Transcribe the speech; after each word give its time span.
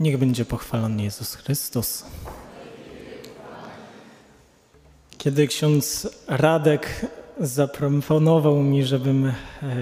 Niech 0.00 0.18
będzie 0.18 0.44
pochwalony 0.44 1.02
Jezus 1.02 1.34
Chrystus. 1.34 2.04
Kiedy 5.18 5.46
ksiądz 5.46 6.08
Radek 6.28 7.06
zaproponował 7.40 8.62
mi, 8.62 8.84
żebym 8.84 9.26
e, 9.26 9.32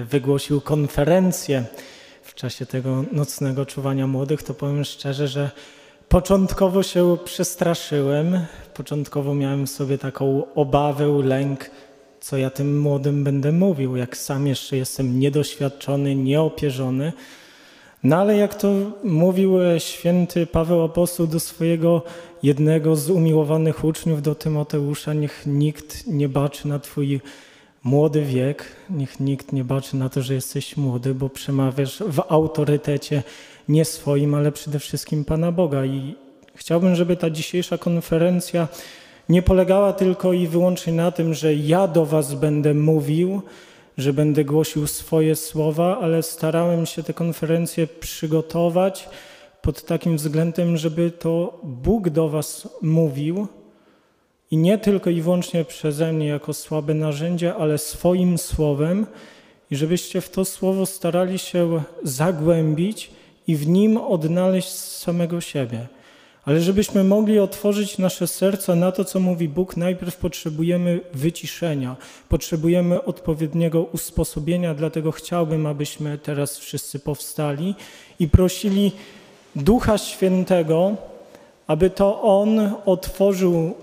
wygłosił 0.03 0.61
konferencję 0.61 1.65
w 2.23 2.33
czasie 2.33 2.65
tego 2.65 3.03
nocnego 3.11 3.65
czuwania 3.65 4.07
młodych, 4.07 4.43
to 4.43 4.53
powiem 4.53 4.83
szczerze, 4.83 5.27
że 5.27 5.51
początkowo 6.09 6.83
się 6.83 7.17
przestraszyłem. 7.25 8.45
Początkowo 8.73 9.33
miałem 9.33 9.67
sobie 9.67 9.97
taką 9.97 10.53
obawę, 10.53 11.21
lęk, 11.23 11.69
co 12.19 12.37
ja 12.37 12.49
tym 12.49 12.79
młodym 12.79 13.23
będę 13.23 13.51
mówił, 13.51 13.95
jak 13.95 14.17
sam 14.17 14.47
jeszcze 14.47 14.77
jestem 14.77 15.19
niedoświadczony, 15.19 16.15
nieopierzony. 16.15 17.13
No 18.03 18.17
ale 18.17 18.37
jak 18.37 18.55
to 18.55 18.73
mówił 19.03 19.61
e, 19.61 19.79
święty 19.79 20.47
Paweł 20.47 20.83
Apostoł 20.83 21.27
do 21.27 21.39
swojego 21.39 22.01
jednego 22.43 22.95
z 22.95 23.09
umiłowanych 23.09 23.83
uczniów, 23.83 24.21
do 24.21 24.35
Tymoteusza, 24.35 25.13
niech 25.13 25.43
nikt 25.45 26.07
nie 26.07 26.29
baczy 26.29 26.67
na 26.67 26.79
twój 26.79 27.21
młody 27.83 28.21
wiek, 28.21 28.65
niech 28.89 29.19
nikt 29.19 29.53
nie 29.53 29.63
baczy 29.63 29.95
na 29.95 30.09
to, 30.09 30.21
że 30.21 30.33
jesteś 30.33 30.77
młody, 30.77 31.13
bo 31.13 31.29
przemawiasz 31.29 32.03
w 32.07 32.23
autorytecie 32.29 33.23
nie 33.69 33.85
swoim, 33.85 34.35
ale 34.35 34.51
przede 34.51 34.79
wszystkim 34.79 35.25
Pana 35.25 35.51
Boga. 35.51 35.85
I 35.85 36.15
chciałbym, 36.55 36.95
żeby 36.95 37.15
ta 37.15 37.29
dzisiejsza 37.29 37.77
konferencja 37.77 38.67
nie 39.29 39.41
polegała 39.41 39.93
tylko 39.93 40.33
i 40.33 40.47
wyłącznie 40.47 40.93
na 40.93 41.11
tym, 41.11 41.33
że 41.33 41.55
ja 41.55 41.87
do 41.87 42.05
was 42.05 42.33
będę 42.33 42.73
mówił, 42.73 43.41
że 43.97 44.13
będę 44.13 44.45
głosił 44.45 44.87
swoje 44.87 45.35
słowa, 45.35 45.99
ale 45.99 46.23
starałem 46.23 46.85
się 46.85 47.03
tę 47.03 47.13
konferencję 47.13 47.87
przygotować 47.87 49.09
pod 49.61 49.85
takim 49.85 50.17
względem, 50.17 50.77
żeby 50.77 51.11
to 51.11 51.59
Bóg 51.63 52.09
do 52.09 52.29
Was 52.29 52.67
mówił 52.81 53.47
i 54.51 54.57
nie 54.57 54.77
tylko 54.77 55.09
i 55.09 55.21
wyłącznie 55.21 55.65
przeze 55.65 56.13
mnie 56.13 56.27
jako 56.27 56.53
słabe 56.53 56.93
narzędzie, 56.93 57.55
ale 57.55 57.77
swoim 57.77 58.37
słowem 58.37 59.05
i 59.71 59.75
żebyście 59.75 60.21
w 60.21 60.29
to 60.29 60.45
słowo 60.45 60.85
starali 60.85 61.39
się 61.39 61.83
zagłębić 62.03 63.11
i 63.47 63.55
w 63.55 63.67
nim 63.67 63.97
odnaleźć 63.97 64.69
samego 64.71 65.41
siebie. 65.41 65.87
Ale 66.45 66.61
żebyśmy 66.61 67.03
mogli 67.03 67.39
otworzyć 67.39 67.97
nasze 67.97 68.27
serca 68.27 68.75
na 68.75 68.91
to, 68.91 69.05
co 69.05 69.19
mówi 69.19 69.49
Bóg, 69.49 69.77
najpierw 69.77 70.17
potrzebujemy 70.17 70.99
wyciszenia, 71.13 71.95
potrzebujemy 72.29 73.03
odpowiedniego 73.03 73.83
usposobienia, 73.83 74.73
dlatego 74.73 75.11
chciałbym, 75.11 75.65
abyśmy 75.65 76.17
teraz 76.17 76.57
wszyscy 76.57 76.99
powstali 76.99 77.75
i 78.19 78.27
prosili 78.27 78.91
Ducha 79.55 79.97
Świętego, 79.97 80.95
aby 81.67 81.89
to 81.89 82.21
On 82.21 82.71
otworzył 82.85 83.75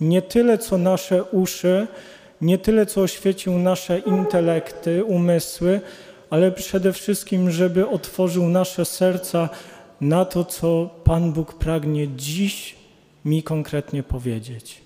nie 0.00 0.22
tyle 0.22 0.58
co 0.58 0.78
nasze 0.78 1.24
uszy, 1.24 1.86
nie 2.40 2.58
tyle 2.58 2.86
co 2.86 3.00
oświecił 3.00 3.58
nasze 3.58 3.98
intelekty, 3.98 5.04
umysły, 5.04 5.80
ale 6.30 6.52
przede 6.52 6.92
wszystkim, 6.92 7.50
żeby 7.50 7.88
otworzył 7.88 8.48
nasze 8.48 8.84
serca 8.84 9.48
na 10.00 10.24
to, 10.24 10.44
co 10.44 10.90
Pan 11.04 11.32
Bóg 11.32 11.54
pragnie 11.54 12.08
dziś 12.08 12.76
mi 13.24 13.42
konkretnie 13.42 14.02
powiedzieć. 14.02 14.82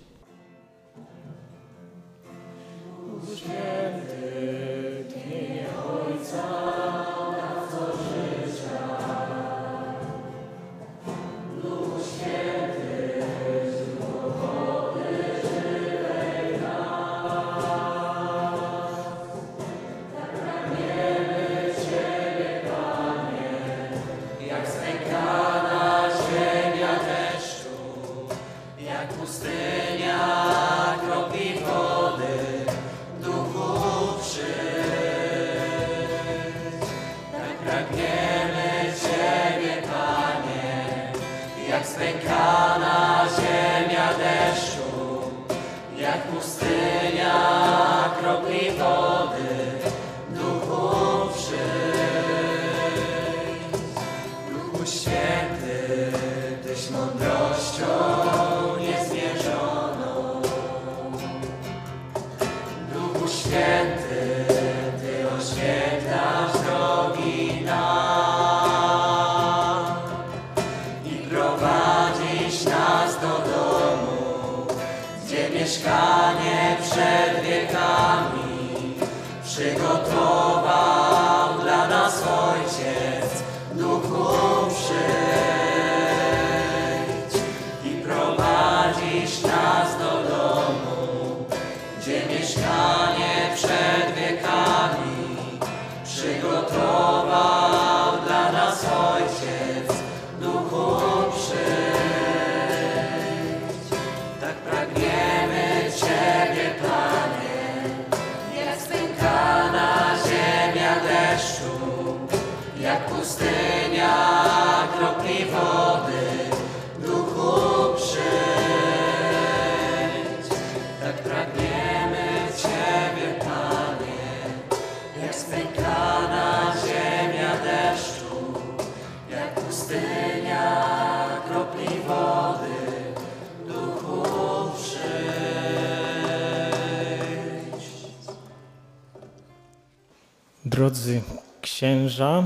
Drodzy 140.74 141.22
księża, 141.60 142.44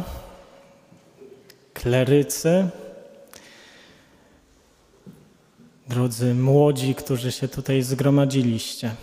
klerycy, 1.74 2.68
drodzy 5.88 6.34
młodzi, 6.34 6.94
którzy 6.94 7.32
się 7.32 7.48
tutaj 7.48 7.82
zgromadziliście. 7.82 8.94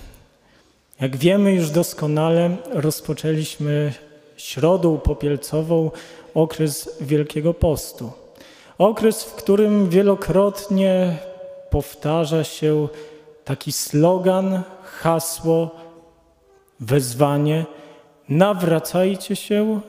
Jak 0.99 1.17
wiemy 1.17 1.53
już 1.53 1.69
doskonale, 1.69 2.57
rozpoczęliśmy 2.73 3.93
środą 4.37 4.97
popielcową 4.97 5.91
okres 6.33 6.89
Wielkiego 7.01 7.53
Postu. 7.53 8.11
Okres, 8.77 9.23
w 9.23 9.33
którym 9.33 9.89
wielokrotnie 9.89 11.17
powtarza 11.69 12.43
się 12.43 12.87
taki 13.45 13.71
slogan, 13.71 14.63
hasło, 14.83 15.71
wezwanie– 16.79 17.65
nawracajcie 18.29 19.35
się 19.35 19.81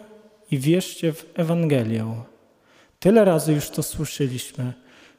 i 0.51 0.59
wierzcie 0.59 1.13
w 1.13 1.25
Ewangelię. 1.35 2.15
Tyle 3.01 3.25
razy 3.25 3.53
już 3.53 3.71
to 3.71 3.83
słyszeliśmy. 3.83 4.73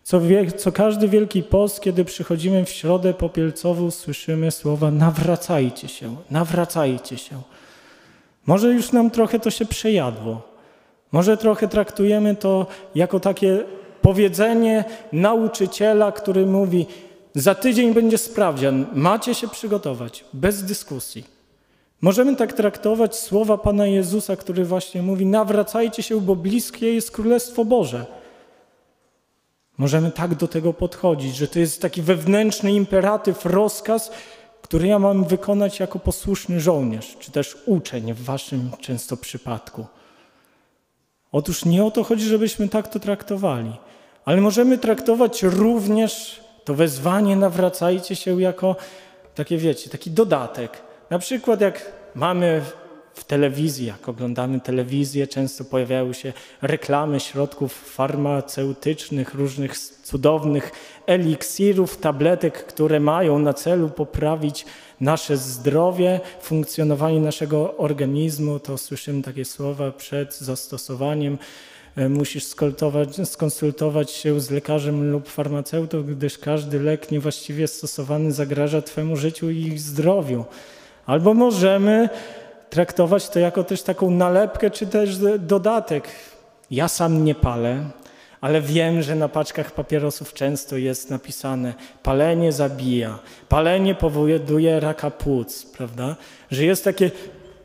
Co, 0.04 0.22
wie, 0.22 0.52
co 0.52 0.72
każdy 0.72 1.08
Wielki 1.08 1.44
Post, 1.44 1.81
kiedy 1.81 2.06
przychodzimy 2.06 2.66
w 2.66 2.69
środę 2.69 3.14
popielcową, 3.14 3.92
słyszymy 3.92 4.52
słowa 4.52 4.92
nawracajcie 4.92 5.88
się, 5.88 6.16
nawracajcie 6.31 7.18
się. 7.18 7.42
Może 8.46 8.74
już 8.74 8.92
nam 8.92 9.12
trochę 9.12 9.40
to 9.40 9.52
się 9.52 9.66
przejadło. 9.66 10.42
Może 11.12 11.38
trochę 11.38 11.68
traktujemy 11.68 12.36
to 12.36 12.68
jako 12.96 13.20
takie 13.20 13.63
powiedzenie 14.02 14.84
nauczyciela, 15.12 16.12
który 16.12 16.46
mówi: 16.46 16.86
Za 17.36 17.56
tydzień 17.56 17.94
będzie 17.94 18.18
sprawdzian, 18.18 18.86
macie 18.94 19.36
się 19.36 19.48
przygotować, 19.48 20.25
bez 20.34 20.63
dyskusji. 20.63 21.37
Możemy 22.02 22.36
tak 22.36 22.54
traktować 22.54 23.20
słowa 23.20 23.58
Pana 23.58 23.88
Jezusa, 23.88 24.36
który 24.36 24.66
właśnie 24.66 25.02
mówi: 25.02 25.26
Nawracajcie 25.26 26.04
się, 26.04 26.22
bo 26.22 26.36
bliskie 26.36 26.94
jest 26.94 27.12
Królestwo 27.12 27.66
Boże. 27.66 28.06
Możemy 29.78 30.12
tak 30.12 30.36
do 30.36 30.48
tego 30.48 30.74
podchodzić, 30.74 31.36
że 31.36 31.48
to 31.48 31.60
jest 31.60 31.82
taki 31.82 32.02
wewnętrzny 32.02 32.74
imperatyw, 32.74 33.46
rozkaz, 33.46 34.12
który 34.62 34.88
ja 34.88 35.00
mam 35.00 35.26
wykonać 35.26 35.80
jako 35.80 36.00
posłuszny 36.00 36.60
żołnierz, 36.60 37.18
czy 37.20 37.32
też 37.32 37.58
uczeń 37.66 38.14
w 38.14 38.24
waszym 38.24 38.72
często 38.82 39.18
przypadku. 39.18 39.86
Otóż 41.32 41.66
nie 41.66 41.86
o 41.86 41.92
to 41.92 42.04
chodzi, 42.04 42.26
żebyśmy 42.26 42.70
tak 42.70 42.88
to 42.88 43.00
traktowali, 43.00 43.72
ale 44.26 44.42
możemy 44.42 44.78
traktować 44.78 45.44
również 45.44 46.42
to 46.66 46.74
wezwanie 46.74 47.36
nawracajcie 47.36 48.16
się 48.16 48.42
jako 48.42 48.76
takie, 49.36 49.58
wiecie, 49.58 49.90
taki 49.90 50.12
dodatek. 50.12 50.87
Na 51.09 51.19
przykład 51.19 51.62
jak 51.62 51.92
mamy 52.15 52.62
w 53.13 53.24
telewizji, 53.24 53.86
jak 53.86 54.09
oglądamy 54.09 54.59
telewizję, 54.59 55.27
często 55.27 55.65
pojawiają 55.65 56.13
się 56.13 56.33
reklamy 56.62 57.19
środków 57.19 57.74
farmaceutycznych, 57.74 59.33
różnych 59.33 59.77
cudownych 59.80 60.71
eliksirów, 61.06 61.98
tabletek, 61.98 62.65
które 62.65 63.00
mają 63.00 63.39
na 63.39 63.54
celu 63.54 63.89
poprawić 63.89 64.65
nasze 65.01 65.38
zdrowie, 65.38 66.19
funkcjonowanie 66.42 67.19
naszego 67.19 67.77
organizmu. 67.77 68.60
To 68.60 68.77
słyszymy 68.77 69.21
takie 69.24 69.45
słowa 69.45 69.92
przed 69.92 70.38
zastosowaniem. 70.38 71.38
E, 71.95 72.10
musisz 72.10 72.44
skonsultować 73.25 74.12
się 74.12 74.42
z 74.42 74.51
lekarzem 74.51 75.12
lub 75.12 75.27
farmaceutą, 75.30 76.03
gdyż 76.03 76.38
każdy 76.38 76.80
lek 76.80 77.12
niewłaściwie 77.12 77.68
stosowany 77.68 78.31
zagraża 78.31 78.81
Twemu 78.81 79.15
życiu 79.15 79.50
i 79.50 79.77
zdrowiu. 79.77 80.45
Albo 81.07 81.33
możemy 81.33 82.09
traktować 82.69 83.30
to 83.30 83.39
jako 83.39 83.63
też 83.63 83.83
taką 83.83 84.12
nalepkę, 84.12 84.71
czy 84.71 84.88
też 84.88 85.18
dodatek. 85.39 86.07
Ja 86.71 86.88
sam 86.88 87.25
nie 87.25 87.36
palę, 87.36 87.83
ale 88.42 88.62
wiem, 88.62 89.01
że 89.01 89.15
na 89.15 89.30
paczkach 89.30 89.71
papierosów 89.71 90.33
często 90.33 90.77
jest 90.77 91.09
napisane 91.09 91.74
palenie 92.04 92.51
zabija, 92.51 93.19
palenie 93.50 93.95
powoduje 93.95 94.80
raka 94.80 95.12
płuc, 95.12 95.65
prawda? 95.65 96.15
Że 96.51 96.65
jest 96.65 96.83
takie 96.83 97.12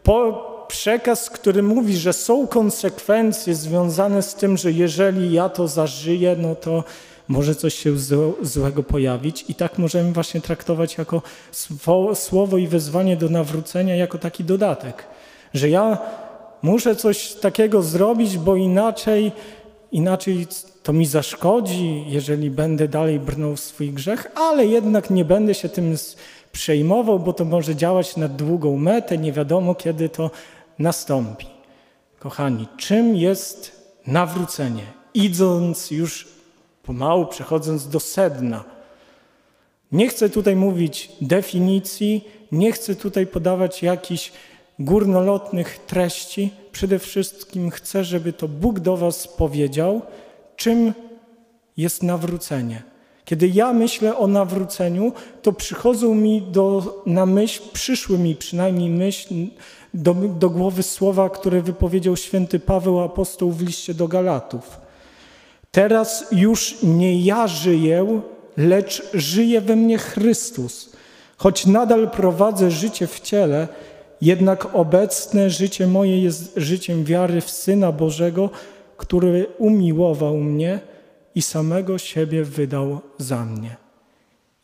po, 0.03 0.49
przekaz, 0.69 1.31
który 1.31 1.63
mówi, 1.63 1.97
że 1.97 2.13
są 2.13 2.47
konsekwencje 2.47 3.55
związane 3.55 4.23
z 4.23 4.35
tym, 4.35 4.57
że 4.57 4.73
jeżeli 4.73 5.33
ja 5.33 5.49
to 5.49 5.69
zażyję, 5.69 6.37
no 6.39 6.55
to 6.55 6.85
może 7.33 7.55
coś 7.55 7.75
się 7.75 7.97
złego 8.43 8.83
pojawić 8.83 9.45
i 9.49 9.55
tak 9.55 9.79
możemy 9.79 10.13
właśnie 10.13 10.41
traktować 10.41 10.99
jako 10.99 11.23
słowo 12.15 12.59
i 12.59 12.67
wezwanie 12.67 13.17
do 13.17 13.29
nawrócenia 13.29 13.97
jako 13.97 14.19
taki 14.19 14.45
dodatek, 14.45 15.05
że 15.55 15.69
ja 15.69 15.99
muszę 16.63 16.97
coś 16.97 17.33
takiego 17.33 17.83
zrobić, 17.83 18.39
bo 18.39 18.57
inaczej, 18.57 19.33
inaczej 19.93 20.47
to 20.83 20.93
mi 20.93 21.07
zaszkodzi, 21.07 22.05
jeżeli 22.09 22.51
będę 22.51 22.89
dalej 22.89 23.21
brnął 23.21 23.57
w 23.57 23.61
swój 23.61 23.91
grzech, 23.91 24.33
ale 24.35 24.67
jednak 24.67 25.11
nie 25.11 25.25
będę 25.25 25.55
się 25.55 25.69
tym 25.69 25.97
przejmował, 26.53 27.19
bo 27.19 27.33
to 27.33 27.45
może 27.45 27.77
działać 27.77 28.17
na 28.17 28.29
długą 28.29 28.77
metę, 28.77 29.19
nie 29.19 29.33
wiadomo 29.33 29.75
kiedy 29.75 30.09
to 30.09 30.31
nastąpi. 30.79 31.47
Kochani, 32.19 32.69
czym 32.77 33.17
jest 33.17 33.73
nawrócenie? 34.07 34.85
Idąc 35.15 35.91
już 35.91 36.42
pomału 36.83 37.27
przechodząc 37.27 37.89
do 37.89 38.01
sedna. 38.01 38.65
Nie 39.93 40.09
chcę 40.09 40.31
tutaj 40.31 40.57
mówić 40.57 41.13
definicji, 41.21 42.29
nie 42.53 42.73
chcę 42.73 42.95
tutaj 42.95 43.27
podawać 43.27 43.83
jakichś 43.83 44.33
górnolotnych 44.79 45.79
treści. 45.87 46.51
Przede 46.73 46.99
wszystkim 46.99 47.71
chcę, 47.71 48.05
żeby 48.05 48.33
to 48.33 48.49
Bóg 48.49 48.81
do 48.81 48.97
Was 48.97 49.29
powiedział, 49.29 50.03
czym 50.57 50.93
jest 51.77 52.03
nawrócenie. 52.03 52.83
Kiedy 53.25 53.49
ja 53.49 53.73
myślę 53.73 54.17
o 54.17 54.27
nawróceniu, 54.27 55.13
to 55.43 55.53
przychodzą 55.53 56.15
mi 56.15 56.43
do, 56.43 57.03
na 57.07 57.27
myśl, 57.27 57.63
przyszły 57.73 58.19
mi 58.19 58.37
przynajmniej 58.37 58.91
myśl 58.91 59.35
do, 59.95 60.15
do 60.15 60.51
głowy 60.51 60.83
słowa, 60.83 61.31
które 61.31 61.63
wypowiedział 61.63 62.17
święty 62.17 62.61
Paweł 62.61 63.01
apostoł 63.01 63.51
w 63.51 63.63
liście 63.63 63.95
do 63.95 64.09
Galatów. 64.09 64.81
Teraz 65.73 66.27
już 66.33 66.77
nie 66.83 67.21
ja 67.21 67.47
żyję, 67.47 68.21
lecz 68.57 69.03
żyje 69.15 69.61
we 69.61 69.77
mnie 69.77 69.99
Chrystus. 69.99 70.93
Choć 71.37 71.67
nadal 71.67 72.11
prowadzę 72.11 72.71
życie 72.71 73.07
w 73.07 73.21
ciele, 73.21 73.69
jednak 74.21 74.75
obecne 74.75 75.51
życie 75.51 75.87
moje 75.87 76.23
jest 76.23 76.53
życiem 76.57 77.05
wiary 77.05 77.41
w 77.41 77.51
Syna 77.51 77.93
Bożego, 77.93 78.51
który 78.97 79.47
umiłował 79.59 80.37
mnie 80.37 80.81
i 81.35 81.43
samego 81.43 81.99
siebie 81.99 82.45
wydał 82.45 83.01
za 83.19 83.45
mnie. 83.45 83.77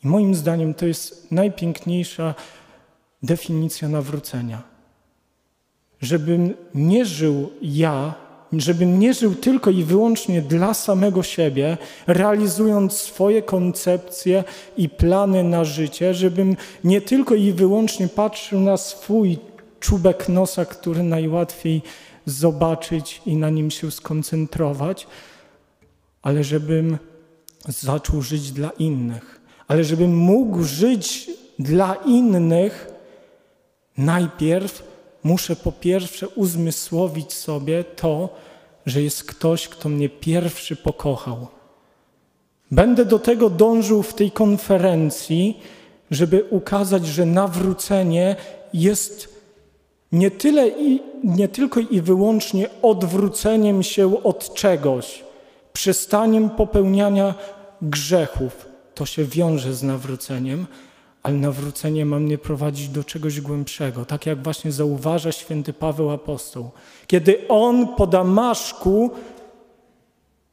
I 0.05 0.09
moim 0.09 0.35
zdaniem 0.35 0.75
to 0.75 0.87
jest 0.87 1.33
najpiękniejsza 1.33 2.35
definicja 3.23 3.89
nawrócenia. 3.89 4.63
Żebym 6.01 6.55
nie 6.75 7.05
żył 7.05 7.51
ja, 7.63 8.15
żebym 8.53 8.99
nie 8.99 9.15
żył 9.15 9.35
tylko 9.35 9.71
i 9.71 9.85
wyłącznie 9.85 10.43
dla 10.43 10.75
samego 10.75 11.23
siebie, 11.23 11.77
realizując 12.07 12.93
swoje 12.93 13.43
koncepcje 13.43 14.45
i 14.77 14.89
plany 14.89 15.45
na 15.45 15.65
życie, 15.65 16.15
żebym 16.15 16.57
nie 16.85 17.01
tylko 17.01 17.35
i 17.35 17.53
wyłącznie 17.53 18.09
patrzył 18.09 18.61
na 18.61 18.77
swój 18.77 19.39
czubek 19.81 20.29
nosa, 20.29 20.65
który 20.65 21.03
najłatwiej 21.03 21.83
zobaczyć 22.27 23.23
i 23.27 23.37
na 23.37 23.51
nim 23.51 23.71
się 23.71 23.91
skoncentrować, 23.91 25.07
ale 26.23 26.45
żebym 26.45 26.99
zaczął 27.69 28.23
żyć 28.23 28.53
dla 28.53 28.71
innych, 28.71 29.41
ale 29.69 29.85
żebym 29.85 30.17
mógł 30.17 30.63
żyć 30.63 31.31
dla 31.59 31.95
innych 31.95 32.89
najpierw 33.99 34.88
muszę 35.25 35.57
po 35.57 35.73
pierwsze 35.73 36.29
uzmysłowić 36.29 37.33
sobie 37.33 37.85
to, 37.85 38.29
że 38.87 39.03
jest 39.03 39.25
ktoś, 39.25 39.69
kto 39.69 39.89
mnie 39.89 40.09
pierwszy 40.09 40.77
pokochał. 40.77 41.47
Będę 42.71 43.05
do 43.05 43.19
tego 43.19 43.51
dążył 43.51 44.03
w 44.03 44.15
tej 44.15 44.31
konferencji, 44.31 45.61
żeby 46.11 46.45
ukazać, 46.51 47.07
że 47.07 47.27
nawrócenie 47.27 48.37
jest 48.75 49.39
nie, 50.13 50.31
tyle 50.31 50.69
i, 50.69 51.03
nie 51.25 51.49
tylko 51.49 51.81
i 51.81 52.01
wyłącznie 52.01 52.69
odwróceniem 52.83 53.83
się 53.83 54.23
od 54.23 54.55
czegoś, 54.55 55.25
przestaniem 55.73 56.51
popełniania 56.51 57.35
grzechów. 57.83 58.67
To 58.95 59.07
się 59.07 59.25
wiąże 59.25 59.75
z 59.75 59.83
nawróceniem, 59.83 60.67
ale 61.23 61.35
nawrócenie 61.35 62.05
ma 62.05 62.19
mnie 62.19 62.39
prowadzić 62.39 62.89
do 62.89 63.05
czegoś 63.05 63.41
głębszego, 63.41 64.05
tak 64.05 64.27
jak 64.27 64.43
właśnie 64.43 64.73
zauważa 64.73 65.33
święty 65.33 65.73
Paweł 65.73 66.11
Apostoł. 66.11 66.71
Kiedy 67.07 67.49
on 67.49 67.89
po 67.89 68.07
Damaszku, 68.07 69.11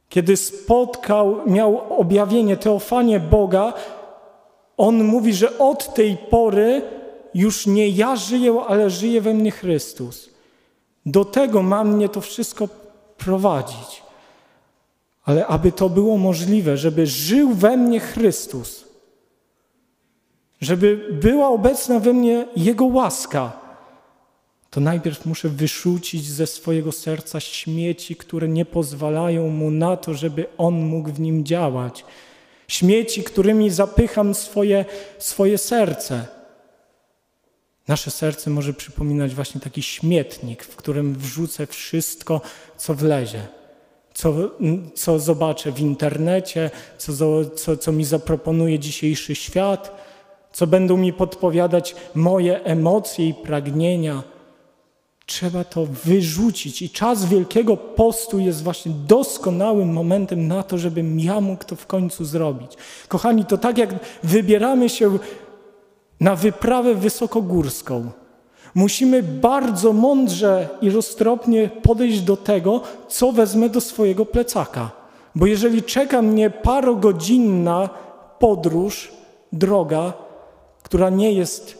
kiedy 0.08 0.36
spotkał, 0.36 1.36
miał 1.46 2.00
objawienie, 2.00 2.56
teofanie 2.56 3.20
Boga, 3.20 3.72
on 4.76 5.04
mówi, 5.04 5.34
że 5.34 5.58
od 5.58 5.94
tej 5.94 6.16
pory 6.16 6.82
już 7.34 7.66
nie 7.66 7.88
ja 7.88 8.16
żyję, 8.16 8.60
ale 8.68 8.90
żyje 8.90 9.20
we 9.20 9.34
mnie 9.34 9.50
Chrystus. 9.50 10.30
Do 11.06 11.24
tego 11.24 11.62
ma 11.62 11.84
mnie 11.84 12.08
to 12.08 12.20
wszystko 12.20 12.68
prowadzić. 13.18 14.02
Ale 15.24 15.46
aby 15.46 15.72
to 15.72 15.88
było 15.88 16.18
możliwe, 16.18 16.76
żeby 16.76 17.06
żył 17.06 17.54
we 17.54 17.76
mnie 17.76 18.00
Chrystus, 18.00 18.85
żeby 20.60 21.08
była 21.12 21.48
obecna 21.48 22.00
we 22.00 22.12
mnie 22.12 22.46
Jego 22.56 22.84
łaska, 22.84 23.66
to 24.70 24.80
najpierw 24.80 25.26
muszę 25.26 25.48
wyrzucić 25.48 26.24
ze 26.24 26.46
swojego 26.46 26.92
serca 26.92 27.40
śmieci, 27.40 28.16
które 28.16 28.48
nie 28.48 28.64
pozwalają 28.64 29.48
mu 29.48 29.70
na 29.70 29.96
to, 29.96 30.14
żeby 30.14 30.46
on 30.58 30.74
mógł 30.74 31.12
w 31.12 31.20
nim 31.20 31.44
działać. 31.44 32.04
Śmieci, 32.68 33.22
którymi 33.22 33.70
zapycham 33.70 34.34
swoje, 34.34 34.84
swoje 35.18 35.58
serce. 35.58 36.26
Nasze 37.88 38.10
serce 38.10 38.50
może 38.50 38.74
przypominać 38.74 39.34
właśnie 39.34 39.60
taki 39.60 39.82
śmietnik, 39.82 40.64
w 40.64 40.76
którym 40.76 41.14
wrzucę 41.14 41.66
wszystko, 41.66 42.40
co 42.76 42.94
wlezie, 42.94 43.46
co, 44.14 44.34
co 44.94 45.18
zobaczę 45.18 45.72
w 45.72 45.80
internecie, 45.80 46.70
co, 46.98 47.12
co, 47.44 47.76
co 47.76 47.92
mi 47.92 48.04
zaproponuje 48.04 48.78
dzisiejszy 48.78 49.34
świat, 49.34 50.05
co 50.56 50.66
będą 50.66 50.96
mi 50.96 51.12
podpowiadać 51.12 51.96
moje 52.14 52.64
emocje 52.64 53.28
i 53.28 53.34
pragnienia, 53.34 54.22
Trzeba 55.26 55.64
to 55.64 55.86
wyrzucić 56.04 56.82
i 56.82 56.90
czas 56.90 57.24
Wielkiego 57.24 57.76
Postu 57.76 58.38
jest 58.38 58.62
właśnie 58.62 58.92
doskonałym 59.06 59.92
momentem 59.92 60.48
na 60.48 60.62
to, 60.62 60.78
żebym 60.78 61.20
ja 61.20 61.40
mógł 61.40 61.64
to 61.64 61.76
w 61.76 61.86
końcu 61.86 62.24
zrobić. 62.24 62.72
Kochani, 63.08 63.44
to 63.44 63.58
tak 63.58 63.78
jak 63.78 63.90
wybieramy 64.22 64.88
się 64.88 65.18
na 66.20 66.36
wyprawę 66.36 66.94
wysokogórską. 66.94 68.10
Musimy 68.74 69.22
bardzo 69.22 69.92
mądrze 69.92 70.68
i 70.80 70.90
roztropnie 70.90 71.70
podejść 71.82 72.20
do 72.20 72.36
tego, 72.36 72.80
co 73.08 73.32
wezmę 73.32 73.68
do 73.68 73.80
swojego 73.80 74.26
plecaka. 74.26 74.90
Bo 75.34 75.46
jeżeli 75.46 75.82
czeka 75.82 76.22
mnie 76.22 76.50
parogodzinna 76.50 77.88
podróż, 78.38 79.12
droga, 79.52 80.25
która 80.86 81.10
nie 81.10 81.32
jest 81.32 81.78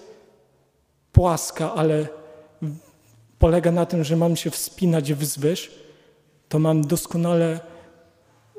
płaska, 1.13 1.75
ale 1.75 2.07
polega 3.39 3.73
na 3.73 3.87
tym, 3.87 4.05
że 4.05 4.17
mam 4.17 4.37
się 4.37 4.51
wspinać 4.51 5.15
wzwyż, 5.15 5.71
to 6.49 6.59
mam 6.59 6.87
doskonale 6.87 7.61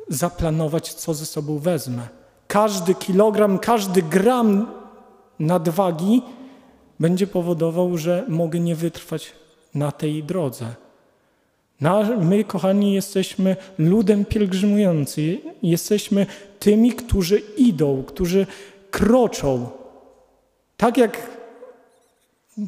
zaplanować, 0.07 0.93
co 0.93 1.13
ze 1.13 1.25
sobą 1.25 1.59
wezmę. 1.59 2.07
Każdy 2.47 2.95
kilogram, 2.95 3.59
każdy 3.59 4.01
gram 4.01 4.71
nadwagi 5.39 6.21
będzie 6.99 7.27
powodował, 7.27 7.97
że 7.97 8.25
mogę 8.27 8.59
nie 8.59 8.75
wytrwać 8.75 9.33
na 9.75 9.91
tej 9.91 10.23
drodze. 10.23 10.65
My, 12.19 12.43
kochani, 12.43 12.93
jesteśmy 12.93 13.55
ludem 13.77 14.25
pielgrzymującym. 14.25 15.37
Jesteśmy 15.63 16.25
tymi, 16.59 16.91
którzy 16.91 17.37
idą, 17.57 18.03
którzy 18.03 18.47
kroczą. 18.91 19.76
Tak 20.77 20.97
jak, 20.97 21.29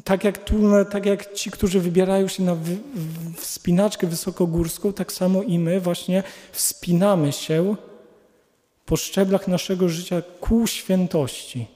tak 0.04 0.24
jak, 0.24 0.44
tu, 0.44 0.54
tak 0.90 1.06
jak 1.06 1.32
ci, 1.32 1.50
którzy 1.50 1.80
wybierają 1.80 2.28
się 2.28 2.42
na 2.42 2.56
wspinaczkę 3.36 4.06
wysokogórską, 4.06 4.92
tak 4.92 5.12
samo 5.12 5.42
i 5.42 5.58
my 5.58 5.80
właśnie 5.80 6.22
wspinamy 6.52 7.32
się 7.32 7.76
po 8.86 8.96
szczeblach 8.96 9.48
naszego 9.48 9.88
życia 9.88 10.22
ku 10.40 10.66
świętości. 10.66 11.66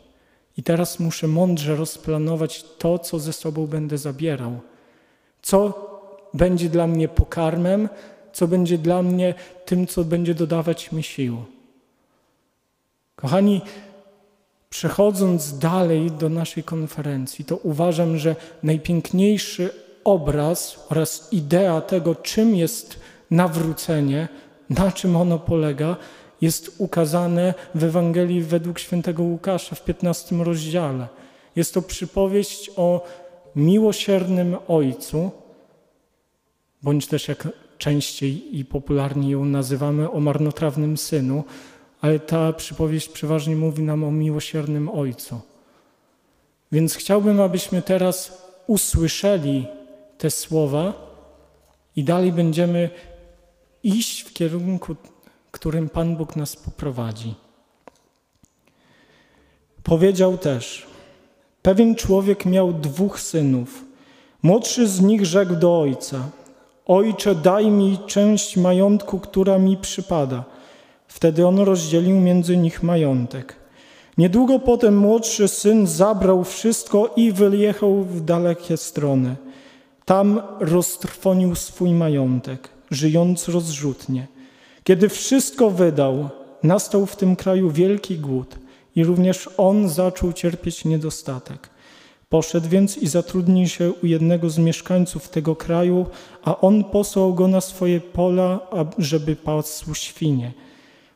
I 0.57 0.63
teraz 0.63 1.01
muszę 1.01 1.29
mądrze 1.29 1.77
rozplanować 1.77 2.65
to, 2.79 2.99
co 2.99 3.19
ze 3.19 3.33
sobą 3.33 3.67
będę 3.67 3.99
zabierał. 3.99 4.61
Co 5.43 5.91
będzie 6.35 6.69
dla 6.69 6.87
mnie 6.87 7.09
pokarmem, 7.09 7.89
co 8.33 8.49
będzie 8.49 8.79
dla 8.79 9.03
mnie 9.03 9.35
tym, 9.65 9.87
co 9.87 10.05
będzie 10.05 10.35
dodawać 10.35 10.93
mi 10.93 11.03
sił. 11.03 11.45
Kochani, 13.17 13.61
przechodząc 14.75 15.59
dalej 15.59 16.11
do 16.11 16.29
naszej 16.29 16.63
konferencji, 16.63 17.45
to 17.45 17.57
uważam, 17.57 18.19
że 18.19 18.37
najpiękniejszy 18.63 19.71
obraz 20.05 20.87
oraz 20.91 21.29
idea 21.33 21.81
tego, 21.81 22.15
czym 22.15 22.57
jest 22.57 23.01
nawrócenie, 23.31 24.29
na 24.71 24.93
czym 24.93 25.17
ono 25.17 25.39
polega, 25.39 25.97
jest 26.41 26.75
ukazane 26.79 27.55
w 27.75 27.85
Ewangelii 27.85 28.41
według 28.41 28.79
świętego 28.79 29.23
Łukasza 29.23 29.77
w 29.77 29.85
15 29.85 30.37
rozdziale. 30.37 31.09
Jest 31.57 31.75
to 31.75 31.83
przypowieść 31.83 32.71
o 32.77 33.05
miłosiernym 33.57 34.57
Ojcu, 34.69 35.31
bądź 36.83 37.07
też 37.07 37.29
jak 37.29 37.49
częściej 37.79 38.59
i 38.59 38.65
popularnie 38.65 39.31
ją 39.31 39.45
nazywamy, 39.45 40.11
o 40.11 40.21
marnotrawnym 40.21 40.97
Synu, 40.97 41.45
ale 42.05 42.19
ta 42.19 42.53
przypowieść 42.53 43.09
przeważnie 43.09 43.57
mówi 43.57 43.83
nam 43.83 44.05
o 44.05 44.11
miłosiernym 44.11 44.89
Ojcu. 44.89 45.41
Więc 46.73 46.95
chciałbym, 46.95 47.41
abyśmy 47.41 47.83
teraz 47.83 48.43
usłyszeli 48.67 49.67
te 50.19 50.31
słowa 50.31 50.93
i 51.97 52.05
dalej 52.05 52.33
będziemy 52.33 52.91
iść 53.83 54.23
w 54.23 54.33
kierunku 54.33 54.97
którym 55.51 55.89
Pan 55.89 56.17
Bóg 56.17 56.37
nas 56.37 56.57
poprowadzi. 56.57 57.35
Powiedział 59.83 60.39
też: 60.39 60.87
Pewien 61.63 61.95
człowiek 61.95 62.47
miał 62.47 62.73
dwóch 62.73 63.21
synów. 63.21 63.85
Młodszy 64.43 64.89
z 64.89 65.01
nich 65.01 65.27
rzekł 65.27 65.57
do 65.57 65.81
ojca: 65.81 66.31
Ojcze, 66.87 67.35
daj 67.35 67.71
mi 67.71 67.99
część 68.07 68.57
majątku, 68.57 69.21
która 69.21 69.59
mi 69.59 69.77
przypada. 69.77 70.45
Wtedy 71.09 71.47
on 71.47 71.59
rozdzielił 71.59 72.21
między 72.21 72.57
nich 72.57 72.83
majątek. 72.83 73.57
Niedługo 74.19 74.59
potem 74.59 74.97
młodszy 74.99 75.49
syn 75.49 75.87
zabrał 75.87 76.45
wszystko 76.45 77.13
i 77.17 77.33
wyjechał 77.33 78.03
w 78.03 78.21
dalekie 78.21 78.77
strony. 78.77 79.37
Tam 80.05 80.41
roztrwonił 80.61 81.55
swój 81.55 81.91
majątek, 81.91 82.69
żyjąc 82.91 83.49
rozrzutnie. 83.49 84.27
Kiedy 84.85 85.09
wszystko 85.09 85.71
wydał, 85.71 86.29
nastał 86.63 87.07
w 87.07 87.17
tym 87.17 87.37
kraju 87.37 87.71
wielki 87.71 88.19
głód 88.19 88.59
i 88.97 89.05
również 89.05 89.49
on 89.57 89.89
zaczął 89.89 90.33
cierpieć 90.33 90.85
niedostatek. 90.85 91.71
Poszedł 92.29 92.69
więc 92.69 92.99
i 92.99 93.07
zatrudnił 93.07 93.69
się 93.69 93.93
u 94.03 94.07
jednego 94.07 94.51
z 94.51 94.59
mieszkańców 94.59 95.29
tego 95.29 95.57
kraju, 95.57 96.07
a 96.45 96.61
on 96.61 96.85
posłał 96.85 97.35
go 97.35 97.49
na 97.49 97.61
swoje 97.61 98.01
pola, 98.01 98.61
żeby 98.99 99.37
pasł 99.37 99.95
świnie. 99.95 100.53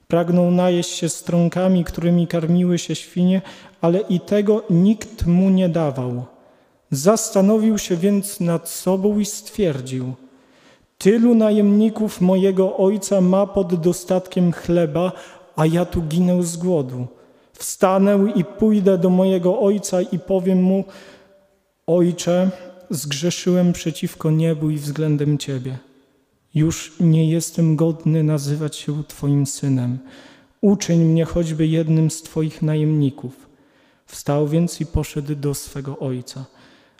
Pragnął 0.08 0.50
najeść 0.50 0.90
się 0.90 1.08
strąkami, 1.08 1.84
którymi 1.84 2.26
karmiły 2.26 2.78
się 2.78 2.94
świnie, 2.94 3.42
ale 3.80 4.00
i 4.00 4.20
tego 4.20 4.62
nikt 4.70 5.26
mu 5.26 5.50
nie 5.50 5.68
dawał. 5.68 6.24
Zastanowił 6.90 7.78
się 7.78 7.96
więc 7.96 8.40
nad 8.40 8.68
sobą 8.68 9.18
i 9.18 9.24
stwierdził– 9.24 10.12
Tylu 10.98 11.34
najemników 11.34 12.20
mojego 12.20 12.76
ojca 12.76 13.20
ma 13.20 13.46
pod 13.46 13.74
dostatkiem 13.74 14.52
chleba, 14.52 15.12
a 15.56 15.66
ja 15.66 15.84
tu 15.84 16.02
ginę 16.02 16.42
z 16.42 16.56
głodu. 16.56 17.06
Wstanę 17.52 18.32
i 18.34 18.44
pójdę 18.44 18.98
do 18.98 19.10
mojego 19.10 19.60
ojca 19.60 20.02
i 20.02 20.18
powiem 20.18 20.62
mu: 20.62 20.84
Ojcze, 21.86 22.50
zgrzeszyłem 22.90 23.72
przeciwko 23.72 24.30
niebu 24.30 24.70
i 24.70 24.76
względem 24.76 25.38
Ciebie. 25.38 25.78
Już 26.54 26.92
nie 27.00 27.30
jestem 27.30 27.76
godny 27.76 28.22
nazywać 28.22 28.76
się 28.76 29.04
Twoim 29.04 29.46
synem. 29.46 29.98
Uczyń 30.60 31.04
mnie 31.04 31.24
choćby 31.24 31.66
jednym 31.66 32.10
z 32.10 32.22
Twoich 32.22 32.62
najemników. 32.62 33.48
Wstał 34.06 34.48
więc 34.48 34.80
i 34.80 34.86
poszedł 34.86 35.34
do 35.34 35.54
swego 35.54 35.98
ojca. 35.98 36.44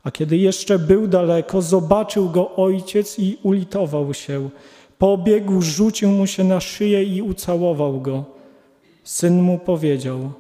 A 0.05 0.11
kiedy 0.11 0.37
jeszcze 0.37 0.79
był 0.79 1.07
daleko, 1.07 1.63
zobaczył 1.63 2.31
go 2.31 2.57
ojciec 2.57 3.19
i 3.19 3.39
ulitował 3.43 4.15
się. 4.15 4.51
Pobiegł, 4.99 5.63
rzucił 5.63 6.11
mu 6.11 6.27
się 6.27 6.45
na 6.45 6.61
szyję 6.61 7.05
i 7.05 7.23
ucałował 7.23 8.01
go. 8.01 8.25
Syn 9.05 9.43
mu 9.43 9.59
powiedział: 9.59 10.33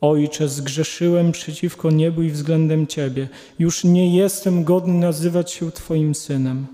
Ojcze, 0.00 0.48
zgrzeszyłem 0.48 1.32
przeciwko 1.32 1.90
niebu 1.90 2.22
i 2.22 2.30
względem 2.30 2.86
ciebie. 2.86 3.28
Już 3.58 3.84
nie 3.84 4.16
jestem 4.16 4.64
godny 4.64 4.94
nazywać 4.94 5.52
się 5.52 5.70
twoim 5.70 6.14
synem. 6.14 6.66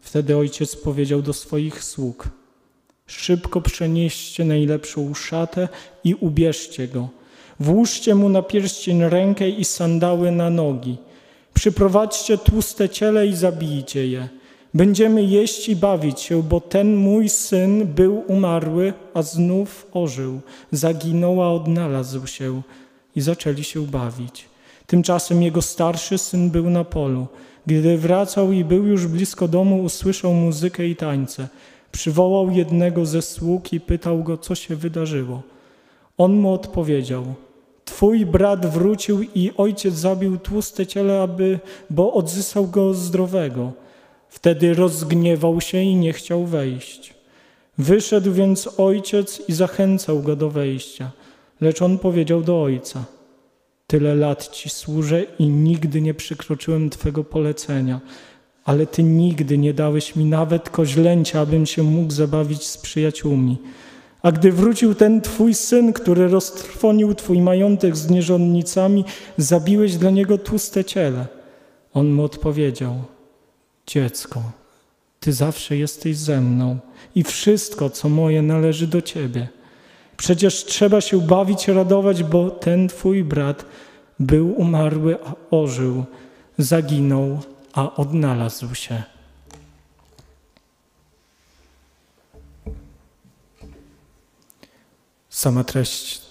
Wtedy 0.00 0.36
ojciec 0.36 0.76
powiedział 0.76 1.22
do 1.22 1.32
swoich 1.32 1.84
sług: 1.84 2.28
Szybko 3.06 3.60
przenieście 3.60 4.44
najlepszą 4.44 5.14
szatę 5.14 5.68
i 6.04 6.14
ubierzcie 6.14 6.88
go. 6.88 7.08
Włóżcie 7.60 8.14
mu 8.14 8.28
na 8.28 8.42
pierścień 8.42 9.04
rękę 9.04 9.48
i 9.48 9.64
sandały 9.64 10.30
na 10.30 10.50
nogi 10.50 10.98
Przyprowadźcie 11.54 12.38
tłuste 12.38 12.88
ciele 12.88 13.26
i 13.26 13.36
zabijcie 13.36 14.06
je. 14.06 14.28
Będziemy 14.74 15.22
jeść 15.24 15.68
i 15.68 15.76
bawić 15.76 16.20
się, 16.20 16.42
bo 16.42 16.60
ten 16.60 16.96
mój 16.96 17.28
syn 17.28 17.86
był 17.86 18.24
umarły, 18.26 18.92
a 19.14 19.22
znów 19.22 19.86
ożył. 19.92 20.40
Zaginął, 20.72 21.42
a 21.42 21.52
odnalazł 21.52 22.26
się. 22.26 22.62
I 23.16 23.20
zaczęli 23.20 23.64
się 23.64 23.86
bawić. 23.86 24.48
Tymczasem 24.86 25.42
jego 25.42 25.62
starszy 25.62 26.18
syn 26.18 26.50
był 26.50 26.70
na 26.70 26.84
polu. 26.84 27.26
Gdy 27.70 27.98
wracał 27.98 28.52
i 28.52 28.64
był 28.64 28.86
już 28.86 29.06
blisko 29.06 29.48
domu, 29.48 29.82
usłyszał 29.82 30.34
muzykę 30.34 30.86
i 30.86 30.96
tańce. 30.96 31.48
Przywołał 31.92 32.50
jednego 32.50 33.06
ze 33.06 33.22
sług 33.22 33.72
i 33.72 33.80
pytał 33.80 34.22
go, 34.22 34.38
co 34.38 34.54
się 34.54 34.76
wydarzyło. 34.76 35.42
On 36.18 36.32
mu 36.32 36.52
odpowiedział– 36.52 37.24
Twój 37.90 38.26
brat 38.26 38.66
wrócił 38.66 39.22
i 39.22 39.52
ojciec 39.56 39.94
zabił 39.94 40.38
tłuste 40.38 40.86
ciele, 40.86 41.22
aby, 41.22 41.58
bo 41.90 42.12
odzyskał 42.12 42.66
go 42.66 42.94
zdrowego. 42.94 43.72
Wtedy 44.28 44.74
rozgniewał 44.74 45.60
się 45.60 45.82
i 45.82 45.94
nie 45.94 46.12
chciał 46.12 46.44
wejść. 46.44 47.14
Wyszedł 47.78 48.32
więc 48.32 48.68
ojciec 48.80 49.42
i 49.48 49.52
zachęcał 49.52 50.22
go 50.22 50.36
do 50.36 50.50
wejścia, 50.50 51.10
lecz 51.60 51.82
on 51.82 51.98
powiedział 51.98 52.42
do 52.42 52.62
ojca: 52.62 53.04
Tyle 53.90 54.14
lat 54.14 54.48
ci 54.48 54.70
służę 54.70 55.22
i 55.38 55.48
nigdy 55.48 56.00
nie 56.00 56.14
przekroczyłem 56.14 56.90
Twego 56.90 57.24
polecenia, 57.24 58.00
ale 58.64 58.86
Ty 58.86 59.02
nigdy 59.02 59.58
nie 59.58 59.74
dałeś 59.74 60.16
mi 60.16 60.24
nawet 60.24 60.70
koźlęcia, 60.70 61.40
abym 61.40 61.66
się 61.66 61.82
mógł 61.82 62.12
zabawić 62.12 62.66
z 62.66 62.78
przyjaciółmi. 62.78 63.58
A 64.22 64.32
gdy 64.32 64.52
wrócił 64.52 64.94
ten 64.94 65.20
twój 65.20 65.54
syn, 65.54 65.92
który 65.92 66.28
roztrwonił 66.28 67.14
twój 67.14 67.40
majątek 67.40 67.96
z 67.96 68.10
nierządnicami, 68.10 69.04
zabiłeś 69.36 69.96
dla 69.96 70.10
niego 70.10 70.38
tłuste 70.38 70.84
ciele. 70.84 71.26
On 71.94 72.12
mu 72.12 72.24
odpowiedział: 72.24 72.94
dziecko, 73.86 74.42
Ty 75.20 75.32
zawsze 75.32 75.76
jesteś 75.76 76.16
ze 76.16 76.40
mną 76.40 76.78
i 77.14 77.22
wszystko, 77.22 77.90
co 77.90 78.08
moje, 78.08 78.42
należy 78.42 78.86
do 78.86 79.02
Ciebie. 79.02 79.48
Przecież 80.20 80.64
trzeba 80.64 81.00
się 81.00 81.20
bawić, 81.20 81.68
radować, 81.68 82.22
bo 82.22 82.50
ten 82.50 82.88
Twój 82.88 83.24
brat 83.24 83.64
był 84.18 84.60
umarły, 84.60 85.18
a 85.24 85.34
ożył, 85.50 86.04
zaginął, 86.58 87.40
a 87.72 87.94
odnalazł 87.94 88.74
się. 88.74 89.02
Sama 95.30 95.64
treść 95.64 96.22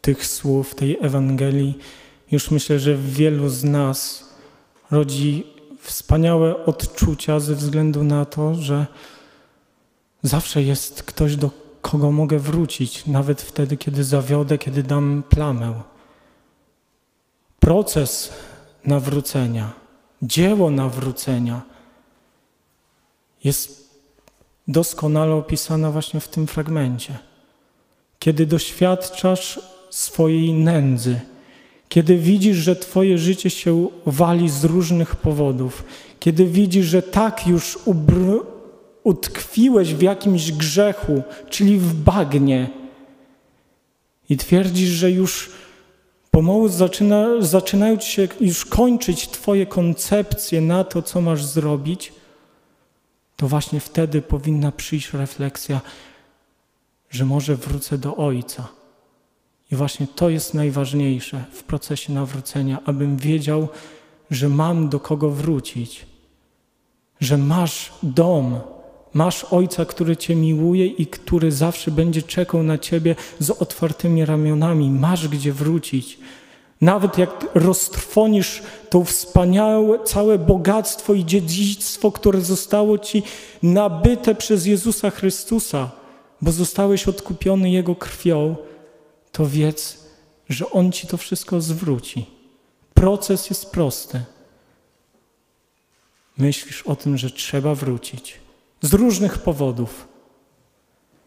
tych 0.00 0.26
słów, 0.26 0.74
tej 0.74 0.98
Ewangelii, 1.00 1.78
już 2.30 2.50
myślę, 2.50 2.78
że 2.78 2.94
w 2.94 3.12
wielu 3.12 3.48
z 3.48 3.64
nas 3.64 4.28
rodzi 4.90 5.46
wspaniałe 5.80 6.64
odczucia 6.64 7.40
ze 7.40 7.54
względu 7.54 8.04
na 8.04 8.24
to, 8.24 8.54
że 8.54 8.86
zawsze 10.22 10.62
jest 10.62 11.02
ktoś, 11.02 11.36
do 11.36 11.63
kogo 11.84 12.12
mogę 12.12 12.38
wrócić, 12.38 13.06
nawet 13.06 13.42
wtedy, 13.42 13.76
kiedy 13.76 14.04
zawiodę, 14.04 14.58
kiedy 14.58 14.82
dam 14.82 15.22
plamę. 15.28 15.82
Proces 17.60 18.32
nawrócenia, 18.84 19.72
dzieło 20.22 20.70
nawrócenia 20.70 21.62
jest 23.44 23.90
doskonale 24.68 25.34
opisane 25.34 25.90
właśnie 25.90 26.20
w 26.20 26.28
tym 26.28 26.46
fragmencie. 26.46 27.18
Kiedy 28.18 28.46
doświadczasz 28.46 29.60
swojej 29.90 30.52
nędzy, 30.52 31.20
kiedy 31.88 32.18
widzisz, 32.18 32.56
że 32.56 32.76
Twoje 32.76 33.18
życie 33.18 33.50
się 33.50 33.88
wali 34.06 34.48
z 34.48 34.64
różnych 34.64 35.16
powodów, 35.16 35.84
kiedy 36.20 36.46
widzisz, 36.46 36.86
że 36.86 37.02
tak 37.02 37.46
już 37.46 37.78
utkwiłeś 39.04 39.94
w 39.94 40.02
jakimś 40.02 40.52
grzechu, 40.52 41.22
czyli 41.50 41.78
w 41.78 41.94
bagnie, 41.94 42.70
i 44.28 44.36
twierdzisz, 44.36 44.88
że 44.88 45.10
już 45.10 45.50
pomału 46.30 46.68
zaczyna, 46.68 47.26
zaczynają 47.40 47.96
ci 47.96 48.12
się 48.12 48.28
już 48.40 48.64
kończyć 48.64 49.28
Twoje 49.28 49.66
koncepcje 49.66 50.60
na 50.60 50.84
to, 50.84 51.02
co 51.02 51.20
masz 51.20 51.44
zrobić, 51.44 52.12
to 53.36 53.48
właśnie 53.48 53.80
wtedy 53.80 54.22
powinna 54.22 54.72
przyjść 54.72 55.12
refleksja, 55.12 55.80
że 57.10 57.24
może 57.24 57.56
wrócę 57.56 57.98
do 57.98 58.16
Ojca. 58.16 58.68
I 59.72 59.76
właśnie 59.76 60.06
to 60.06 60.28
jest 60.28 60.54
najważniejsze 60.54 61.44
w 61.52 61.62
procesie 61.62 62.12
nawrócenia, 62.12 62.78
abym 62.84 63.16
wiedział, 63.16 63.68
że 64.30 64.48
mam 64.48 64.88
do 64.88 65.00
kogo 65.00 65.30
wrócić, 65.30 66.06
że 67.20 67.38
masz 67.38 67.92
dom, 68.02 68.60
masz 69.14 69.44
Ojca, 69.44 69.84
który 69.84 70.16
Cię 70.16 70.36
miłuje 70.36 70.86
i 70.86 71.06
który 71.06 71.52
zawsze 71.52 71.90
będzie 71.90 72.22
czekał 72.22 72.62
na 72.62 72.78
Ciebie 72.78 73.16
z 73.38 73.50
otwartymi 73.50 74.24
ramionami, 74.24 74.90
masz 74.90 75.28
gdzie 75.28 75.52
wrócić. 75.52 76.18
Nawet 76.80 77.18
jak 77.18 77.46
roztrwonisz 77.54 78.62
to 78.90 79.04
wspaniałe, 79.04 80.04
całe 80.04 80.38
bogactwo 80.38 81.14
i 81.14 81.24
dziedzictwo, 81.24 82.12
które 82.12 82.40
zostało 82.40 82.98
Ci 82.98 83.22
nabyte 83.62 84.34
przez 84.34 84.66
Jezusa 84.66 85.10
Chrystusa, 85.10 85.90
bo 86.40 86.52
zostałeś 86.52 87.08
odkupiony 87.08 87.70
Jego 87.70 87.94
krwią, 87.94 88.56
to 89.32 89.46
wiedz, 89.46 90.04
że 90.48 90.70
On 90.70 90.92
ci 90.92 91.06
to 91.06 91.16
wszystko 91.16 91.60
zwróci. 91.60 92.26
Proces 92.94 93.50
jest 93.50 93.70
prosty. 93.70 94.20
Myślisz 96.38 96.82
o 96.82 96.96
tym, 96.96 97.18
że 97.18 97.30
trzeba 97.30 97.74
wrócić 97.74 98.43
z 98.84 98.94
różnych 98.94 99.38
powodów. 99.38 100.08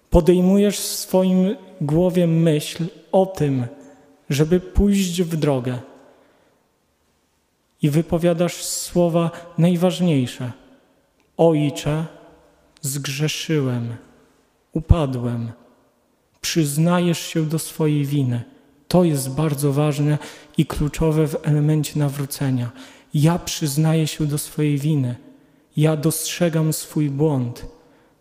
Podejmujesz 0.10 0.80
w 0.80 0.86
swoim 0.86 1.56
głowie 1.82 2.28
myśl 2.28 2.86
o 3.12 3.26
tym, 3.26 3.66
żeby 4.30 4.60
pójść 4.60 5.22
w 5.22 5.36
drogę 5.36 5.80
i 7.82 7.90
wypowiadasz 7.90 8.64
słowa 8.64 9.32
najważniejsze. 9.58 10.52
Ojcze, 11.38 12.06
zgrzeszyłem, 12.82 13.96
upadłem 14.74 15.52
przyznajesz 16.42 17.20
się 17.20 17.46
do 17.46 17.60
swojej 17.60 18.06
winy. 18.06 18.44
To 18.88 19.04
jest 19.04 19.36
bardzo 19.36 19.74
ważne 19.74 20.18
i 20.58 20.66
kluczowe 20.66 21.28
w 21.28 21.48
elemencie 21.48 22.00
nawrócenia. 22.00 22.72
Ja 23.14 23.40
przyznaję 23.40 24.08
się 24.08 24.26
do 24.26 24.38
swojej 24.38 24.78
winy. 24.78 25.27
Ja 25.78 25.98
dostrzegam 25.98 26.74
swój 26.74 27.10
błąd. 27.10 27.66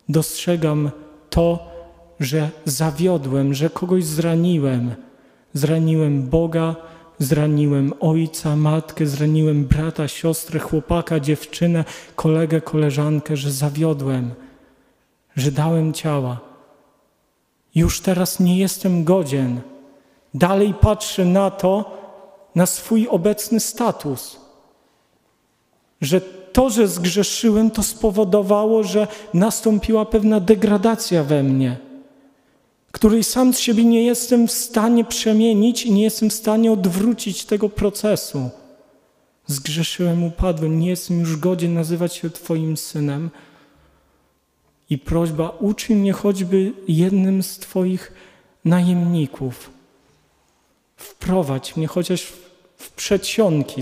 Dostrzegam 0.09 0.91
to, 1.29 1.71
że 2.19 2.49
zawiodłem, 2.65 3.53
że 3.53 3.69
kogoś 3.69 4.05
zraniłem. 4.05 4.95
Zraniłem 5.53 6.29
Boga, 6.29 6.75
zraniłem 7.19 7.93
ojca, 7.99 8.55
matkę, 8.55 9.05
zraniłem 9.05 9.65
brata, 9.65 10.07
siostrę, 10.07 10.59
chłopaka, 10.59 11.19
dziewczynę, 11.19 11.85
kolegę, 12.15 12.61
koleżankę, 12.61 13.37
że 13.37 13.51
zawiodłem, 13.51 14.31
że 15.35 15.51
dałem 15.51 15.93
ciała. 15.93 16.39
Już 17.75 18.01
teraz 18.01 18.39
nie 18.39 18.57
jestem 18.57 19.03
godzien. 19.03 19.61
Dalej 20.33 20.73
patrzę 20.81 21.25
na 21.25 21.51
to, 21.51 21.97
na 22.55 22.65
swój 22.65 23.07
obecny 23.07 23.59
status. 23.59 24.39
Że 26.01 26.21
to, 26.57 26.69
że 26.69 26.87
zgrzeszyłem, 26.87 27.71
to 27.71 27.83
spowodowało, 27.83 28.83
że 28.83 29.07
nastąpiła 29.33 30.05
pewna 30.05 30.39
degradacja 30.39 31.23
we 31.23 31.43
mnie, 31.43 31.77
której 32.91 33.23
sam 33.23 33.53
z 33.53 33.59
siebie 33.59 33.85
nie 33.85 34.03
jestem 34.03 34.47
w 34.47 34.51
stanie 34.51 35.05
przemienić 35.05 35.85
i 35.85 35.91
nie 35.91 36.03
jestem 36.03 36.29
w 36.29 36.33
stanie 36.33 36.71
odwrócić 36.71 37.45
tego 37.45 37.69
procesu. 37.69 38.49
Zgrzeszyłem, 39.47 40.23
upadłem, 40.23 40.79
nie 40.79 40.89
jestem 40.89 41.19
już 41.19 41.37
godzien 41.37 41.73
nazywać 41.73 42.13
się 42.13 42.29
Twoim 42.29 42.77
synem 42.77 43.29
i 44.89 44.97
prośba, 44.97 45.49
uczyń 45.49 45.97
mnie 45.97 46.13
choćby 46.13 46.73
jednym 46.87 47.43
z 47.43 47.57
Twoich 47.57 48.13
najemników. 48.65 49.69
Wprowadź 50.95 51.75
mnie 51.75 51.87
chociaż 51.87 52.21
w 52.77 52.91
przedsionki 52.91 53.81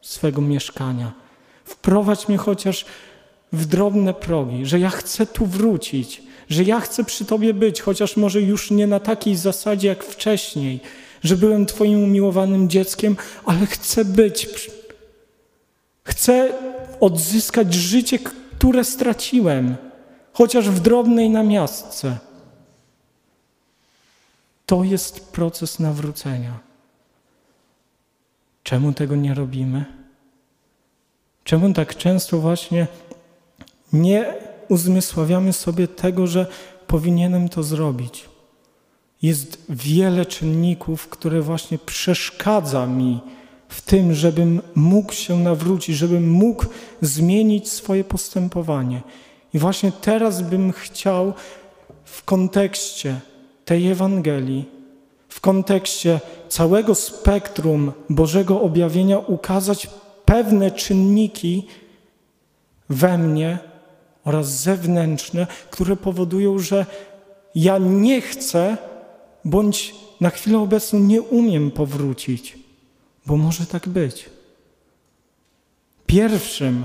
swego 0.00 0.40
mieszkania. 0.40 1.21
Wprowadź 1.72 2.28
mnie 2.28 2.38
chociaż 2.38 2.84
w 3.52 3.66
drobne 3.66 4.14
progi, 4.14 4.66
że 4.66 4.80
ja 4.80 4.90
chcę 4.90 5.26
tu 5.26 5.46
wrócić, 5.46 6.22
że 6.48 6.64
ja 6.64 6.80
chcę 6.80 7.04
przy 7.04 7.24
Tobie 7.24 7.54
być, 7.54 7.80
chociaż 7.80 8.16
może 8.16 8.40
już 8.40 8.70
nie 8.70 8.86
na 8.86 9.00
takiej 9.00 9.36
zasadzie 9.36 9.88
jak 9.88 10.04
wcześniej, 10.04 10.80
że 11.22 11.36
byłem 11.36 11.66
Twoim 11.66 12.04
umiłowanym 12.04 12.68
dzieckiem, 12.68 13.16
ale 13.44 13.66
chcę 13.66 14.04
być. 14.04 14.70
Chcę 16.04 16.52
odzyskać 17.00 17.74
życie, 17.74 18.18
które 18.18 18.84
straciłem 18.84 19.76
chociaż 20.32 20.68
w 20.68 20.80
drobnej 20.80 21.30
namiastce. 21.30 22.18
To 24.66 24.84
jest 24.84 25.32
proces 25.32 25.78
nawrócenia. 25.78 26.58
Czemu 28.62 28.92
tego 28.92 29.16
nie 29.16 29.34
robimy? 29.34 30.01
Czemu 31.44 31.72
tak 31.72 31.96
często 31.96 32.38
właśnie 32.38 32.86
nie 33.92 34.34
uzmysławiamy 34.68 35.52
sobie 35.52 35.88
tego, 35.88 36.26
że 36.26 36.46
powinienem 36.86 37.48
to 37.48 37.62
zrobić? 37.62 38.28
Jest 39.22 39.62
wiele 39.68 40.26
czynników, 40.26 41.08
które 41.08 41.40
właśnie 41.40 41.78
przeszkadza 41.78 42.86
mi 42.86 43.20
w 43.68 43.80
tym, 43.80 44.14
żebym 44.14 44.60
mógł 44.74 45.12
się 45.12 45.38
nawrócić, 45.38 45.96
żebym 45.96 46.30
mógł 46.30 46.64
zmienić 47.00 47.68
swoje 47.68 48.04
postępowanie. 48.04 49.02
I 49.54 49.58
właśnie 49.58 49.92
teraz 49.92 50.42
bym 50.42 50.72
chciał 50.72 51.32
w 52.04 52.24
kontekście 52.24 53.20
tej 53.64 53.90
Ewangelii, 53.90 54.64
w 55.28 55.40
kontekście 55.40 56.20
całego 56.48 56.94
spektrum 56.94 57.92
Bożego 58.10 58.60
objawienia 58.60 59.18
ukazać 59.18 59.90
pewne 60.32 60.70
czynniki 60.70 61.66
we 62.88 63.18
mnie 63.18 63.58
oraz 64.24 64.62
zewnętrzne, 64.62 65.46
które 65.70 65.96
powodują, 65.96 66.58
że 66.58 66.86
ja 67.54 67.78
nie 67.78 68.20
chcę 68.20 68.76
bądź 69.44 69.94
na 70.20 70.30
chwilę 70.30 70.58
obecną 70.58 70.98
nie 70.98 71.22
umiem 71.22 71.70
powrócić, 71.70 72.58
bo 73.26 73.36
może 73.36 73.66
tak 73.66 73.88
być. 73.88 74.30
Pierwszym 76.06 76.84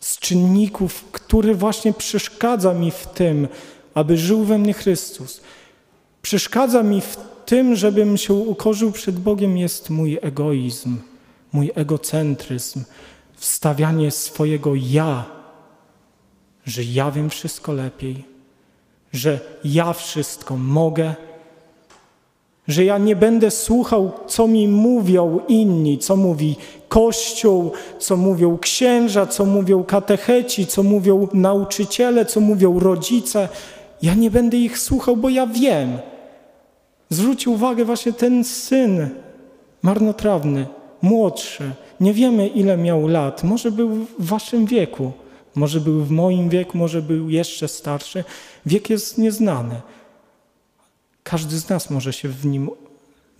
z 0.00 0.18
czynników, 0.18 1.04
który 1.12 1.54
właśnie 1.54 1.92
przeszkadza 1.92 2.74
mi 2.74 2.90
w 2.90 3.06
tym, 3.06 3.48
aby 3.94 4.16
żył 4.16 4.44
we 4.44 4.58
mnie 4.58 4.72
Chrystus. 4.72 5.40
Przeszkadza 6.22 6.82
mi 6.82 7.00
w 7.00 7.16
tym, 7.46 7.76
żebym 7.76 8.16
się 8.16 8.34
ukorzył 8.34 8.92
przed 8.92 9.18
Bogiem, 9.18 9.58
jest 9.58 9.90
mój 9.90 10.18
egoizm, 10.22 11.09
mój 11.52 11.70
egocentryzm, 11.74 12.84
wstawianie 13.34 14.10
swojego 14.10 14.72
ja 14.74 15.40
że 16.66 16.84
ja 16.84 17.10
wiem 17.10 17.30
wszystko 17.30 17.72
lepiej, 17.72 18.24
że 19.12 19.40
ja 19.64 19.92
wszystko 19.92 20.56
mogę, 20.56 21.14
że 22.68 22.84
ja 22.84 22.98
nie 22.98 23.16
będę 23.16 23.50
słuchał, 23.50 24.12
co 24.26 24.48
mi 24.48 24.68
mówią 24.68 25.40
inni, 25.48 25.98
co 25.98 26.16
mówi 26.16 26.56
Kościół, 26.88 27.72
co 27.98 28.16
mówią 28.16 28.58
księża, 28.58 29.26
co 29.26 29.44
mówią 29.44 29.84
katecheci, 29.84 30.66
co 30.66 30.82
mówią 30.82 31.28
nauczyciele, 31.32 32.26
co 32.26 32.40
mówią 32.40 32.80
rodzice. 32.80 33.48
Ja 34.02 34.14
nie 34.14 34.30
będę 34.30 34.56
ich 34.56 34.78
słuchał, 34.78 35.16
bo 35.16 35.28
ja 35.28 35.46
wiem. 35.46 35.98
Zwróć 37.08 37.46
uwagę 37.46 37.84
właśnie 37.84 38.12
ten 38.12 38.44
syn 38.44 39.08
marnotrawny, 39.82 40.66
młodszy. 41.02 41.72
Nie 42.00 42.14
wiemy, 42.14 42.48
ile 42.48 42.76
miał 42.76 43.08
lat. 43.08 43.44
Może 43.44 43.70
był 43.70 43.88
w 43.88 44.06
waszym 44.18 44.66
wieku, 44.66 45.12
może 45.54 45.80
był 45.80 46.04
w 46.04 46.10
moim 46.10 46.48
wieku, 46.48 46.78
może 46.78 47.02
był 47.02 47.30
jeszcze 47.30 47.68
starszy. 47.68 48.24
Wiek 48.66 48.90
jest 48.90 49.18
nieznany. 49.18 49.80
Każdy 51.22 51.58
z 51.58 51.68
nas 51.68 51.90
może 51.90 52.12
się 52.12 52.28
w 52.28 52.46
nim 52.46 52.70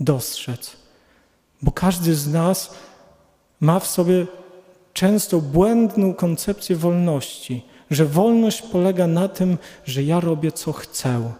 dostrzec, 0.00 0.76
bo 1.62 1.72
każdy 1.72 2.14
z 2.14 2.32
nas 2.32 2.74
ma 3.60 3.80
w 3.80 3.86
sobie 3.86 4.26
często 4.92 5.40
błędną 5.40 6.14
koncepcję 6.14 6.76
wolności, 6.76 7.64
że 7.90 8.06
wolność 8.06 8.62
polega 8.62 9.06
na 9.06 9.28
tym, 9.28 9.58
że 9.84 10.02
ja 10.02 10.20
robię 10.20 10.52
co 10.52 10.72
chcę, 10.72 11.32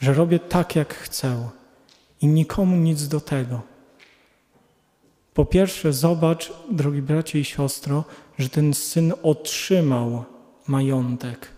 że 0.00 0.14
robię 0.14 0.38
tak 0.38 0.76
jak 0.76 0.94
chcę 0.94 1.48
i 2.22 2.26
nikomu 2.26 2.76
nic 2.76 3.08
do 3.08 3.20
tego. 3.20 3.75
Po 5.36 5.44
pierwsze, 5.44 5.92
zobacz, 5.92 6.52
drogi 6.70 7.02
bracie 7.02 7.40
i 7.40 7.44
siostro, 7.44 8.04
że 8.38 8.48
ten 8.48 8.74
syn 8.74 9.12
otrzymał 9.22 10.24
majątek. 10.66 11.48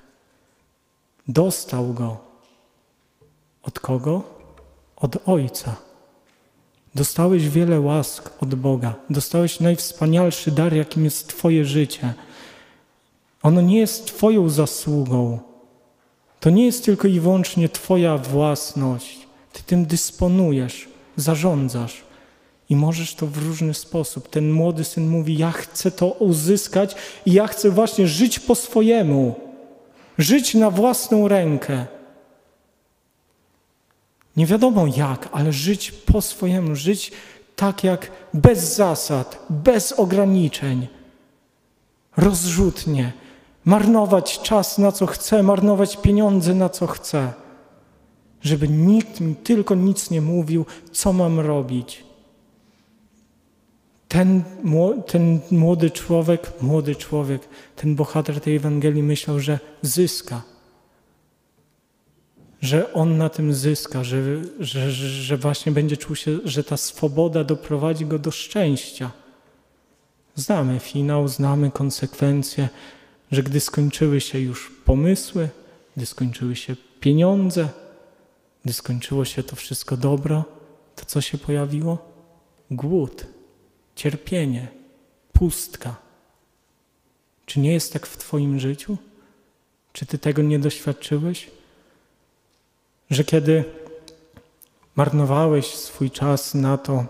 Dostał 1.28 1.94
go. 1.94 2.16
Od 3.62 3.80
kogo? 3.80 4.22
Od 4.96 5.28
ojca. 5.28 5.76
Dostałeś 6.94 7.48
wiele 7.48 7.80
łask 7.80 8.30
od 8.40 8.54
Boga. 8.54 8.94
Dostałeś 9.10 9.60
najwspanialszy 9.60 10.50
dar, 10.50 10.74
jakim 10.74 11.04
jest 11.04 11.28
Twoje 11.28 11.64
życie. 11.64 12.14
Ono 13.42 13.60
nie 13.60 13.78
jest 13.78 14.06
Twoją 14.06 14.48
zasługą. 14.48 15.38
To 16.40 16.50
nie 16.50 16.66
jest 16.66 16.84
tylko 16.84 17.08
i 17.08 17.20
wyłącznie 17.20 17.68
Twoja 17.68 18.18
własność. 18.18 19.18
Ty 19.52 19.62
tym 19.62 19.86
dysponujesz, 19.86 20.88
zarządzasz 21.16 22.07
i 22.68 22.76
możesz 22.76 23.14
to 23.14 23.26
w 23.26 23.38
różny 23.38 23.74
sposób. 23.74 24.30
Ten 24.30 24.50
młody 24.50 24.84
syn 24.84 25.08
mówi: 25.08 25.38
Ja 25.38 25.50
chcę 25.50 25.90
to 25.90 26.06
uzyskać 26.06 26.96
i 27.26 27.32
ja 27.32 27.46
chcę 27.46 27.70
właśnie 27.70 28.06
żyć 28.06 28.38
po 28.38 28.54
swojemu, 28.54 29.34
żyć 30.18 30.54
na 30.54 30.70
własną 30.70 31.28
rękę. 31.28 31.86
Nie 34.36 34.46
wiadomo 34.46 34.86
jak, 34.96 35.28
ale 35.32 35.52
żyć 35.52 35.92
po 35.92 36.22
swojemu, 36.22 36.74
żyć 36.74 37.12
tak 37.56 37.84
jak 37.84 38.10
bez 38.34 38.76
zasad, 38.76 39.46
bez 39.50 39.92
ograniczeń, 39.92 40.88
rozrzutnie, 42.16 43.12
marnować 43.64 44.40
czas 44.40 44.78
na 44.78 44.92
co 44.92 45.06
chce, 45.06 45.42
marnować 45.42 45.96
pieniądze 45.96 46.54
na 46.54 46.68
co 46.68 46.86
chce, 46.86 47.32
żeby 48.42 48.68
nikt 48.68 49.20
mi 49.20 49.36
tylko 49.36 49.74
nic 49.74 50.10
nie 50.10 50.20
mówił, 50.20 50.66
co 50.92 51.12
mam 51.12 51.40
robić. 51.40 52.07
Ten, 54.08 54.42
ten 55.06 55.40
młody 55.50 55.90
człowiek, 55.90 56.52
młody 56.62 56.96
człowiek, 56.96 57.48
ten 57.76 57.94
bohater 57.94 58.40
tej 58.40 58.56
Ewangelii 58.56 59.02
myślał, 59.02 59.40
że 59.40 59.58
zyska 59.82 60.42
że 62.62 62.92
on 62.92 63.18
na 63.18 63.28
tym 63.28 63.54
zyska, 63.54 64.04
że, 64.04 64.22
że, 64.60 64.92
że 64.92 65.36
właśnie 65.36 65.72
będzie 65.72 65.96
czuł 65.96 66.16
się, 66.16 66.38
że 66.44 66.64
ta 66.64 66.76
swoboda 66.76 67.44
doprowadzi 67.44 68.06
go 68.06 68.18
do 68.18 68.30
szczęścia. 68.30 69.10
Znamy 70.34 70.78
finał, 70.80 71.28
znamy 71.28 71.70
konsekwencje, 71.70 72.68
że 73.32 73.42
gdy 73.42 73.60
skończyły 73.60 74.20
się 74.20 74.38
już 74.38 74.72
pomysły, 74.84 75.48
gdy 75.96 76.06
skończyły 76.06 76.56
się 76.56 76.76
pieniądze, 77.00 77.68
gdy 78.64 78.72
skończyło 78.72 79.24
się 79.24 79.42
to 79.42 79.56
wszystko 79.56 79.96
dobro, 79.96 80.44
to 80.96 81.04
co 81.04 81.20
się 81.20 81.38
pojawiło? 81.38 81.98
Głód, 82.70 83.26
cierpienie, 83.98 84.68
pustka. 85.32 85.96
Czy 87.46 87.60
nie 87.60 87.72
jest 87.72 87.92
tak 87.92 88.06
w 88.06 88.16
Twoim 88.16 88.60
życiu? 88.60 88.96
Czy 89.92 90.06
Ty 90.06 90.18
tego 90.18 90.42
nie 90.42 90.58
doświadczyłeś? 90.58 91.50
że 93.10 93.24
kiedy 93.24 93.64
marnowałeś 94.96 95.66
swój 95.66 96.10
czas 96.10 96.54
na 96.54 96.78
to, 96.78 97.06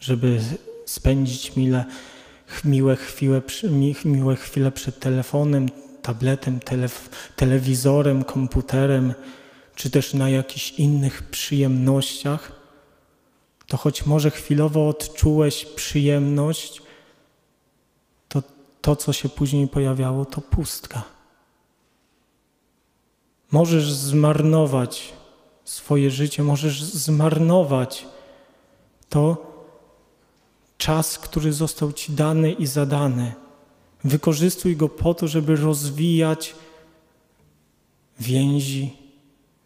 żeby 0.00 0.40
spędzić 0.86 1.56
mile, 1.56 1.84
miłe, 2.64 2.96
chwile, 2.96 3.42
miłe 4.04 4.36
chwile 4.36 4.72
przed 4.72 5.00
telefonem, 5.00 5.68
tabletem, 6.02 6.60
telewizorem, 7.36 8.24
komputerem, 8.24 9.14
czy 9.74 9.90
też 9.90 10.14
na 10.14 10.28
jakichś 10.28 10.70
innych 10.70 11.22
przyjemnościach, 11.22 12.61
to 13.72 13.76
choć 13.76 14.06
może 14.06 14.30
chwilowo 14.30 14.88
odczułeś 14.88 15.64
przyjemność, 15.64 16.82
to 18.28 18.42
to, 18.80 18.96
co 18.96 19.12
się 19.12 19.28
później 19.28 19.68
pojawiało, 19.68 20.24
to 20.24 20.40
pustka. 20.40 21.02
Możesz 23.50 23.92
zmarnować 23.92 25.12
swoje 25.64 26.10
życie, 26.10 26.42
możesz 26.42 26.82
zmarnować 26.82 28.06
to 29.08 29.36
czas, 30.78 31.18
który 31.18 31.52
został 31.52 31.92
Ci 31.92 32.12
dany 32.12 32.52
i 32.52 32.66
zadany. 32.66 33.32
Wykorzystuj 34.04 34.76
go 34.76 34.88
po 34.88 35.14
to, 35.14 35.28
żeby 35.28 35.56
rozwijać 35.56 36.54
więzi, 38.20 38.96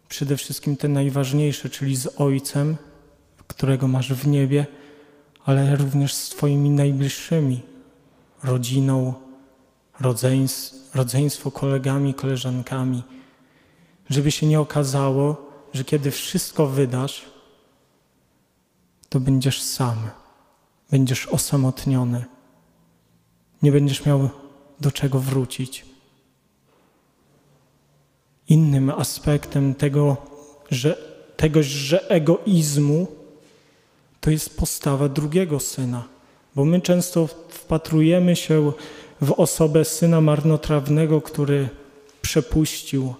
przede 0.09 0.37
wszystkim 0.37 0.77
te 0.77 0.87
najważniejsze, 0.87 1.69
czyli 1.69 1.95
z 1.95 2.07
Ojcem, 2.21 2.77
którego 3.47 3.87
masz 3.87 4.13
w 4.13 4.27
niebie, 4.27 4.65
ale 5.45 5.75
również 5.75 6.13
z 6.13 6.29
Twoimi 6.29 6.69
najbliższymi, 6.69 7.61
rodziną, 8.43 9.13
rodzeństwo, 10.93 11.51
kolegami, 11.51 12.13
koleżankami 12.13 13.03
żeby 14.09 14.31
się 14.31 14.47
nie 14.47 14.59
okazało, 14.59 15.51
że 15.73 15.83
kiedy 15.83 16.11
wszystko 16.11 16.67
wydasz, 16.67 17.25
to 19.09 19.19
będziesz 19.19 19.61
sam, 19.61 19.97
będziesz 20.91 21.27
osamotniony, 21.27 22.25
nie 23.61 23.71
będziesz 23.71 24.05
miał 24.05 24.29
do 24.79 24.91
czego 24.91 25.19
wrócić. 25.19 25.85
Innym 28.49 28.89
aspektem 28.89 29.75
tego, 29.75 30.17
że, 30.71 30.97
tegoś, 31.37 31.65
że 31.65 32.09
egoizmu 32.09 33.07
to 34.27 34.31
jest 34.31 34.57
postawa 34.57 35.09
drugiego 35.09 35.59
syna, 35.59 36.03
bo 36.55 36.65
my 36.65 36.81
często 36.81 37.27
wpatrujemy 37.49 38.35
się 38.35 38.71
w 39.21 39.31
osobę 39.31 39.85
syna 39.85 40.21
marnotrawnego, 40.21 41.21
który 41.21 41.69
przepuścił 42.21 43.13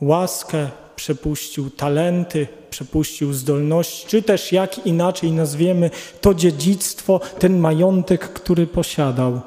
łaskę, 0.00 0.70
przepuścił 0.96 1.70
talenty, 1.70 2.48
przepuścił 2.70 3.32
zdolności, 3.32 4.06
czy 4.06 4.22
też 4.22 4.52
jak 4.52 4.86
inaczej 4.86 5.32
nazwiemy 5.32 5.90
to 6.20 6.34
dziedzictwo, 6.34 7.20
ten 7.38 7.58
majątek, 7.58 8.28
który 8.28 8.66
posiadał. 8.66 9.40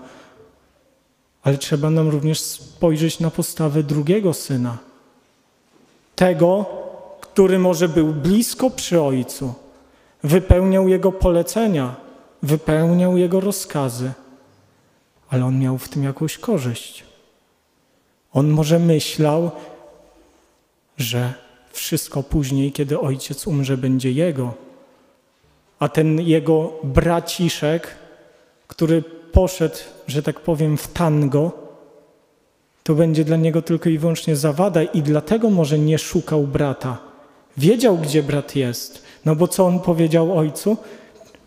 Ale 1.43 1.58
trzeba 1.58 1.89
nam 1.89 2.10
również 2.10 2.39
spojrzeć 2.39 3.19
na 3.19 3.32
postawę 3.32 3.84
drugiego 3.84 4.34
syna. 4.34 4.78
Tego, 6.15 6.65
który 7.21 7.60
może 7.60 7.89
był 7.89 8.13
blisko 8.13 8.69
przy 8.69 9.02
ojcu, 9.02 9.54
wypełniał 10.23 10.88
jego 10.88 11.12
polecenia, 11.12 11.95
wypełniał 12.43 13.17
jego 13.17 13.39
rozkazy, 13.39 14.12
ale 15.30 15.45
on 15.45 15.60
miał 15.60 15.77
w 15.77 15.89
tym 15.89 16.03
jakąś 16.03 16.38
korzyść. 16.38 17.03
On 18.34 18.49
może 18.49 18.80
myślał, 18.80 19.51
że 20.97 21.34
wszystko 21.71 22.23
później, 22.23 22.71
kiedy 22.71 22.99
ojciec 22.99 23.47
umrze, 23.47 23.77
będzie 23.77 24.12
jego. 24.12 24.53
A 25.80 25.89
ten 25.89 26.21
jego 26.21 26.73
braciszek, 26.84 27.95
który 28.67 29.03
poszedł, 29.32 29.75
że 30.08 30.23
tak 30.23 30.39
powiem, 30.39 30.77
w 30.77 30.88
tango, 30.88 31.51
to 32.84 32.93
będzie 32.95 33.23
dla 33.23 33.38
niego 33.38 33.62
tylko 33.62 33.89
i 33.89 33.97
wyłącznie 33.97 34.36
zawada 34.36 34.84
i 34.84 35.01
dlatego 35.01 35.49
może 35.49 35.80
nie 35.80 35.97
szukał 35.97 36.47
brata. 36.47 36.97
Wiedział, 37.58 37.97
gdzie 37.97 38.23
brat 38.23 38.56
jest. 38.56 39.07
No 39.27 39.35
bo 39.35 39.47
co 39.47 39.65
on 39.65 39.79
powiedział 39.79 40.37
ojcu? 40.37 40.77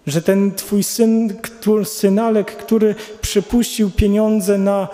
Że 0.07 0.23
ten 0.23 0.55
twój 0.55 0.83
syn, 0.83 1.37
który, 1.43 1.85
synalek, 1.85 2.57
który 2.57 2.95
przypuścił 3.21 3.91
pieniądze 3.91 4.59
na 4.59 4.89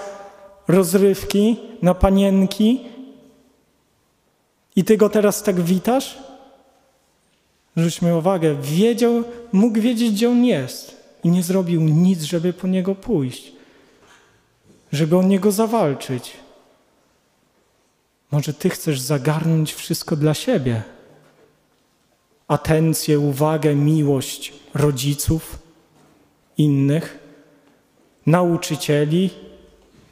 rozrywki, 0.68 1.56
na 1.82 1.94
panienki 1.94 2.80
i 4.76 4.84
ty 4.84 4.96
go 4.96 5.08
teraz 5.08 5.42
tak 5.42 5.60
witasz? 5.60 6.18
Zwróćmy 7.76 8.16
uwagę, 8.16 8.56
wiedział, 8.62 9.24
mógł 9.52 9.80
wiedzieć, 9.80 10.12
gdzie 10.12 10.30
on 10.30 10.44
jest 10.44 10.96
i 11.24 11.28
nie 11.28 11.42
zrobił 11.42 11.80
nic, 11.80 12.22
żeby 12.22 12.52
po 12.52 12.66
niego 12.66 12.94
pójść, 12.94 13.52
żeby 14.92 15.16
o 15.16 15.22
niego 15.22 15.52
zawalczyć. 15.52 16.32
Może 18.30 18.54
ty 18.54 18.70
chcesz 18.70 19.00
zagarnąć 19.00 19.74
wszystko 19.74 20.16
dla 20.16 20.34
siebie? 20.34 20.95
Atencję, 22.48 23.18
uwagę, 23.18 23.74
miłość 23.74 24.52
rodziców, 24.74 25.58
innych, 26.58 27.18
nauczycieli. 28.26 29.30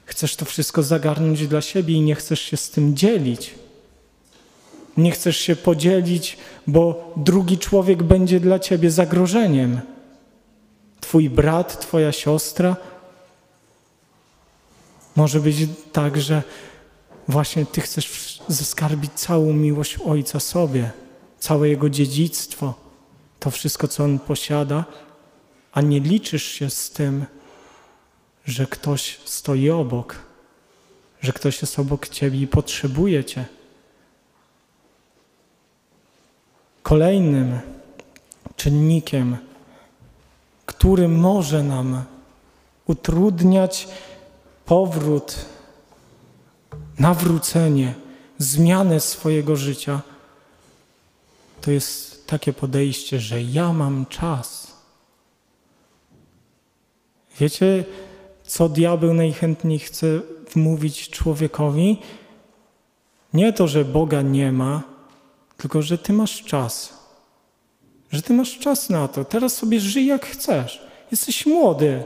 Chcesz 0.05 0.37
to 0.37 0.45
wszystko 0.45 0.83
zagarnąć 0.83 1.49
dla 1.49 1.61
siebie 1.61 1.95
i 1.95 2.01
nie 2.01 2.15
chcesz 2.15 2.41
się 2.41 2.57
z 2.57 2.71
tym 2.71 2.97
dzielić. 2.97 3.55
Nie 4.97 5.11
chcesz 5.11 5.37
się 5.37 5.57
podzielić, 5.57 6.37
bo 6.67 7.13
drugi 7.17 7.59
człowiek 7.59 8.03
będzie 8.03 8.41
dla 8.41 8.59
ciebie 8.59 8.91
zagrożeniem. 8.91 9.81
Twój 11.01 11.31
brat, 11.31 11.81
twoja 11.81 12.13
siostra. 12.13 12.77
Może 15.17 15.41
być 15.41 15.57
tak, 15.93 16.21
że 16.21 16.43
właśnie 17.29 17.67
ty 17.67 17.81
chcesz 17.81 18.41
zaskarbić 18.49 19.13
całą 19.15 19.53
miłość 19.53 19.99
Ojca 20.07 20.41
sobie, 20.41 20.91
całe 21.45 21.69
Jego 21.69 21.91
dziedzictwo, 21.91 22.75
to 23.41 23.51
wszystko, 23.51 23.89
co 23.89 24.05
On 24.05 24.19
posiada, 24.19 24.85
a 25.73 25.81
nie 25.81 26.01
liczysz 26.01 26.45
się 26.45 26.71
z 26.71 26.91
tym, 26.91 27.25
że 28.47 28.67
ktoś 28.67 29.21
stoi 29.25 29.71
obok, 29.71 30.17
że 31.23 31.33
ktoś 31.33 31.63
jest 31.63 31.79
obok 31.79 32.09
ciebie 32.09 32.41
i 32.41 32.47
potrzebuje 32.47 33.25
cię. 33.25 33.45
Kolejnym 36.83 37.61
czynnikiem, 38.57 39.37
który 40.67 41.09
może 41.09 41.63
nam 41.63 42.05
utrudniać 42.87 43.89
powrót, 44.67 45.37
nawrócenie, 46.99 47.95
zmianę 48.39 49.01
swojego 49.01 49.57
życia, 49.57 50.14
to 51.65 51.71
jest 51.71 52.27
takie 52.27 52.53
podejście, 52.53 53.21
że 53.21 53.43
ja 53.43 53.73
mam 53.73 54.07
czas. 54.07 54.77
Wiecie, 57.41 57.85
co 58.43 58.69
diabeł 58.69 59.15
najchętniej 59.15 59.79
chce 59.79 60.07
wmówić 60.55 61.11
człowiekowi? 61.11 61.99
Nie 63.35 63.53
to, 63.53 63.69
że 63.69 63.85
Boga 63.85 64.23
nie 64.23 64.53
ma, 64.53 64.83
tylko 65.57 65.83
że 65.83 65.99
ty 65.99 66.13
masz 66.13 66.43
czas. 66.43 66.95
Że 68.13 68.23
ty 68.23 68.33
masz 68.33 68.59
czas 68.59 68.91
na 68.91 69.09
to. 69.09 69.25
Teraz 69.25 69.57
sobie 69.57 69.81
żyj 69.81 70.07
jak 70.07 70.27
chcesz. 70.27 70.83
Jesteś 71.11 71.47
młody. 71.47 72.05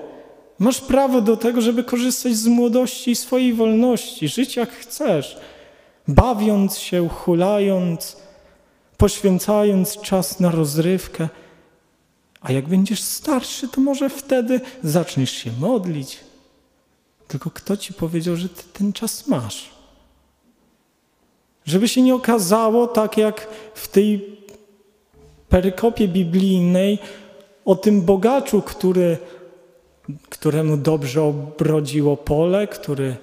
Masz 0.59 0.81
prawo 0.81 1.21
do 1.21 1.37
tego, 1.37 1.61
żeby 1.61 1.85
korzystać 1.85 2.37
z 2.37 2.47
młodości 2.47 3.11
i 3.11 3.17
swojej 3.17 3.55
wolności, 3.55 4.29
żyć 4.29 4.57
jak 4.57 4.71
chcesz, 4.71 5.37
bawiąc 6.09 6.79
się, 6.79 7.09
hulając, 7.09 8.28
poświęcając 8.99 10.01
czas 10.01 10.41
na 10.41 10.51
rozrywkę. 10.51 11.29
A 12.41 12.53
jak 12.53 12.69
będziesz 12.69 13.03
starszy, 13.03 13.69
to 13.69 13.81
może 13.81 14.11
wtedy 14.11 14.61
zaczniesz 14.85 15.31
się 15.31 15.51
modlić. 15.61 16.21
Tylko 17.29 17.51
kto 17.51 17.77
ci 17.77 17.93
powiedział, 17.95 18.37
że 18.37 18.49
ty 18.49 18.63
ten 18.73 18.93
czas 18.93 19.27
masz? 19.27 19.71
Żeby 21.67 21.89
się 21.89 22.03
nie 22.03 22.15
okazało 22.15 22.87
tak 22.87 23.19
jak 23.19 23.49
w 23.75 23.89
tej 23.89 24.39
perykopie 25.49 26.09
biblijnej 26.09 26.99
o 27.65 27.77
tym 27.77 28.03
bogaczu, 28.03 28.63
który, 28.63 29.19
któremu 30.29 30.77
dobrze 30.77 31.23
obrodziło 31.23 32.17
pole, 32.17 32.67
który 32.67 33.17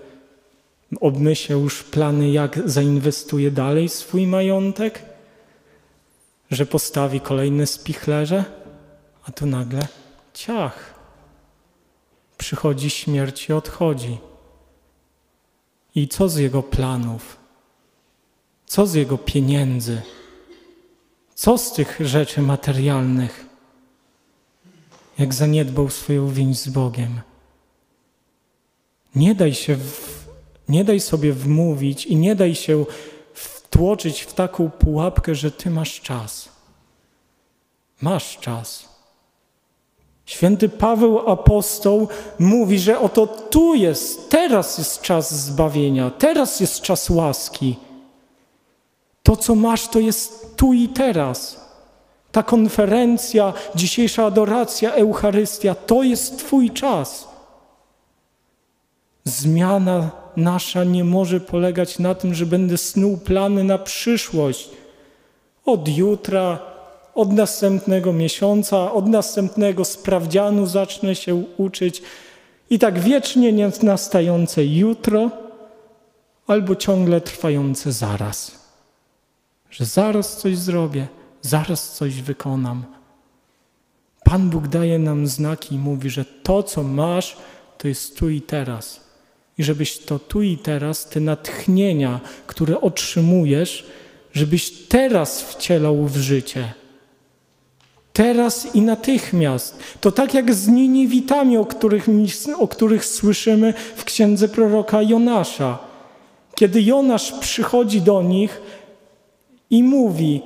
obmyślał 1.02 1.62
już 1.62 1.84
plany, 1.84 2.32
jak 2.32 2.60
zainwestuje 2.70 3.52
dalej 3.52 3.90
swój 3.90 4.28
majątek, 4.28 5.14
że 6.51 6.65
postawi 6.65 7.21
kolejne 7.21 7.67
spichlerze, 7.67 8.45
a 9.23 9.31
tu 9.31 9.45
nagle 9.45 9.88
ciach. 10.34 10.93
Przychodzi 12.38 12.89
śmierć 12.89 13.49
i 13.49 13.53
odchodzi. 13.53 14.17
I 15.95 16.08
co 16.08 16.29
z 16.29 16.38
jego 16.38 16.63
planów? 16.63 17.38
Co 18.65 18.88
z 18.88 18.93
jego 18.93 19.17
pieniędzy? 19.17 20.01
Co 21.36 21.58
z 21.58 21.73
tych 21.73 21.97
rzeczy 21.99 22.41
materialnych? 22.41 23.45
Jak 25.19 25.34
zaniedbał 25.34 25.89
swoją 25.89 26.29
więź 26.29 26.58
z 26.58 26.69
Bogiem. 26.69 27.21
Nie 29.15 29.36
daj 29.36 29.53
się, 29.53 29.75
w, 29.75 30.25
nie 30.69 30.84
daj 30.84 30.99
sobie 30.99 31.34
wmówić 31.34 32.05
i 32.05 32.15
nie 32.15 32.36
daj 32.36 32.55
się 32.55 32.86
wtłoczyć 33.76 34.22
w 34.22 34.34
taką 34.34 34.70
pułapkę, 34.70 35.36
że 35.36 35.52
ty 35.52 35.70
masz 35.70 36.02
czas. 36.02 36.50
Masz 38.02 38.38
czas. 38.38 38.90
Święty 40.26 40.70
Paweł 40.70 41.30
apostoł 41.30 42.08
mówi, 42.40 42.80
że 42.80 43.00
oto 43.00 43.28
tu 43.28 43.76
jest, 43.76 44.30
teraz 44.30 44.78
jest 44.78 45.02
czas 45.02 45.36
zbawienia, 45.36 46.10
teraz 46.10 46.60
jest 46.60 46.82
czas 46.82 47.10
łaski. 47.10 47.76
To, 49.24 49.36
co 49.36 49.56
masz, 49.56 49.88
to 49.88 50.00
jest 50.00 50.58
tu 50.58 50.74
i 50.74 50.88
teraz. 50.88 51.66
Ta 52.32 52.44
konferencja, 52.44 53.54
dzisiejsza 53.76 54.26
adoracja, 54.26 54.94
Eucharystia, 54.94 55.76
to 55.76 56.04
jest 56.04 56.40
Twój 56.40 56.72
czas. 56.72 57.28
Zmiana 59.24 60.25
nasza 60.38 60.84
nie 60.84 61.04
może 61.04 61.39
polegać 61.39 62.00
na 62.00 62.15
tym, 62.15 62.34
że 62.34 62.45
będę 62.45 62.78
snuł 62.78 63.17
plany 63.17 63.63
na 63.63 63.78
przyszłość. 63.78 64.69
Od 65.65 65.98
jutra, 65.98 66.60
od 67.15 67.34
następnego 67.34 68.13
miesiąca, 68.13 68.91
od 68.91 69.08
następnego 69.08 69.86
sprawdzianu 69.86 70.65
zacznę 70.65 71.15
się 71.15 71.43
uczyć 71.58 72.02
i 72.69 72.80
tak 72.80 73.00
wiecznie 73.00 73.54
nie 73.54 73.71
nastające 73.84 74.65
jutro 74.65 75.30
albo 76.48 76.76
ciągle 76.76 77.21
trwające 77.21 77.91
zaraz 77.91 78.65
że 79.78 79.86
zaraz 79.86 80.38
coś 80.38 80.58
zrobię, 80.58 81.08
zaraz 81.41 81.93
coś 81.93 82.21
wykonam. 82.21 82.86
Pan 84.24 84.50
Bóg 84.50 84.67
daje 84.67 85.00
nam 85.00 85.28
znaki 85.28 85.76
i 85.76 85.78
mówi, 85.78 86.10
że 86.10 86.26
to, 86.26 86.63
co 86.63 86.84
masz, 86.84 87.38
to 87.78 87.88
jest 87.88 88.17
tu 88.17 88.30
i 88.30 88.41
teraz. 88.41 89.05
I 89.58 89.63
żebyś 89.63 89.98
to 89.98 90.20
tu 90.20 90.41
i 90.41 90.58
teraz, 90.58 91.06
te 91.06 91.20
natchnienia, 91.20 92.20
które 92.48 92.82
otrzymujesz, 92.82 93.86
żebyś 94.34 94.72
teraz 94.72 95.41
wcielał 95.41 96.06
w 96.06 96.18
życie. 96.18 96.74
Teraz 98.13 98.76
i 98.76 98.82
natychmiast. 98.82 99.80
To 100.02 100.12
tak 100.12 100.34
jak 100.34 100.54
z 100.54 100.68
Niniwitami, 100.68 101.58
o 101.58 101.65
których, 101.65 102.08
o 102.58 102.68
których 102.68 103.06
słyszymy 103.06 103.74
w 103.96 104.04
księdze 104.04 104.50
proroka 104.50 105.02
Jonasza. 105.02 105.80
Kiedy 106.56 106.82
Jonasz 106.82 107.32
przychodzi 107.32 108.02
do 108.02 108.22
nich, 108.22 108.62
i 109.70 109.84
mówi: 109.84 110.41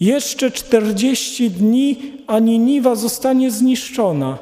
Jeszcze 0.00 0.50
40 0.50 1.50
dni, 1.50 2.12
a 2.26 2.38
Niniwa 2.38 2.94
zostanie 2.94 3.50
zniszczona. 3.50 4.38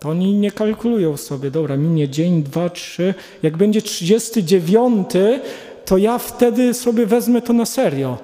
To 0.00 0.08
oni 0.08 0.34
nie 0.34 0.50
kalkulują 0.50 1.16
sobie, 1.16 1.50
dobra, 1.50 1.76
minie 1.76 2.08
dzień, 2.08 2.42
dwa, 2.42 2.70
trzy. 2.70 3.14
Jak 3.42 3.56
będzie 3.56 3.82
39, 3.82 5.08
to 5.84 5.98
ja 5.98 6.18
wtedy 6.18 6.74
sobie 6.74 7.06
wezmę 7.06 7.42
to 7.42 7.52
na 7.52 7.66
serio. 7.66 8.18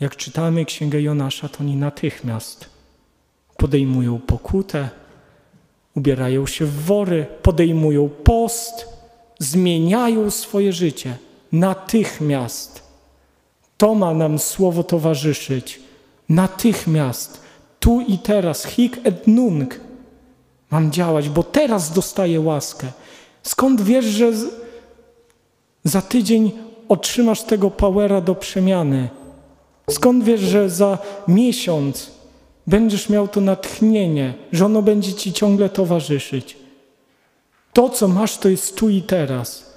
Jak 0.00 0.16
czytamy 0.16 0.64
Księgę 0.64 1.02
Jonasza, 1.02 1.48
to 1.48 1.60
oni 1.60 1.76
natychmiast 1.76 2.80
podejmują 3.60 4.18
pokutę, 4.18 4.88
ubierają 5.96 6.46
się 6.46 6.64
w 6.64 6.84
wory, 6.84 7.26
podejmują 7.42 8.08
post, 8.08 8.88
zmieniają 9.38 10.30
swoje 10.30 10.72
życie 10.72 11.16
natychmiast. 11.52 12.82
To 13.76 13.94
ma 13.94 14.14
nam 14.14 14.38
słowo 14.38 14.82
towarzyszyć. 14.82 15.80
Natychmiast, 16.28 17.40
tu 17.80 18.00
i 18.00 18.18
teraz, 18.18 18.64
hik 18.64 18.98
et 19.04 19.26
nunc. 19.26 19.74
Mam 20.70 20.92
działać, 20.92 21.28
bo 21.28 21.42
teraz 21.42 21.92
dostaję 21.92 22.40
łaskę. 22.40 22.86
Skąd 23.42 23.82
wiesz, 23.82 24.04
że 24.04 24.32
za 25.84 26.02
tydzień 26.02 26.52
otrzymasz 26.88 27.42
tego 27.42 27.70
powera 27.70 28.20
do 28.20 28.34
przemiany? 28.34 29.08
Skąd 29.90 30.24
wiesz, 30.24 30.40
że 30.40 30.70
za 30.70 30.98
miesiąc 31.28 32.10
będziesz 32.66 33.08
miał 33.08 33.28
to 33.28 33.40
natchnienie, 33.40 34.34
że 34.52 34.66
ono 34.66 34.82
będzie 34.82 35.14
ci 35.14 35.32
ciągle 35.32 35.68
towarzyszyć? 35.68 36.56
To, 37.72 37.88
co 37.88 38.08
masz, 38.08 38.38
to 38.38 38.48
jest 38.48 38.76
tu 38.76 38.88
i 38.88 39.02
teraz. 39.02 39.74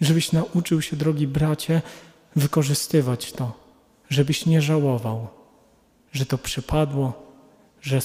Żebyś 0.00 0.32
nauczył 0.32 0.82
się, 0.82 0.96
drogi 0.96 1.26
bracie, 1.26 1.82
wykorzystywać 2.36 3.32
to, 3.32 3.52
żebyś 4.10 4.46
nie 4.46 4.62
żałował, 4.62 5.26
że 6.12 6.26
to 6.26 6.38
przypadło, 6.38 7.12
że, 7.82 8.00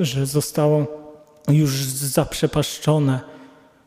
że 0.00 0.26
zostało 0.26 1.05
już 1.48 1.84
zaprzepaszczone. 1.84 3.20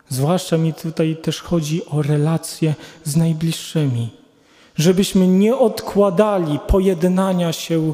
Zwłaszcza 0.08 0.56
mi 0.56 0.74
tutaj 0.74 1.16
też 1.16 1.40
chodzi 1.40 1.86
o 1.86 2.02
relacje 2.02 2.74
z 3.04 3.16
najbliższymi. 3.16 4.10
Żebyśmy 4.76 5.26
nie 5.26 5.56
odkładali 5.56 6.58
pojednania 6.66 7.52
się 7.52 7.92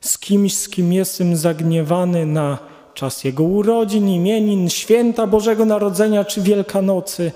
z 0.00 0.18
kimś, 0.18 0.56
z 0.56 0.68
kim 0.68 0.92
jestem 0.92 1.36
zagniewany 1.36 2.26
na 2.26 2.58
czas 2.94 3.24
jego 3.24 3.42
urodzin, 3.42 4.08
imienin, 4.08 4.70
święta 4.70 5.26
Bożego 5.26 5.64
Narodzenia 5.64 6.24
czy 6.24 6.40
Wielkanocy, 6.40 7.32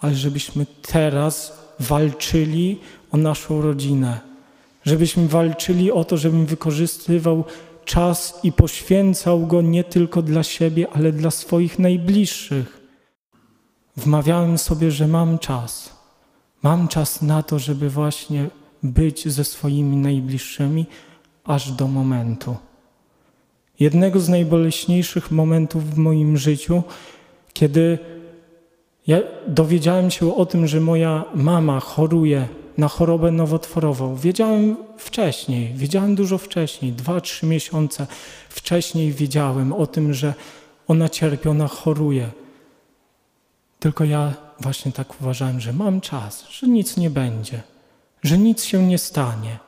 ale 0.00 0.14
żebyśmy 0.14 0.66
teraz 0.82 1.58
walczyli 1.80 2.78
o 3.12 3.16
naszą 3.16 3.62
rodzinę, 3.62 4.20
żebyśmy 4.84 5.28
walczyli 5.28 5.92
o 5.92 6.04
to, 6.04 6.16
żebym 6.16 6.46
wykorzystywał 6.46 7.44
czas 7.84 8.40
i 8.42 8.52
poświęcał 8.52 9.46
go 9.46 9.62
nie 9.62 9.84
tylko 9.84 10.22
dla 10.22 10.42
siebie, 10.42 10.86
ale 10.92 11.12
dla 11.12 11.30
swoich 11.30 11.78
najbliższych. 11.78 12.80
Wmawiałem 13.96 14.58
sobie, 14.58 14.90
że 14.90 15.08
mam 15.08 15.38
czas. 15.38 15.96
Mam 16.62 16.88
czas 16.88 17.22
na 17.22 17.42
to, 17.42 17.58
żeby 17.58 17.90
właśnie 17.90 18.50
być 18.82 19.28
ze 19.28 19.44
swoimi 19.44 19.96
najbliższymi 19.96 20.86
aż 21.44 21.72
do 21.72 21.88
momentu. 21.88 22.56
Jednego 23.80 24.20
z 24.20 24.28
najboleśniejszych 24.28 25.30
momentów 25.30 25.94
w 25.94 25.98
moim 25.98 26.36
życiu, 26.36 26.82
kiedy 27.52 27.98
ja 29.06 29.18
dowiedziałem 29.46 30.10
się 30.10 30.36
o 30.36 30.46
tym, 30.46 30.66
że 30.66 30.80
moja 30.80 31.24
mama 31.34 31.80
choruje 31.80 32.48
na 32.80 32.88
chorobę 32.88 33.30
nowotworową. 33.30 34.16
Wiedziałem 34.16 34.76
wcześniej, 34.98 35.74
wiedziałem 35.74 36.14
dużo 36.14 36.38
wcześniej, 36.38 36.92
dwa, 36.92 37.20
trzy 37.20 37.46
miesiące 37.46 38.06
wcześniej 38.48 39.12
wiedziałem 39.12 39.72
o 39.72 39.86
tym, 39.86 40.14
że 40.14 40.34
ona 40.88 41.08
cierpi, 41.08 41.48
ona 41.48 41.68
choruje. 41.68 42.30
Tylko 43.80 44.04
ja 44.04 44.34
właśnie 44.60 44.92
tak 44.92 45.20
uważałem, 45.20 45.60
że 45.60 45.72
mam 45.72 46.00
czas, 46.00 46.44
że 46.50 46.66
nic 46.66 46.96
nie 46.96 47.10
będzie, 47.10 47.62
że 48.22 48.38
nic 48.38 48.64
się 48.64 48.86
nie 48.86 48.98
stanie. 48.98 49.58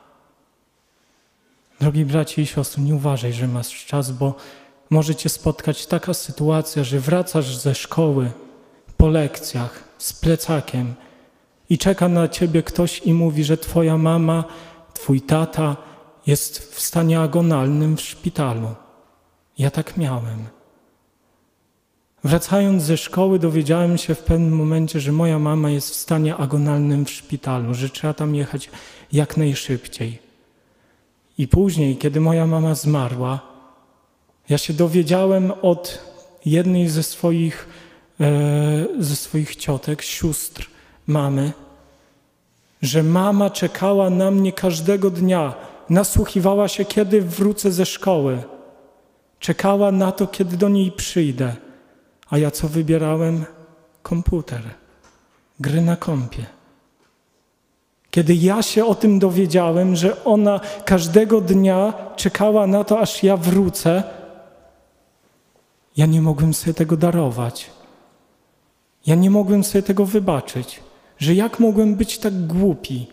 Drogi 1.79 2.05
bracie 2.05 2.41
i 2.41 2.45
siostry, 2.45 2.83
nie 2.83 2.95
uważaj, 2.95 3.33
że 3.33 3.47
masz 3.47 3.85
czas, 3.85 4.11
bo 4.11 4.35
może 4.89 5.15
cię 5.15 5.29
spotkać 5.29 5.85
taka 5.85 6.13
sytuacja, 6.13 6.83
że 6.83 6.99
wracasz 6.99 7.57
ze 7.57 7.75
szkoły 7.75 8.31
po 8.97 9.07
lekcjach 9.07 9.83
z 9.97 10.13
plecakiem 10.13 10.95
i 11.69 11.77
czeka 11.77 12.09
na 12.09 12.27
ciebie 12.27 12.63
ktoś 12.63 13.01
i 13.05 13.13
mówi, 13.13 13.43
że 13.43 13.57
twoja 13.57 13.97
mama, 13.97 14.43
twój 14.93 15.21
tata 15.21 15.77
jest 16.27 16.73
w 16.75 16.79
stanie 16.79 17.19
agonalnym 17.19 17.97
w 17.97 18.01
szpitalu. 18.01 18.67
Ja 19.57 19.71
tak 19.71 19.97
miałem. 19.97 20.47
Wracając 22.23 22.83
ze 22.83 22.97
szkoły, 22.97 23.39
dowiedziałem 23.39 23.97
się 23.97 24.15
w 24.15 24.19
pewnym 24.19 24.55
momencie, 24.55 24.99
że 24.99 25.11
moja 25.11 25.39
mama 25.39 25.69
jest 25.69 25.89
w 25.89 25.95
stanie 25.95 26.35
agonalnym 26.35 27.05
w 27.05 27.09
szpitalu, 27.09 27.73
że 27.73 27.89
trzeba 27.89 28.13
tam 28.13 28.35
jechać 28.35 28.69
jak 29.11 29.37
najszybciej. 29.37 30.19
I 31.37 31.47
później, 31.47 31.97
kiedy 31.97 32.21
moja 32.21 32.47
mama 32.47 32.75
zmarła, 32.75 33.39
ja 34.49 34.57
się 34.57 34.73
dowiedziałem 34.73 35.51
od 35.61 35.99
jednej 36.45 36.89
ze 36.89 37.03
swoich, 37.03 37.67
e, 38.19 38.85
ze 38.99 39.15
swoich 39.15 39.55
ciotek, 39.55 40.01
sióstr 40.01 40.72
mamy, 41.07 41.51
że 42.81 43.03
mama 43.03 43.49
czekała 43.49 44.09
na 44.09 44.31
mnie 44.31 44.51
każdego 44.51 45.09
dnia, 45.09 45.53
nasłuchiwała 45.89 46.67
się, 46.67 46.85
kiedy 46.85 47.21
wrócę 47.21 47.71
ze 47.71 47.85
szkoły. 47.85 48.43
Czekała 49.39 49.91
na 49.91 50.11
to, 50.11 50.27
kiedy 50.27 50.57
do 50.57 50.69
niej 50.69 50.91
przyjdę. 50.91 51.55
A 52.29 52.37
ja 52.37 52.51
co 52.51 52.67
wybierałem? 52.67 53.45
Komputer, 54.03 54.61
gry 55.59 55.81
na 55.81 55.95
kompie. 55.95 56.45
Kiedy 58.11 58.35
ja 58.35 58.61
się 58.61 58.85
o 58.85 58.95
tym 58.95 59.19
dowiedziałem, 59.19 59.95
że 59.95 60.23
ona 60.23 60.59
każdego 60.85 61.41
dnia 61.41 61.93
czekała 62.15 62.67
na 62.67 62.83
to, 62.83 62.99
aż 62.99 63.23
ja 63.23 63.37
wrócę, 63.37 64.03
ja 65.97 66.05
nie 66.05 66.21
mogłem 66.21 66.53
sobie 66.53 66.73
tego 66.73 66.97
darować. 66.97 67.71
Ja 69.05 69.15
nie 69.15 69.29
mogłem 69.29 69.63
sobie 69.63 69.83
tego 69.83 70.05
wybaczyć, 70.05 70.79
że 71.23 71.33
jak 71.33 71.59
mogłem 71.59 71.95
być 71.95 72.17
tak 72.17 72.47
głupi, 72.47 73.07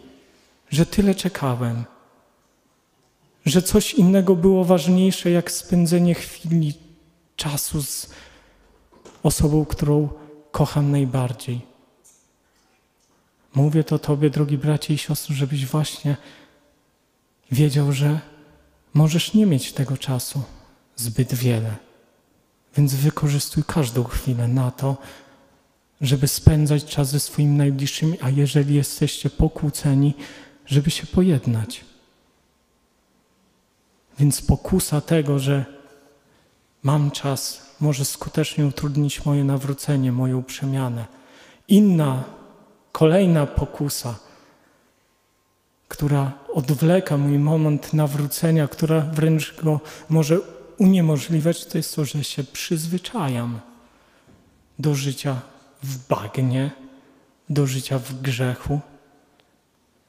że 0.70 0.87
tyle 0.87 1.14
czekałem, 1.14 1.85
że 3.46 3.62
coś 3.62 3.94
innego 3.94 4.37
było 4.37 4.64
ważniejsze 4.64 5.31
jak 5.31 5.51
spędzenie 5.51 6.14
chwili 6.14 6.75
czasu 7.37 7.83
z 7.83 8.11
osobą, 9.23 9.64
którą 9.64 10.09
kocham 10.51 10.90
najbardziej. 10.90 11.61
Mówię 13.55 13.85
to 13.85 13.99
Tobie, 13.99 14.31
drogi 14.31 14.59
bracie 14.59 14.94
i 14.94 14.99
siostry, 14.99 15.35
żebyś 15.35 15.66
właśnie 15.66 16.16
wiedział, 17.51 17.92
że 17.92 18.20
możesz 18.94 19.35
nie 19.35 19.46
mieć 19.46 19.73
tego 19.73 19.96
czasu 19.96 20.42
zbyt 20.96 21.35
wiele. 21.35 21.77
Więc 22.77 22.94
wykorzystuj 22.94 23.64
każdą 23.66 24.05
chwilę 24.05 24.49
na 24.49 24.70
to, 24.70 24.96
żeby 26.00 26.28
spędzać 26.28 26.84
czas 26.84 27.10
ze 27.10 27.20
swoimi 27.20 27.56
najbliższymi, 27.56 28.18
a 28.20 28.30
jeżeli 28.30 28.74
jesteście 28.74 29.30
pokłóceni, 29.30 30.14
żeby 30.66 30.90
się 30.90 31.06
pojednać. 31.06 31.84
Więc 34.18 34.42
pokusa 34.42 35.00
tego, 35.00 35.38
że 35.38 35.64
mam 36.82 37.10
czas, 37.10 37.70
może 37.80 38.04
skutecznie 38.04 38.66
utrudnić 38.66 39.24
moje 39.24 39.44
nawrócenie, 39.44 40.12
moją 40.12 40.42
przemianę. 40.42 41.06
Inna 41.68 42.24
Kolejna 42.92 43.46
pokusa, 43.46 44.14
która 45.88 46.32
odwleka 46.52 47.16
mój 47.16 47.38
moment 47.38 47.92
nawrócenia, 47.92 48.68
która 48.68 49.00
wręcz 49.00 49.54
go 49.62 49.80
może 50.08 50.38
uniemożliwiać, 50.78 51.66
to 51.66 51.78
jest 51.78 51.96
to, 51.96 52.04
że 52.04 52.24
się 52.24 52.44
przyzwyczajam 52.44 53.60
do 54.78 54.94
życia 54.94 55.40
w 55.82 56.08
bagnie, 56.08 56.70
do 57.50 57.66
życia 57.66 57.98
w 57.98 58.20
grzechu, 58.20 58.80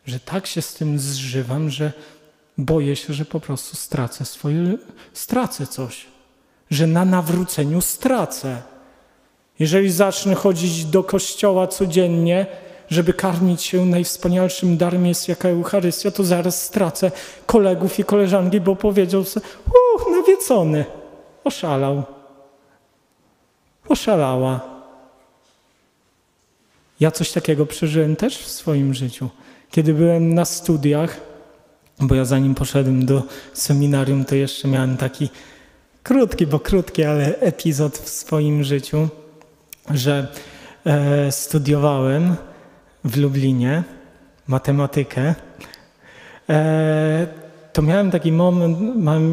że 0.05 0.19
tak 0.19 0.47
się 0.47 0.61
z 0.61 0.73
tym 0.73 0.99
zżywam, 0.99 1.69
że 1.69 1.93
boję 2.57 2.95
się, 2.95 3.13
że 3.13 3.25
po 3.25 3.39
prostu 3.39 3.75
stracę 3.75 4.25
swoje, 4.25 4.77
stracę 5.13 5.67
coś, 5.67 6.05
że 6.71 6.87
na 6.87 7.05
nawróceniu 7.05 7.81
stracę. 7.81 8.61
Jeżeli 9.59 9.91
zacznę 9.91 10.35
chodzić 10.35 10.85
do 10.85 11.03
kościoła 11.03 11.67
codziennie, 11.67 12.45
żeby 12.89 13.13
karmić 13.13 13.63
się 13.63 13.85
najwspanialszym 13.85 14.77
darem 14.77 15.05
jest 15.05 15.27
jaka 15.27 15.49
Eucharystia, 15.49 16.11
to 16.11 16.23
zaraz 16.23 16.63
stracę 16.63 17.11
kolegów 17.45 17.99
i 17.99 18.03
koleżanki, 18.03 18.61
bo 18.61 18.75
powiedział 18.75 19.23
sobie, 19.23 19.45
uch, 19.67 20.07
nawiecony, 20.11 20.85
oszalał, 21.43 22.03
oszalała. 23.89 24.70
Ja 27.01 27.11
coś 27.11 27.31
takiego 27.31 27.65
przeżyłem 27.65 28.15
też 28.15 28.37
w 28.37 28.47
swoim 28.47 28.93
życiu. 28.93 29.29
Kiedy 29.71 29.93
byłem 29.93 30.33
na 30.33 30.45
studiach, 30.45 31.17
bo 31.99 32.15
ja 32.15 32.25
zanim 32.25 32.55
poszedłem 32.55 33.05
do 33.05 33.23
seminarium, 33.53 34.25
to 34.25 34.35
jeszcze 34.35 34.67
miałem 34.67 34.97
taki 34.97 35.29
krótki, 36.03 36.47
bo 36.47 36.59
krótki, 36.59 37.03
ale 37.03 37.39
epizod 37.39 37.97
w 37.97 38.09
swoim 38.09 38.63
życiu, 38.63 39.07
że 39.91 40.27
e, 40.85 41.31
studiowałem 41.31 42.35
w 43.03 43.17
Lublinie 43.17 43.83
matematykę, 44.47 45.35
e, 46.49 47.27
to 47.73 47.81
miałem 47.81 48.11
taki 48.11 48.31
moment, 48.31 48.77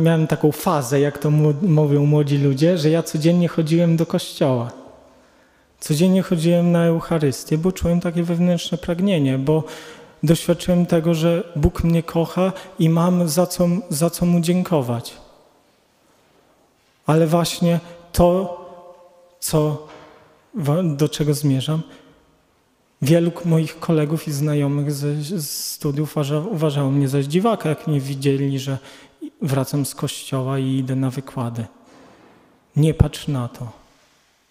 miałem 0.02 0.26
taką 0.26 0.52
fazę, 0.52 1.00
jak 1.00 1.18
to 1.18 1.30
mówią 1.62 2.06
młodzi 2.06 2.38
ludzie, 2.38 2.78
że 2.78 2.90
ja 2.90 3.02
codziennie 3.02 3.48
chodziłem 3.48 3.96
do 3.96 4.06
kościoła. 4.06 4.87
Codziennie 5.80 6.22
chodziłem 6.22 6.72
na 6.72 6.84
Eucharystię, 6.84 7.58
bo 7.58 7.72
czułem 7.72 8.00
takie 8.00 8.22
wewnętrzne 8.22 8.78
pragnienie, 8.78 9.38
bo 9.38 9.64
doświadczyłem 10.22 10.86
tego, 10.86 11.14
że 11.14 11.52
Bóg 11.56 11.84
mnie 11.84 12.02
kocha 12.02 12.52
i 12.78 12.88
mam 12.88 13.28
za 13.28 13.46
co, 13.46 13.68
za 13.90 14.10
co 14.10 14.26
Mu 14.26 14.40
dziękować. 14.40 15.16
Ale 17.06 17.26
właśnie 17.26 17.80
to, 18.12 18.58
co, 19.40 19.86
do 20.96 21.08
czego 21.08 21.34
zmierzam, 21.34 21.82
Wielu 23.02 23.32
moich 23.44 23.80
kolegów 23.80 24.28
i 24.28 24.32
znajomych 24.32 24.92
ze, 24.92 25.42
studiów 25.42 26.12
uważa, 26.12 26.38
uważało 26.38 26.90
mnie 26.90 27.08
za 27.08 27.22
dziwaka, 27.22 27.68
jak 27.68 27.86
mnie 27.86 28.00
widzieli, 28.00 28.58
że 28.58 28.78
wracam 29.42 29.86
z 29.86 29.94
kościoła 29.94 30.58
i 30.58 30.76
idę 30.76 30.96
na 30.96 31.10
wykłady. 31.10 31.66
Nie 32.76 32.94
patrz 32.94 33.28
na 33.28 33.48
to. 33.48 33.77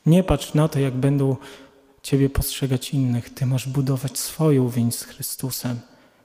Nie 0.08 0.24
patrz 0.24 0.54
na 0.54 0.68
to, 0.68 0.80
jak 0.80 0.94
będą 0.94 1.36
Ciebie 2.04 2.30
postrzegać 2.30 2.94
innych. 2.94 3.34
Ty 3.34 3.46
masz 3.46 3.68
budować 3.68 4.20
swoją 4.20 4.70
więź 4.70 4.96
z 4.96 5.04
Chrystusem. 5.04 5.80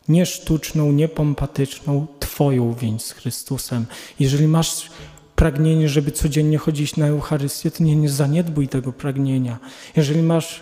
Nie 0.09 0.27
sztuczną, 0.27 0.93
nie 0.93 1.09
pompatyczną, 1.09 2.07
Twoją 2.21 2.75
więź 2.75 3.03
z 3.03 3.13
Chrystusem. 3.13 3.87
Jeżeli 4.21 4.49
masz 4.49 4.91
pragnienie, 5.37 5.89
żeby 5.89 6.13
codziennie 6.13 6.59
chodzić 6.59 6.97
na 6.97 7.07
Eucharystię, 7.07 7.71
to 7.71 7.85
nie, 7.85 7.97
nie 7.97 8.09
zaniedbuj 8.09 8.69
tego 8.69 8.93
pragnienia. 8.93 9.59
Jeżeli 9.97 10.23
masz 10.23 10.61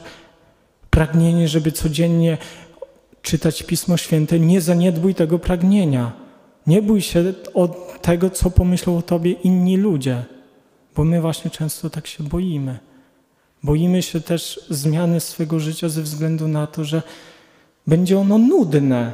pragnienie, 0.91 1.49
żeby 1.49 1.73
codziennie 1.73 2.39
czytać 3.23 3.63
Pismo 3.63 3.97
Święte, 3.97 4.39
nie 4.39 4.61
zaniedbuj 4.61 5.15
tego 5.15 5.39
pragnienia. 5.39 6.13
Nie 6.67 6.83
bój 6.83 7.03
się 7.03 7.35
od 7.55 8.03
tego, 8.03 8.31
co 8.31 8.51
pomyślą 8.51 8.99
o 8.99 9.03
Tobie 9.03 9.33
inni 9.33 9.77
ludzie, 9.77 10.25
bo 10.97 11.05
my 11.05 11.21
właśnie 11.21 11.51
często 11.51 11.91
tak 11.91 12.07
się 12.07 12.25
boimy. 12.25 12.90
Boimy 13.63 14.03
się 14.03 14.21
też 14.21 14.61
zmiany 14.71 15.21
swego 15.21 15.61
życia 15.61 15.89
ze 15.89 16.03
względu 16.03 16.49
na 16.49 16.67
to, 16.67 16.85
że 16.85 17.03
będzie 17.87 18.19
ono 18.19 18.39
nudne. 18.39 19.13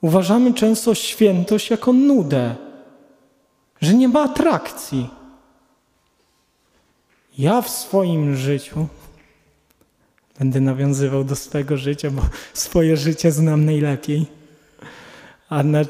Uważamy 0.00 0.54
często 0.54 0.94
świętość 0.94 1.70
jako 1.70 1.92
nudę, 1.92 2.54
że 3.80 3.94
nie 3.94 4.08
ma 4.08 4.22
atrakcji. 4.22 5.10
Ja 7.38 7.62
w 7.62 7.70
swoim 7.70 8.36
życiu 8.36 8.86
będę 10.38 10.60
nawiązywał 10.60 11.24
do 11.24 11.36
swojego 11.36 11.76
życia, 11.76 12.10
bo 12.10 12.22
swoje 12.54 12.96
życie 12.96 13.32
znam 13.32 13.64
najlepiej. 13.64 14.39
A 15.50 15.62
na, 15.62 15.80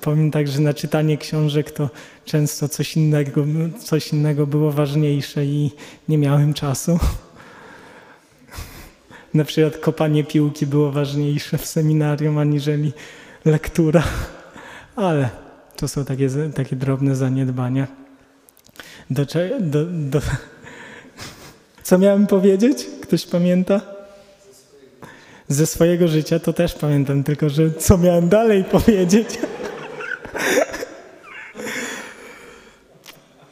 powiem 0.00 0.30
tak, 0.30 0.48
że 0.48 0.60
na 0.60 0.74
czytanie 0.74 1.18
książek 1.18 1.70
to 1.70 1.90
często 2.24 2.68
coś 2.68 2.96
innego, 2.96 3.44
coś 3.84 4.12
innego 4.12 4.46
było 4.46 4.70
ważniejsze 4.70 5.44
i 5.44 5.70
nie 6.08 6.18
miałem 6.18 6.54
czasu. 6.54 6.98
Na 9.34 9.44
przykład 9.44 9.76
kopanie 9.76 10.24
piłki 10.24 10.66
było 10.66 10.92
ważniejsze 10.92 11.58
w 11.58 11.66
seminarium 11.66 12.38
aniżeli 12.38 12.92
lektura. 13.44 14.02
Ale 14.96 15.30
to 15.76 15.88
są 15.88 16.04
takie, 16.04 16.28
takie 16.54 16.76
drobne 16.76 17.16
zaniedbania. 17.16 17.86
Do, 19.10 19.26
do, 19.60 19.84
do... 19.84 20.20
Co 21.82 21.98
miałem 21.98 22.26
powiedzieć? 22.26 22.86
Ktoś 23.02 23.26
pamięta? 23.26 23.99
Ze 25.50 25.66
swojego 25.66 26.08
życia 26.08 26.38
to 26.38 26.52
też 26.52 26.74
pamiętam, 26.74 27.24
tylko 27.24 27.48
że 27.48 27.70
co 27.70 27.98
miałem 27.98 28.28
dalej 28.28 28.64
powiedzieć? 28.64 29.28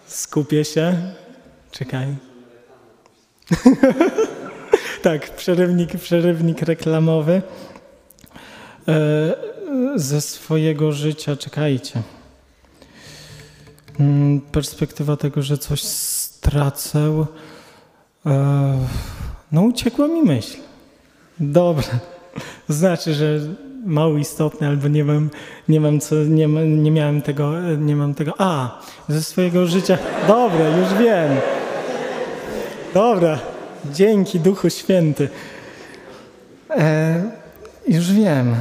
Skupię 0.07 0.64
się. 0.64 1.12
Czekaj. 1.70 2.16
tak, 5.03 5.36
przerywnik, 5.36 5.96
przerywnik 5.96 6.62
reklamowy. 6.62 7.42
E, 8.88 9.34
ze 9.96 10.20
swojego 10.20 10.92
życia, 10.92 11.36
czekajcie. 11.36 12.03
Mm, 14.01 14.40
perspektywa 14.40 15.16
tego, 15.16 15.42
że 15.42 15.59
coś 15.59 15.82
stracę. 15.82 17.24
E, 18.26 18.86
no, 19.53 19.62
uciekła 19.62 20.09
mi 20.09 20.22
myśl. 20.22 20.67
Dobra. 21.41 21.84
Znaczy, 22.68 23.14
że 23.14 23.39
mało 23.86 24.16
istotne, 24.18 24.68
albo 24.68 24.89
nie 24.89 25.05
mam, 25.05 25.30
nie 25.68 25.80
mam 25.80 26.01
co, 26.01 26.14
nie, 26.14 26.47
nie 26.66 26.91
miałem 26.91 27.22
tego, 27.22 27.53
nie 27.78 27.97
mam 27.97 28.14
tego. 28.14 28.34
A, 28.39 28.80
ze 29.09 29.22
swojego 29.22 29.66
życia. 29.66 29.99
Dobra, 30.26 30.78
już 30.78 30.95
wiem. 30.95 31.30
Dobra, 32.95 33.39
dzięki 33.93 34.41
Duchu 34.41 34.70
Święty. 34.70 35.28
E, 36.70 37.22
już 37.89 38.12
wiem. 38.12 38.55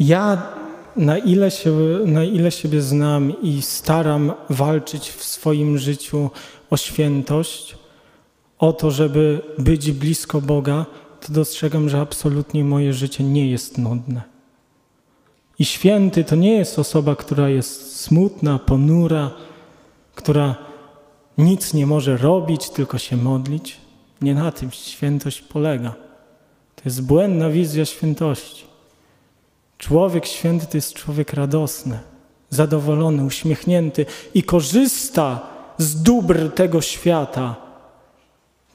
Ja 0.00 0.42
na 0.96 1.18
ile, 1.18 1.50
się, 1.50 1.70
na 2.06 2.24
ile 2.24 2.50
siebie 2.50 2.82
znam 2.82 3.42
i 3.42 3.62
staram 3.62 4.32
walczyć 4.50 5.10
w 5.10 5.24
swoim 5.24 5.78
życiu 5.78 6.30
o 6.70 6.76
świętość, 6.76 7.76
o 8.58 8.72
to, 8.72 8.90
żeby 8.90 9.40
być 9.58 9.92
blisko 9.92 10.40
Boga, 10.40 10.86
to 11.20 11.32
dostrzegam, 11.32 11.88
że 11.88 12.00
absolutnie 12.00 12.64
moje 12.64 12.92
życie 12.92 13.24
nie 13.24 13.50
jest 13.50 13.78
nudne. 13.78 14.22
I 15.58 15.64
święty 15.64 16.24
to 16.24 16.36
nie 16.36 16.52
jest 16.52 16.78
osoba, 16.78 17.16
która 17.16 17.48
jest 17.48 18.00
smutna, 18.00 18.58
ponura, 18.58 19.30
która 20.14 20.54
nic 21.38 21.74
nie 21.74 21.86
może 21.86 22.16
robić, 22.16 22.70
tylko 22.70 22.98
się 22.98 23.16
modlić. 23.16 23.76
Nie 24.22 24.34
na 24.34 24.52
tym 24.52 24.70
świętość 24.70 25.42
polega. 25.42 25.94
To 26.76 26.82
jest 26.84 27.02
błędna 27.02 27.50
wizja 27.50 27.84
świętości. 27.84 28.64
Człowiek 29.78 30.26
święty 30.26 30.66
to 30.66 30.76
jest 30.76 30.94
człowiek 30.94 31.32
radosny, 31.32 31.98
zadowolony, 32.50 33.24
uśmiechnięty 33.24 34.06
i 34.34 34.42
korzysta 34.42 35.40
z 35.78 36.02
dóbr 36.02 36.50
tego 36.54 36.80
świata 36.80 37.67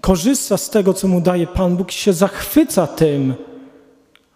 korzysta 0.04 0.58
z 0.58 0.70
tego, 0.70 0.94
co 0.94 1.08
mu 1.08 1.22
daje 1.22 1.48
Pan 1.48 1.78
Bóg 1.78 1.92
i 1.92 1.96
się 1.96 2.14
zachwyca 2.14 2.88
tym, 2.88 3.36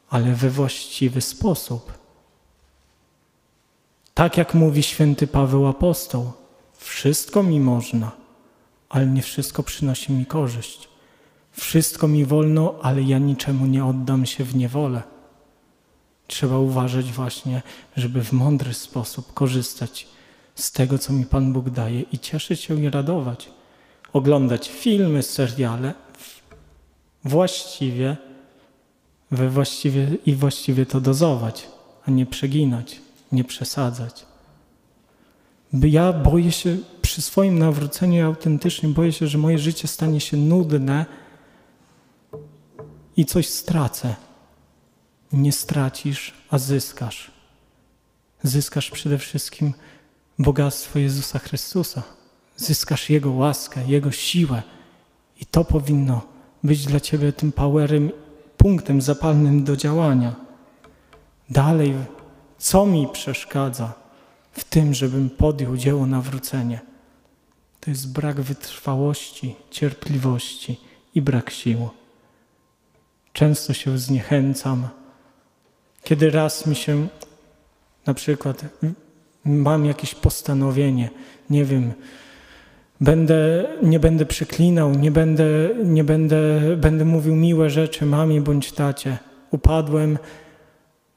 ale 0.10 0.34
we 0.34 0.50
właściwy 0.50 1.22
sposób. 1.22 1.94
Tak 4.14 4.38
jak 4.38 4.54
mówi 4.54 4.84
święty 4.84 5.28
Paweł 5.28 5.68
Apostoł, 5.68 6.32
wszystko 6.78 7.44
mi 7.44 7.60
można, 7.60 8.12
ale 8.90 9.06
nie 9.08 9.22
wszystko 9.22 9.64
przynosi 9.64 10.12
mi 10.12 10.26
korzyść. 10.26 10.90
Wszystko 11.52 12.08
mi 12.08 12.26
wolno, 12.26 12.76
ale 12.82 13.02
ja 13.02 13.18
niczemu 13.18 13.66
nie 13.66 13.86
oddam 13.86 14.26
się 14.26 14.44
w 14.44 14.56
niewolę. 14.56 15.04
Trzeba 16.28 16.58
uważać 16.58 17.12
właśnie, 17.12 17.62
żeby 17.96 18.24
w 18.24 18.34
mądry 18.34 18.74
sposób 18.74 19.34
korzystać 19.34 20.08
z 20.56 20.72
tego, 20.72 20.98
co 20.98 21.14
mi 21.14 21.26
Pan 21.26 21.54
Bóg 21.54 21.70
daje 21.70 22.02
i 22.02 22.20
cieszyć 22.20 22.62
się 22.62 22.84
i 22.84 22.90
radować 22.90 23.57
oglądać 24.18 24.70
filmy, 24.70 25.24
seriale 25.24 25.94
właściwie, 27.24 28.18
we 29.32 29.50
właściwie 29.50 30.08
i 30.26 30.36
właściwie 30.36 30.86
to 30.86 31.02
dozować, 31.02 31.68
a 32.06 32.12
nie 32.12 32.26
przeginać, 32.26 33.02
nie 33.32 33.44
przesadzać. 33.44 34.26
Ja 35.74 36.14
boję 36.14 36.52
się 36.52 36.78
przy 37.02 37.22
swoim 37.22 37.60
nawróceniu 37.60 38.26
autentycznie, 38.26 38.90
boję 38.90 39.14
się, 39.14 39.28
że 39.28 39.38
moje 39.38 39.58
życie 39.58 39.88
stanie 39.88 40.22
się 40.22 40.38
nudne 40.38 41.06
i 43.18 43.26
coś 43.26 43.48
stracę. 43.48 44.16
Nie 45.32 45.52
stracisz, 45.52 46.34
a 46.50 46.58
zyskasz. 46.58 47.32
Zyskasz 48.44 48.92
przede 48.92 49.18
wszystkim 49.18 49.74
bogactwo 50.40 51.00
Jezusa 51.00 51.40
Chrystusa 51.40 52.17
zyskasz 52.58 53.10
Jego 53.10 53.32
łaskę, 53.32 53.82
Jego 53.88 54.12
siłę. 54.12 54.64
I 55.42 55.46
to 55.46 55.66
powinno 55.66 56.22
być 56.64 56.86
dla 56.86 57.00
Ciebie 57.00 57.34
tym 57.34 57.52
powerem, 57.52 58.12
punktem 58.58 59.02
zapalnym 59.02 59.64
do 59.64 59.78
działania. 59.78 60.36
Dalej, 61.50 61.94
co 62.58 62.86
mi 62.86 63.08
przeszkadza 63.08 63.94
w 64.52 64.64
tym, 64.64 64.94
żebym 64.94 65.30
podjął 65.30 65.78
dzieło 65.78 66.06
nawrócenia? 66.06 66.80
To 67.80 67.90
jest 67.90 68.14
brak 68.14 68.42
wytrwałości, 68.42 69.56
cierpliwości 69.72 70.80
i 71.16 71.22
brak 71.22 71.50
sił. 71.50 71.90
Często 73.34 73.74
się 73.74 74.00
zniechęcam. 74.00 74.88
Kiedy 76.04 76.30
raz 76.30 76.66
mi 76.66 76.76
się, 76.76 77.08
na 78.06 78.14
przykład, 78.14 78.66
mam 79.46 79.86
jakieś 79.86 80.16
postanowienie, 80.16 81.10
nie 81.50 81.66
wiem, 81.66 81.94
Będę, 83.02 83.66
nie 83.84 84.00
będę 84.00 84.26
przeklinał, 84.26 84.92
nie 84.92 85.12
będę, 85.12 85.70
nie 85.84 86.04
będę, 86.04 86.62
będę 86.78 87.06
mówił 87.06 87.36
miłe 87.36 87.70
rzeczy 87.70 88.06
mamie 88.06 88.42
bądź 88.42 88.72
tacie. 88.72 89.18
Upadłem, 89.52 90.18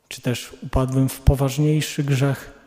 czy 0.08 0.22
też 0.22 0.52
upadłem 0.62 1.08
w 1.08 1.20
poważniejszy 1.20 2.04
grzech 2.04 2.60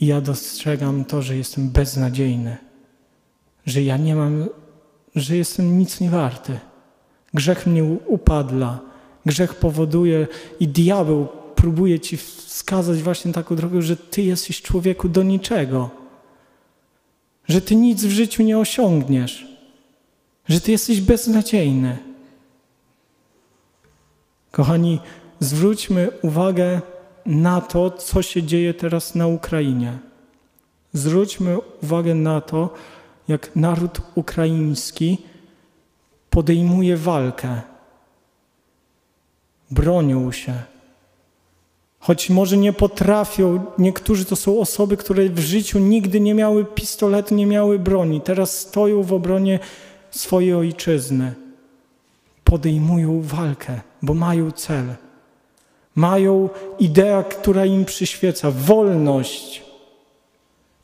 i 0.00 0.06
ja 0.06 0.20
dostrzegam 0.20 1.04
to, 1.04 1.22
że 1.22 1.36
jestem 1.36 1.70
beznadziejny, 1.70 2.56
że 3.66 3.82
ja 3.82 3.96
nie 3.96 4.14
mam, 4.14 4.48
że 5.14 5.36
jestem 5.36 5.78
nic 5.78 6.00
nie 6.00 6.10
warty. 6.10 6.58
Grzech 7.34 7.66
mnie 7.66 7.84
upadla, 7.84 8.80
grzech 9.26 9.54
powoduje 9.54 10.26
i 10.60 10.68
diabeł 10.68 11.28
próbuje 11.54 12.00
ci 12.00 12.16
wskazać 12.16 13.02
właśnie 13.02 13.32
taką 13.32 13.56
drogę, 13.56 13.82
że 13.82 13.96
ty 13.96 14.22
jesteś 14.22 14.62
człowieku 14.62 15.08
do 15.08 15.22
niczego 15.22 16.03
że 17.48 17.60
ty 17.60 17.76
nic 17.76 18.04
w 18.04 18.10
życiu 18.10 18.42
nie 18.42 18.58
osiągniesz, 18.58 19.46
że 20.48 20.60
ty 20.60 20.72
jesteś 20.72 21.00
beznadziejny. 21.00 21.98
Kochani, 24.50 25.00
zwróćmy 25.40 26.10
uwagę 26.22 26.80
na 27.26 27.60
to, 27.60 27.90
co 27.90 28.22
się 28.22 28.42
dzieje 28.42 28.74
teraz 28.74 29.14
na 29.14 29.26
Ukrainie. 29.26 29.98
Zwróćmy 30.92 31.58
uwagę 31.82 32.14
na 32.14 32.40
to, 32.40 32.74
jak 33.28 33.56
naród 33.56 34.00
ukraiński 34.14 35.18
podejmuje 36.30 36.96
walkę. 36.96 37.62
Bronią 39.70 40.32
się. 40.32 40.73
Choć 42.06 42.30
może 42.30 42.56
nie 42.56 42.72
potrafią, 42.72 43.60
niektórzy 43.78 44.24
to 44.24 44.36
są 44.36 44.60
osoby, 44.60 44.96
które 44.96 45.28
w 45.28 45.38
życiu 45.38 45.78
nigdy 45.78 46.20
nie 46.20 46.34
miały 46.34 46.64
pistoletu, 46.64 47.34
nie 47.34 47.46
miały 47.46 47.78
broni. 47.78 48.20
Teraz 48.20 48.58
stoją 48.58 49.02
w 49.02 49.12
obronie 49.12 49.58
swojej 50.10 50.54
ojczyzny. 50.54 51.34
Podejmują 52.44 53.20
walkę, 53.22 53.80
bo 54.02 54.14
mają 54.14 54.52
cel. 54.52 54.84
Mają 55.94 56.48
ideę, 56.78 57.24
która 57.30 57.64
im 57.64 57.84
przyświeca 57.84 58.50
wolność. 58.50 59.62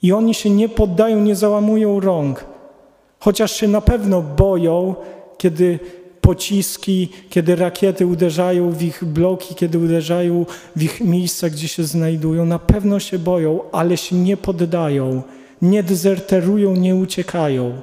I 0.02 0.12
oni 0.12 0.34
się 0.34 0.50
nie 0.50 0.68
poddają, 0.68 1.20
nie 1.20 1.36
załamują 1.36 2.00
rąk. 2.00 2.44
Chociaż 3.18 3.52
się 3.52 3.68
na 3.68 3.80
pewno 3.80 4.22
boją, 4.22 4.94
kiedy 5.38 5.78
pociski, 6.20 7.08
kiedy 7.30 7.56
rakiety 7.56 8.06
uderzają 8.06 8.70
w 8.70 8.82
ich 8.82 9.04
bloki, 9.04 9.54
kiedy 9.54 9.78
uderzają 9.78 10.46
w 10.76 10.82
ich 10.82 11.00
miejsca, 11.00 11.50
gdzie 11.50 11.68
się 11.68 11.84
znajdują. 11.84 12.44
Na 12.44 12.58
pewno 12.58 13.00
się 13.00 13.18
boją, 13.18 13.70
ale 13.72 13.96
się 13.96 14.16
nie 14.16 14.36
poddają, 14.36 15.22
nie 15.62 15.82
dezerterują, 15.82 16.76
nie 16.76 16.96
uciekają. 16.96 17.80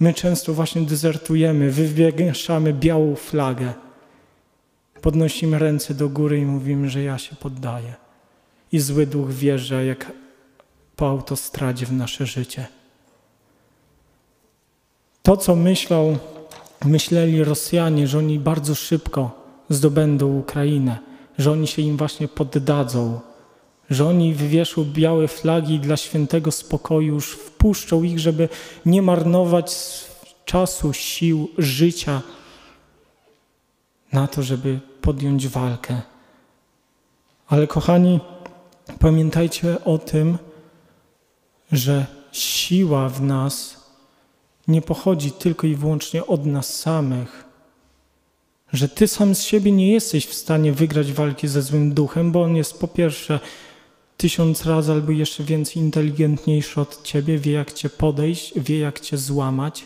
My 0.00 0.14
często 0.14 0.54
właśnie 0.54 0.82
dezertujemy, 0.82 1.70
wywieszamy 1.70 2.72
białą 2.72 3.14
flagę. 3.14 3.72
Podnosimy 5.00 5.58
ręce 5.58 5.94
do 5.94 6.08
góry 6.08 6.38
i 6.38 6.44
mówimy, 6.44 6.88
że 6.88 7.02
ja 7.02 7.18
się 7.18 7.36
poddaję. 7.36 7.94
I 8.72 8.78
zły 8.78 9.06
duch 9.06 9.30
wjeżdża 9.30 9.82
jak 9.82 10.12
po 10.96 11.08
autostradzie 11.08 11.86
w 11.86 11.92
nasze 11.92 12.26
życie. 12.26 12.66
To, 15.22 15.36
co 15.36 15.56
myślał, 15.56 16.18
myśleli 16.84 17.44
Rosjanie, 17.44 18.06
że 18.06 18.18
oni 18.18 18.38
bardzo 18.38 18.74
szybko 18.74 19.30
zdobędą 19.68 20.38
Ukrainę, 20.38 20.98
że 21.38 21.52
oni 21.52 21.66
się 21.66 21.82
im 21.82 21.96
właśnie 21.96 22.28
poddadzą, 22.28 23.20
że 23.90 24.06
oni 24.06 24.34
wywieszą 24.34 24.84
białe 24.84 25.28
flagi 25.28 25.78
dla 25.78 25.96
świętego 25.96 26.52
spokoju, 26.52 27.14
już 27.14 27.32
wpuszczą 27.32 28.02
ich, 28.02 28.18
żeby 28.18 28.48
nie 28.86 29.02
marnować 29.02 29.76
czasu, 30.44 30.92
sił, 30.92 31.48
życia 31.58 32.22
na 34.12 34.26
to, 34.26 34.42
żeby 34.42 34.80
podjąć 35.00 35.48
walkę. 35.48 36.02
Ale 37.48 37.66
kochani, 37.66 38.20
pamiętajcie 38.98 39.84
o 39.84 39.98
tym, 39.98 40.38
że 41.72 42.06
siła 42.32 43.08
w 43.08 43.22
nas 43.22 43.85
nie 44.68 44.82
pochodzi 44.82 45.32
tylko 45.32 45.66
i 45.66 45.74
wyłącznie 45.74 46.26
od 46.26 46.46
nas 46.46 46.76
samych. 46.76 47.44
Że 48.72 48.88
ty 48.88 49.08
sam 49.08 49.34
z 49.34 49.42
siebie 49.42 49.72
nie 49.72 49.92
jesteś 49.92 50.26
w 50.26 50.34
stanie 50.34 50.72
wygrać 50.72 51.12
walki 51.12 51.48
ze 51.48 51.62
złym 51.62 51.94
duchem, 51.94 52.32
bo 52.32 52.42
on 52.42 52.56
jest 52.56 52.78
po 52.78 52.88
pierwsze 52.88 53.40
tysiąc 54.16 54.66
razy 54.66 54.92
albo 54.92 55.12
jeszcze 55.12 55.44
więcej 55.44 55.82
inteligentniejszy 55.82 56.80
od 56.80 57.02
ciebie, 57.02 57.38
wie 57.38 57.52
jak 57.52 57.72
cię 57.72 57.88
podejść, 57.88 58.60
wie 58.60 58.78
jak 58.78 59.00
cię 59.00 59.18
złamać. 59.18 59.84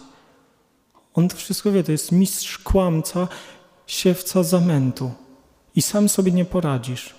On 1.14 1.28
to 1.28 1.36
wszystko 1.36 1.72
wie, 1.72 1.84
to 1.84 1.92
jest 1.92 2.12
mistrz 2.12 2.58
kłamca, 2.58 3.28
siewca 3.86 4.42
zamętu 4.42 5.10
i 5.76 5.82
sam 5.82 6.08
sobie 6.08 6.32
nie 6.32 6.44
poradzisz. 6.44 7.14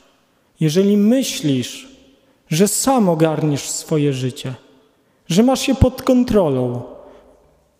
Jeżeli 0.60 0.98
myślisz, 0.98 1.88
że 2.50 2.68
sam 2.68 3.10
ogarniesz 3.10 3.70
swoje 3.70 4.14
życie, 4.14 4.54
że 5.28 5.44
masz 5.44 5.68
je 5.68 5.76
pod 5.76 6.02
kontrolą, 6.02 6.84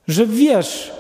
że 0.08 0.26
wiesz, 0.28 0.92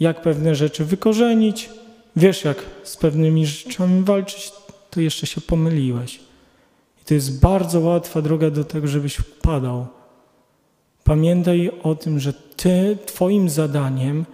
jak 0.00 0.22
pewne 0.22 0.54
rzeczy 0.54 0.84
wykorzenić, 0.84 1.70
wiesz, 2.16 2.44
jak 2.44 2.56
z 2.82 2.96
pewnymi 2.96 3.46
rzeczami 3.46 4.04
walczyć, 4.04 4.52
to 4.90 5.00
jeszcze 5.00 5.26
się 5.26 5.40
pomyliłeś. 5.40 6.20
I 7.02 7.04
to 7.04 7.14
jest 7.14 7.40
bardzo 7.40 7.80
łatwa 7.80 8.22
droga 8.22 8.50
do 8.50 8.64
tego, 8.64 8.88
żebyś 8.88 9.14
wpadał. 9.14 9.86
Pamiętaj 11.04 11.70
o 11.82 11.94
tym, 11.94 12.20
że 12.20 12.32
ty, 12.32 12.98
twoim 13.06 13.50
zadaniem 13.50 14.26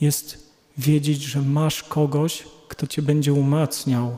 jest 0.00 0.52
wiedzieć, 0.78 1.22
że 1.22 1.40
masz 1.42 1.82
kogoś, 1.82 2.44
kto 2.68 2.86
cię 2.86 3.02
będzie 3.02 3.32
umacniał, 3.32 4.16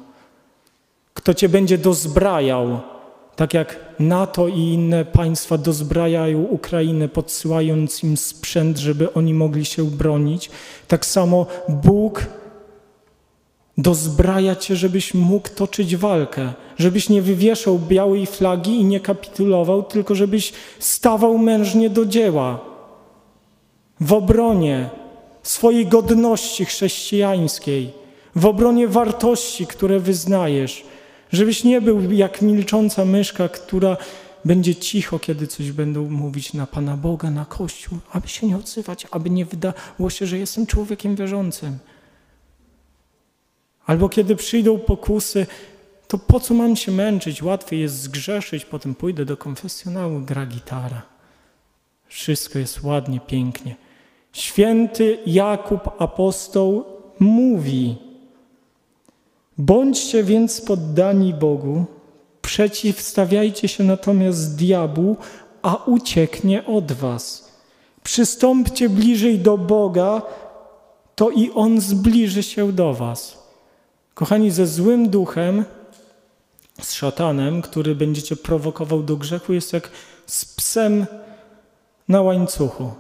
kto 1.15 1.35
cię 1.35 1.49
będzie 1.49 1.79
dozbrajał, 1.79 2.81
tak 3.37 3.55
jak 3.55 3.79
NATO 3.99 4.49
i 4.49 4.61
inne 4.61 5.05
państwa 5.05 5.59
dozbrajają 5.59 6.43
Ukrainę, 6.43 7.09
podsyłając 7.09 8.03
im 8.03 8.17
sprzęt, 8.17 8.79
żeby 8.79 9.13
oni 9.13 9.35
mogli 9.35 9.65
się 9.65 9.85
bronić, 9.85 10.51
tak 10.89 11.07
samo 11.07 11.47
Bóg 11.69 12.27
dozbraja 13.79 14.57
cię, 14.57 14.77
żebyś 14.77 15.15
mógł 15.15 15.49
toczyć 15.49 15.97
walkę, 15.97 16.53
żebyś 16.79 17.09
nie 17.09 17.23
wywieszał 17.23 17.79
białej 17.79 18.27
flagi 18.27 18.81
i 18.81 18.85
nie 18.85 19.01
kapitulował, 19.01 19.83
tylko 19.83 20.15
żebyś 20.15 20.53
stawał 20.79 21.39
mężnie 21.39 21.91
do 21.91 22.07
dzieła. 22.07 22.61
W 24.01 24.13
obronie 24.13 24.91
swojej 25.43 25.87
godności 25.87 26.65
chrześcijańskiej, 26.65 27.93
w 28.37 28.47
obronie 28.47 28.89
wartości, 28.89 29.67
które 29.67 30.01
wyznajesz 30.01 30.85
Żebyś 31.33 31.65
nie 31.65 31.81
był 31.81 32.13
jak 32.13 32.43
milcząca 32.43 33.05
myszka, 33.05 33.49
która 33.49 33.97
będzie 34.45 34.75
cicho, 34.75 35.19
kiedy 35.19 35.47
coś 35.47 35.73
będą 35.73 36.11
mówić 36.11 36.53
na 36.53 36.67
Pana 36.67 36.97
Boga, 36.97 37.31
na 37.31 37.45
Kościół, 37.45 37.99
aby 38.13 38.29
się 38.29 38.47
nie 38.47 38.57
odzywać, 38.57 39.07
aby 39.11 39.31
nie 39.31 39.45
wydało 39.45 40.11
się, 40.11 40.27
że 40.27 40.39
jestem 40.39 40.67
człowiekiem 40.67 41.17
wierzącym. 41.17 41.79
Albo 43.87 44.09
kiedy 44.09 44.37
przyjdą 44.37 44.79
pokusy, 44.79 45.47
to 46.09 46.19
po 46.19 46.41
co 46.41 46.55
mam 46.55 46.77
się 46.77 46.93
męczyć? 46.93 47.43
Łatwiej 47.43 47.81
jest 47.81 48.01
zgrzeszyć, 48.01 48.65
potem 48.65 48.95
pójdę 48.95 49.25
do 49.25 49.37
konfesjonału, 49.37 50.21
gra 50.21 50.47
gitara. 50.47 51.03
Wszystko 52.07 52.59
jest 52.59 52.83
ładnie, 52.83 53.21
pięknie. 53.21 53.77
Święty 54.33 55.19
Jakub 55.27 55.81
apostoł 55.99 56.85
mówi, 57.19 57.97
Bądźcie 59.59 60.25
więc 60.25 60.61
poddani 60.61 61.35
Bogu, 61.35 61.85
przeciwstawiajcie 62.43 63.69
się 63.69 63.85
natomiast 63.85 64.57
diabłu, 64.57 65.17
a 65.63 65.85
ucieknie 65.85 66.67
od 66.67 66.93
was. 66.93 67.53
Przystąpcie 68.03 68.89
bliżej 68.89 69.39
do 69.39 69.59
Boga, 69.59 70.23
to 71.15 71.31
i 71.31 71.51
On 71.55 71.81
zbliży 71.81 72.43
się 72.43 72.73
do 72.73 72.95
was. 72.95 73.47
Kochani, 74.15 74.51
ze 74.51 74.67
złym 74.67 75.09
duchem, 75.09 75.65
z 76.83 76.93
szatanem, 76.93 77.63
który 77.63 77.95
będziecie 77.95 78.37
prowokował 78.37 79.03
do 79.03 79.17
grzechu, 79.17 79.53
jest 79.53 79.73
jak 79.73 79.91
z 80.27 80.45
psem 80.45 81.07
na 82.09 82.23
łańcuchu. 82.23 82.91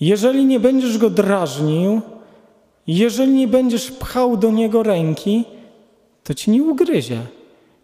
Jeżeli 0.00 0.44
nie 0.44 0.60
będziesz 0.60 0.98
go 0.98 1.10
drażnił, 1.10 2.00
jeżeli 2.86 3.32
nie 3.32 3.48
będziesz 3.48 3.90
pchał 3.90 4.36
do 4.36 4.50
niego 4.50 4.82
ręki, 4.82 5.44
to 6.24 6.34
ci 6.34 6.50
nie 6.50 6.62
ugryzie. 6.62 7.20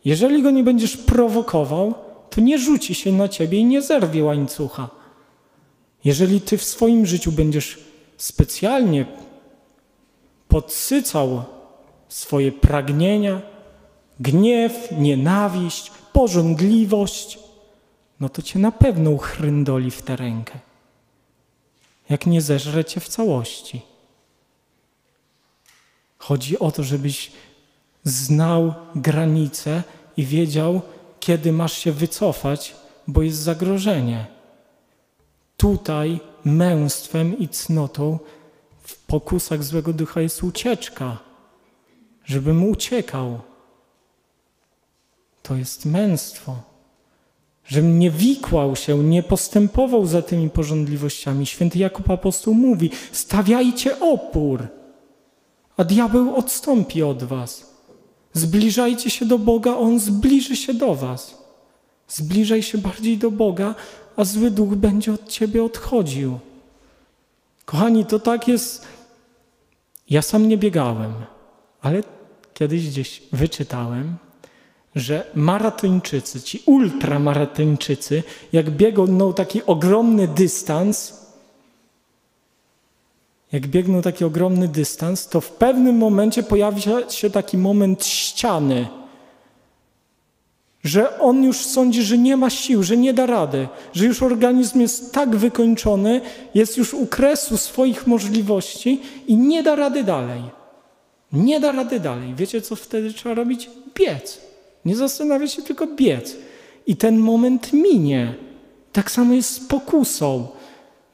Jeżeli 0.04 0.42
go 0.42 0.50
nie 0.50 0.64
będziesz 0.64 0.96
prowokował, 0.96 1.94
to 2.30 2.40
nie 2.40 2.58
rzuci 2.58 2.94
się 2.94 3.12
na 3.12 3.28
ciebie 3.28 3.58
i 3.58 3.64
nie 3.64 3.82
zerwie 3.82 4.24
łańcucha. 4.24 4.90
Jeżeli 6.04 6.40
ty 6.40 6.58
w 6.58 6.64
swoim 6.64 7.06
życiu 7.06 7.32
będziesz 7.32 7.78
specjalnie 8.16 9.06
podsycał 10.48 11.42
swoje 12.08 12.52
pragnienia, 12.52 13.42
gniew, 14.20 14.88
nienawiść, 14.98 15.90
pożądliwość, 16.12 17.38
no 18.20 18.28
to 18.28 18.42
cię 18.42 18.58
na 18.58 18.72
pewno 18.72 19.10
uchryndoli 19.10 19.90
w 19.90 20.02
tę 20.02 20.16
rękę. 20.16 20.58
Jak 22.10 22.26
nie 22.26 22.40
zeżre 22.40 22.84
cię 22.84 23.00
w 23.00 23.08
całości. 23.08 23.91
Chodzi 26.22 26.58
o 26.58 26.70
to, 26.70 26.82
żebyś 26.82 27.32
znał 28.04 28.74
granice 28.94 29.82
i 30.16 30.24
wiedział, 30.26 30.80
kiedy 31.20 31.52
masz 31.52 31.72
się 31.72 31.92
wycofać, 31.92 32.74
bo 33.06 33.22
jest 33.22 33.38
zagrożenie. 33.38 34.26
Tutaj 35.56 36.20
męstwem 36.44 37.38
i 37.38 37.48
cnotą 37.48 38.18
w 38.82 38.98
pokusach 38.98 39.64
złego 39.64 39.92
ducha 39.92 40.20
jest 40.20 40.42
ucieczka, 40.42 41.18
żebym 42.24 42.64
uciekał. 42.64 43.40
To 45.42 45.56
jest 45.56 45.86
męstwo. 45.86 46.56
Żebym 47.66 47.98
nie 47.98 48.10
wikłał 48.10 48.76
się, 48.76 48.98
nie 48.98 49.22
postępował 49.22 50.06
za 50.06 50.22
tymi 50.22 50.50
porządliwościami. 50.50 51.46
Święty 51.46 51.78
Jakub 51.78 52.10
Apostoł 52.10 52.54
mówi: 52.54 52.90
stawiajcie 53.12 54.00
opór 54.00 54.81
a 55.82 55.84
diabeł 55.84 56.36
odstąpi 56.36 57.02
od 57.02 57.24
was. 57.24 57.72
Zbliżajcie 58.32 59.10
się 59.10 59.26
do 59.26 59.38
Boga, 59.38 59.76
On 59.76 59.98
zbliży 59.98 60.56
się 60.56 60.74
do 60.74 60.94
was. 60.94 61.38
Zbliżaj 62.08 62.62
się 62.62 62.78
bardziej 62.78 63.18
do 63.18 63.30
Boga, 63.30 63.74
a 64.16 64.24
zły 64.24 64.50
duch 64.50 64.74
będzie 64.74 65.12
od 65.12 65.28
ciebie 65.28 65.64
odchodził. 65.64 66.38
Kochani, 67.64 68.06
to 68.06 68.18
tak 68.18 68.48
jest. 68.48 68.86
Ja 70.10 70.22
sam 70.22 70.48
nie 70.48 70.58
biegałem, 70.58 71.12
ale 71.80 72.02
kiedyś 72.54 72.88
gdzieś 72.88 73.22
wyczytałem, 73.32 74.16
że 74.94 75.30
maratończycy, 75.34 76.42
ci 76.42 76.62
ultramaratończycy, 76.66 78.22
jak 78.52 78.70
biegną 78.70 79.34
taki 79.34 79.66
ogromny 79.66 80.28
dystans, 80.28 81.21
jak 83.52 83.66
biegną 83.66 84.02
taki 84.02 84.24
ogromny 84.24 84.68
dystans, 84.68 85.28
to 85.28 85.40
w 85.40 85.50
pewnym 85.50 85.96
momencie 85.96 86.42
pojawia 86.42 87.10
się 87.10 87.30
taki 87.30 87.58
moment 87.58 88.04
ściany, 88.04 88.88
że 90.84 91.18
on 91.18 91.44
już 91.44 91.56
sądzi, 91.56 92.02
że 92.02 92.18
nie 92.18 92.36
ma 92.36 92.50
sił, 92.50 92.82
że 92.82 92.96
nie 92.96 93.14
da 93.14 93.26
rady, 93.26 93.68
że 93.92 94.06
już 94.06 94.22
organizm 94.22 94.80
jest 94.80 95.12
tak 95.12 95.36
wykończony, 95.36 96.20
jest 96.54 96.76
już 96.76 96.94
u 96.94 97.06
kresu 97.06 97.56
swoich 97.56 98.06
możliwości 98.06 99.00
i 99.26 99.36
nie 99.36 99.62
da 99.62 99.76
rady 99.76 100.04
dalej. 100.04 100.42
Nie 101.32 101.60
da 101.60 101.72
rady 101.72 102.00
dalej. 102.00 102.34
Wiecie, 102.34 102.60
co 102.60 102.76
wtedy 102.76 103.12
trzeba 103.12 103.34
robić? 103.34 103.70
Biec. 103.94 104.40
Nie 104.84 104.96
zastanawiać 104.96 105.52
się, 105.52 105.62
tylko 105.62 105.86
biec. 105.86 106.36
I 106.86 106.96
ten 106.96 107.18
moment 107.18 107.72
minie. 107.72 108.34
Tak 108.92 109.10
samo 109.10 109.34
jest 109.34 109.50
z 109.50 109.60
pokusą. 109.60 110.48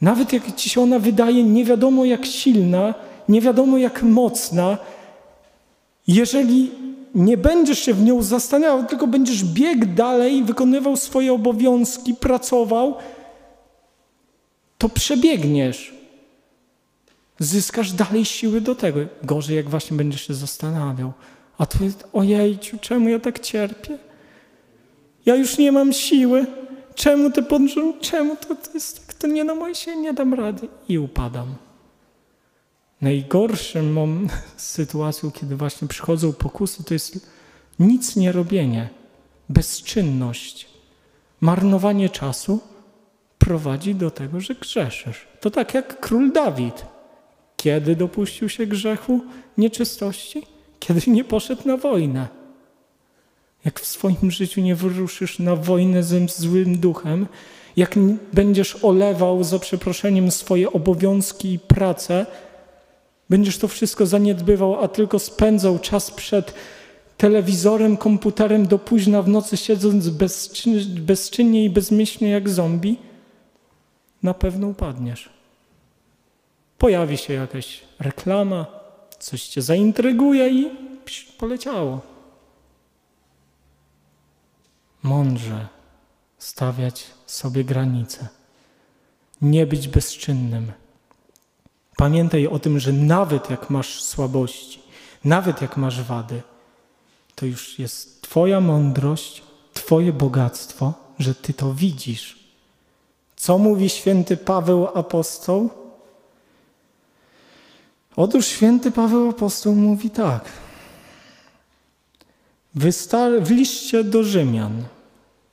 Nawet 0.01 0.33
jak 0.33 0.55
ci 0.55 0.71
się 0.71 0.81
ona 0.81 0.99
wydaje 0.99 1.45
nie 1.45 1.65
wiadomo 1.65 2.05
jak 2.05 2.27
silna, 2.27 2.95
nie 3.29 3.41
wiadomo 3.41 3.79
jak 3.79 4.03
mocna, 4.03 4.79
jeżeli 6.07 6.71
nie 7.15 7.37
będziesz 7.37 7.79
się 7.79 7.95
w 7.95 8.03
nią 8.03 8.23
zastanawiał, 8.23 8.87
tylko 8.87 9.07
będziesz 9.07 9.45
biegł 9.45 9.87
dalej, 9.87 10.45
wykonywał 10.45 10.97
swoje 10.97 11.33
obowiązki, 11.33 12.15
pracował, 12.15 12.95
to 14.79 14.89
przebiegniesz. 14.89 15.95
Zyskasz 17.39 17.93
dalej 17.93 18.25
siły 18.25 18.61
do 18.61 18.75
tego. 18.75 19.01
Gorzej, 19.23 19.57
jak 19.57 19.71
właśnie 19.71 19.97
będziesz 19.97 20.27
się 20.27 20.35
zastanawiał. 20.35 21.13
A 21.59 21.67
tu 21.67 21.85
jest, 21.85 22.09
ojejciu, 22.13 22.79
czemu 22.81 23.09
ja 23.09 23.19
tak 23.19 23.39
cierpię? 23.39 23.99
Ja 25.27 25.35
już 25.35 25.59
nie 25.59 25.73
mam 25.73 25.93
siły. 25.93 26.47
Czemu 26.95 27.31
to 27.31 27.43
podrząd? 27.43 28.01
Czemu 28.01 28.37
to, 28.37 28.55
to 28.55 28.73
jest 28.75 29.07
tak? 29.07 29.08
To 29.19 29.27
nie 29.27 29.45
moje 29.45 29.75
się 29.75 29.97
nie 29.97 30.13
dam 30.13 30.35
rady. 30.35 30.69
I 30.89 30.99
upadam. 30.99 31.55
Najgorszym 33.01 33.93
mom, 33.93 34.29
sytuacją, 34.57 35.31
kiedy 35.31 35.57
właśnie 35.57 35.89
przychodzą 35.89 36.33
pokusy, 36.33 36.85
to 36.85 36.95
jest 36.95 37.29
nic 37.79 38.17
nie 38.17 38.33
robienie, 38.33 38.89
bezczynność. 39.49 40.69
Marnowanie 41.41 42.09
czasu 42.09 42.61
prowadzi 43.39 43.95
do 43.95 44.11
tego, 44.11 44.41
że 44.41 44.55
grzeszysz. 44.55 45.27
To 45.41 45.51
tak 45.51 45.75
jak 45.75 46.01
król 46.01 46.33
Dawid. 46.33 46.85
Kiedy 47.57 47.97
dopuścił 47.97 48.49
się 48.49 48.67
grzechu, 48.67 49.21
nieczystości? 49.59 50.47
Kiedy 50.79 51.11
nie 51.11 51.25
poszedł 51.25 51.69
na 51.69 51.77
wojnę. 51.77 52.29
Jak 53.65 53.81
w 53.81 53.87
swoim 53.87 54.31
życiu 54.31 54.61
nie 54.61 54.75
wyruszysz 54.75 55.39
na 55.39 55.57
wojnę 55.57 56.03
ze 56.03 56.29
złym 56.29 56.79
duchem, 56.79 57.27
jak 57.77 57.95
będziesz 58.33 58.85
olewał 58.85 59.45
za 59.45 59.59
przeproszeniem 59.59 60.31
swoje 60.31 60.73
obowiązki 60.73 61.53
i 61.53 61.59
pracę, 61.59 62.27
będziesz 63.31 63.59
to 63.59 63.69
wszystko 63.69 64.07
zaniedbywał, 64.07 64.85
a 64.85 64.89
tylko 64.89 65.19
spędzał 65.19 65.79
czas 65.79 66.11
przed 66.11 66.55
telewizorem, 67.17 67.97
komputerem 67.97 68.67
do 68.67 68.79
późna 68.79 69.23
w 69.23 69.29
nocy, 69.29 69.57
siedząc 69.57 70.09
bezczyn, 70.09 70.81
bezczynnie 71.01 71.65
i 71.65 71.71
bezmyślnie 71.71 72.31
jak 72.31 72.49
zombie, 72.49 72.97
na 74.23 74.35
pewno 74.35 74.67
upadniesz. 74.67 75.29
Pojawi 76.79 77.17
się 77.17 77.35
jakaś 77.35 77.81
reklama, 77.99 78.67
coś 79.19 79.43
cię 79.43 79.63
zaintryguje 79.63 80.51
i 80.51 80.71
poleciało. 81.39 82.01
Mądrze 85.03 85.69
stawiać 86.39 87.07
sobie 87.31 87.65
granice, 87.65 88.29
nie 89.43 89.67
być 89.67 89.89
bezczynnym. 89.89 90.73
Pamiętaj 91.97 92.47
o 92.47 92.59
tym, 92.59 92.81
że 92.81 92.93
nawet 92.93 93.51
jak 93.51 93.71
masz 93.71 94.03
słabości, 94.03 94.83
nawet 95.25 95.63
jak 95.63 95.77
masz 95.77 96.03
wady, 96.03 96.43
to 97.35 97.47
już 97.47 97.79
jest 97.79 98.23
Twoja 98.23 98.61
mądrość, 98.61 99.43
Twoje 99.75 100.13
bogactwo, 100.13 100.95
że 101.19 101.35
Ty 101.35 101.55
to 101.55 101.75
widzisz. 101.75 102.39
Co 103.37 103.59
mówi 103.59 103.89
święty 103.89 104.37
Paweł 104.37 104.89
apostoł? 104.95 105.71
Otóż 108.17 108.47
święty 108.47 108.91
Paweł 108.91 109.29
apostoł 109.29 109.75
mówi 109.75 110.11
tak. 110.11 110.45
W 113.41 113.51
liście 113.51 114.05
do 114.05 114.25
Rzymian. 114.25 114.85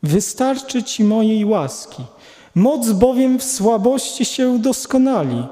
Wystarczy 0.06 0.84
ci 0.84 1.04
mojej 1.04 1.46
łaski. 1.46 2.04
Moc 2.56 2.92
bowiem 2.92 3.40
w 3.40 3.44
słabości 3.44 4.26
się 4.26 4.60
doskonali. 4.60 5.44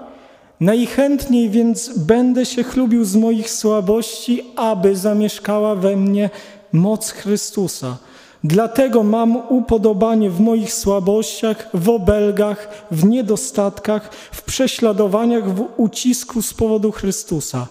Najchętniej 0.59 1.49
więc 1.49 1.97
będę 1.97 2.45
się 2.45 2.63
chlubił 2.63 3.05
z 3.05 3.15
moich 3.15 3.49
słabości, 3.51 4.45
aby 4.55 4.95
zamieszkała 4.95 5.75
we 5.75 5.95
mnie 5.95 6.29
moc 6.71 7.09
Chrystusa. 7.09 7.97
Dlatego 8.43 9.03
mam 9.03 9.35
upodobanie 9.35 10.29
w 10.29 10.39
moich 10.39 10.73
słabościach, 10.73 11.69
w 11.73 11.89
obelgach, 11.89 12.85
w 12.91 13.05
niedostatkach, 13.05 14.13
w 14.31 14.41
prześladowaniach, 14.41 15.55
w 15.55 15.65
ucisku 15.77 16.41
z 16.41 16.53
powodu 16.53 16.91
Chrystusa. 16.91 17.67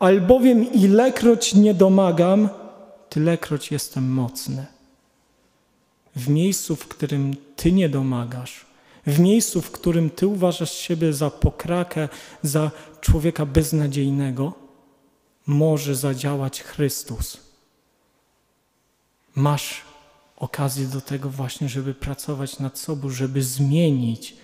Albowiem 0.00 0.72
ilekroć 0.72 1.54
nie 1.54 1.74
domagam, 1.74 2.48
tylekroć 3.08 3.72
jestem 3.72 4.12
mocny. 4.12 4.79
W 6.16 6.28
miejscu, 6.28 6.76
w 6.76 6.88
którym 6.88 7.36
Ty 7.56 7.72
nie 7.72 7.88
domagasz, 7.88 8.66
w 9.06 9.18
miejscu, 9.18 9.62
w 9.62 9.70
którym 9.70 10.10
Ty 10.10 10.26
uważasz 10.26 10.72
siebie 10.72 11.12
za 11.12 11.30
pokrakę, 11.30 12.08
za 12.42 12.70
człowieka 13.00 13.46
beznadziejnego, 13.46 14.52
może 15.46 15.94
zadziałać 15.94 16.62
Chrystus. 16.62 17.36
Masz 19.34 19.84
okazję 20.36 20.86
do 20.86 21.00
tego 21.00 21.30
właśnie, 21.30 21.68
żeby 21.68 21.94
pracować 21.94 22.58
nad 22.58 22.78
sobą, 22.78 23.10
żeby 23.10 23.42
zmienić 23.42 24.36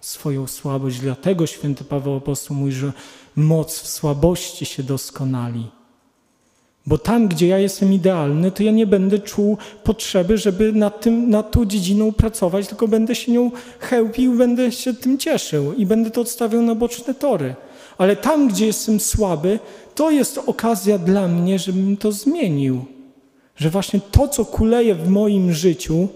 swoją 0.00 0.46
słabość. 0.46 1.00
Dlatego 1.00 1.46
święty 1.46 1.84
Paweł 1.84 2.16
Apostoł 2.16 2.56
mówi, 2.56 2.72
że 2.72 2.92
moc 3.36 3.78
w 3.78 3.86
słabości 3.86 4.66
się 4.66 4.82
doskonali. 4.82 5.70
Bo 6.86 6.98
tam, 6.98 7.28
gdzie 7.28 7.46
ja 7.46 7.58
jestem 7.58 7.92
idealny, 7.92 8.50
to 8.50 8.62
ja 8.62 8.72
nie 8.72 8.86
będę 8.86 9.18
czuł 9.18 9.58
potrzeby, 9.84 10.38
żeby 10.38 10.72
nad, 10.72 11.00
tym, 11.00 11.30
nad 11.30 11.50
tą 11.50 11.64
dziedziną 11.64 12.12
pracować, 12.12 12.68
tylko 12.68 12.88
będę 12.88 13.14
się 13.14 13.32
nią 13.32 13.50
chełpił, 13.80 14.34
będę 14.34 14.72
się 14.72 14.94
tym 14.94 15.18
cieszył 15.18 15.72
i 15.72 15.86
będę 15.86 16.10
to 16.10 16.20
odstawiał 16.20 16.62
na 16.62 16.74
boczne 16.74 17.14
tory. 17.14 17.54
Ale 17.98 18.16
tam, 18.16 18.48
gdzie 18.48 18.66
jestem 18.66 19.00
słaby, 19.00 19.58
to 19.94 20.10
jest 20.10 20.40
okazja 20.46 20.98
dla 20.98 21.28
mnie, 21.28 21.58
żebym 21.58 21.96
to 21.96 22.12
zmienił. 22.12 22.84
Że 23.56 23.70
właśnie 23.70 24.00
to, 24.10 24.28
co 24.28 24.44
kuleje 24.44 24.94
w 24.94 25.08
moim 25.08 25.52
życiu, 25.52 26.08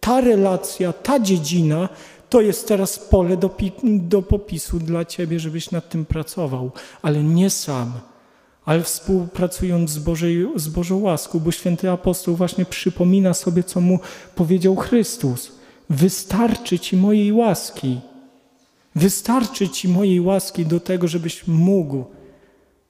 ta 0.00 0.20
relacja, 0.20 0.92
ta 0.92 1.20
dziedzina, 1.20 1.88
to 2.30 2.40
jest 2.40 2.68
teraz 2.68 2.98
pole 2.98 3.36
do, 3.36 3.50
do 3.84 4.22
popisu 4.22 4.78
dla 4.78 5.04
Ciebie, 5.04 5.40
żebyś 5.40 5.70
nad 5.70 5.88
tym 5.88 6.04
pracował, 6.04 6.70
ale 7.02 7.22
nie 7.22 7.50
sam 7.50 7.92
ale 8.64 8.82
współpracując 8.82 9.90
z, 9.90 9.98
Bożej, 9.98 10.48
z 10.56 10.68
Bożą 10.68 11.00
łaską, 11.00 11.40
bo 11.40 11.52
święty 11.52 11.90
apostoł 11.90 12.36
właśnie 12.36 12.64
przypomina 12.64 13.34
sobie, 13.34 13.62
co 13.62 13.80
mu 13.80 13.98
powiedział 14.34 14.76
Chrystus. 14.76 15.52
Wystarczy 15.90 16.78
Ci 16.78 16.96
mojej 16.96 17.32
łaski. 17.32 18.00
Wystarczy 18.94 19.68
Ci 19.68 19.88
mojej 19.88 20.20
łaski 20.20 20.66
do 20.66 20.80
tego, 20.80 21.08
żebyś 21.08 21.46
mógł 21.46 22.04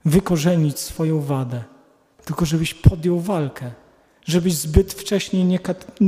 wykorzenić 0.04 0.78
swoją 0.78 1.20
wadę, 1.20 1.64
tylko 2.24 2.44
żebyś 2.44 2.74
podjął 2.74 3.20
walkę, 3.20 3.70
żebyś 4.24 4.54
zbyt 4.54 4.92
wcześnie 4.92 5.44
nie, 5.44 5.58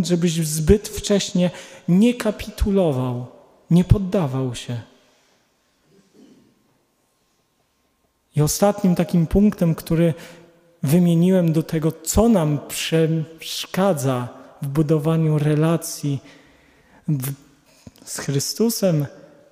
żebyś 0.02 0.32
zbyt 0.32 0.88
wcześnie 0.88 1.50
nie 1.88 2.14
kapitulował, 2.14 3.26
nie 3.70 3.84
poddawał 3.84 4.54
się. 4.54 4.80
I 8.36 8.42
ostatnim 8.42 8.94
takim 8.94 9.26
punktem, 9.26 9.74
który 9.74 10.14
wymieniłem 10.82 11.52
do 11.52 11.62
tego, 11.62 11.92
co 11.92 12.28
nam 12.28 12.58
przeszkadza 12.68 14.28
w 14.62 14.66
budowaniu 14.66 15.38
relacji 15.38 16.20
w, 17.08 17.32
z 18.04 18.18
Chrystusem, 18.18 19.06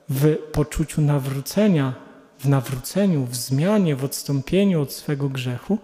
w 0.09 0.37
poczuciu 0.53 1.01
nawrócenia, 1.01 1.95
w 2.39 2.49
nawróceniu, 2.49 3.24
w 3.24 3.37
zmianie, 3.37 3.97
w 3.97 4.05
odstąpieniu 4.05 4.82
od 4.82 4.93
swego 4.93 5.28
grzechu, 5.28 5.78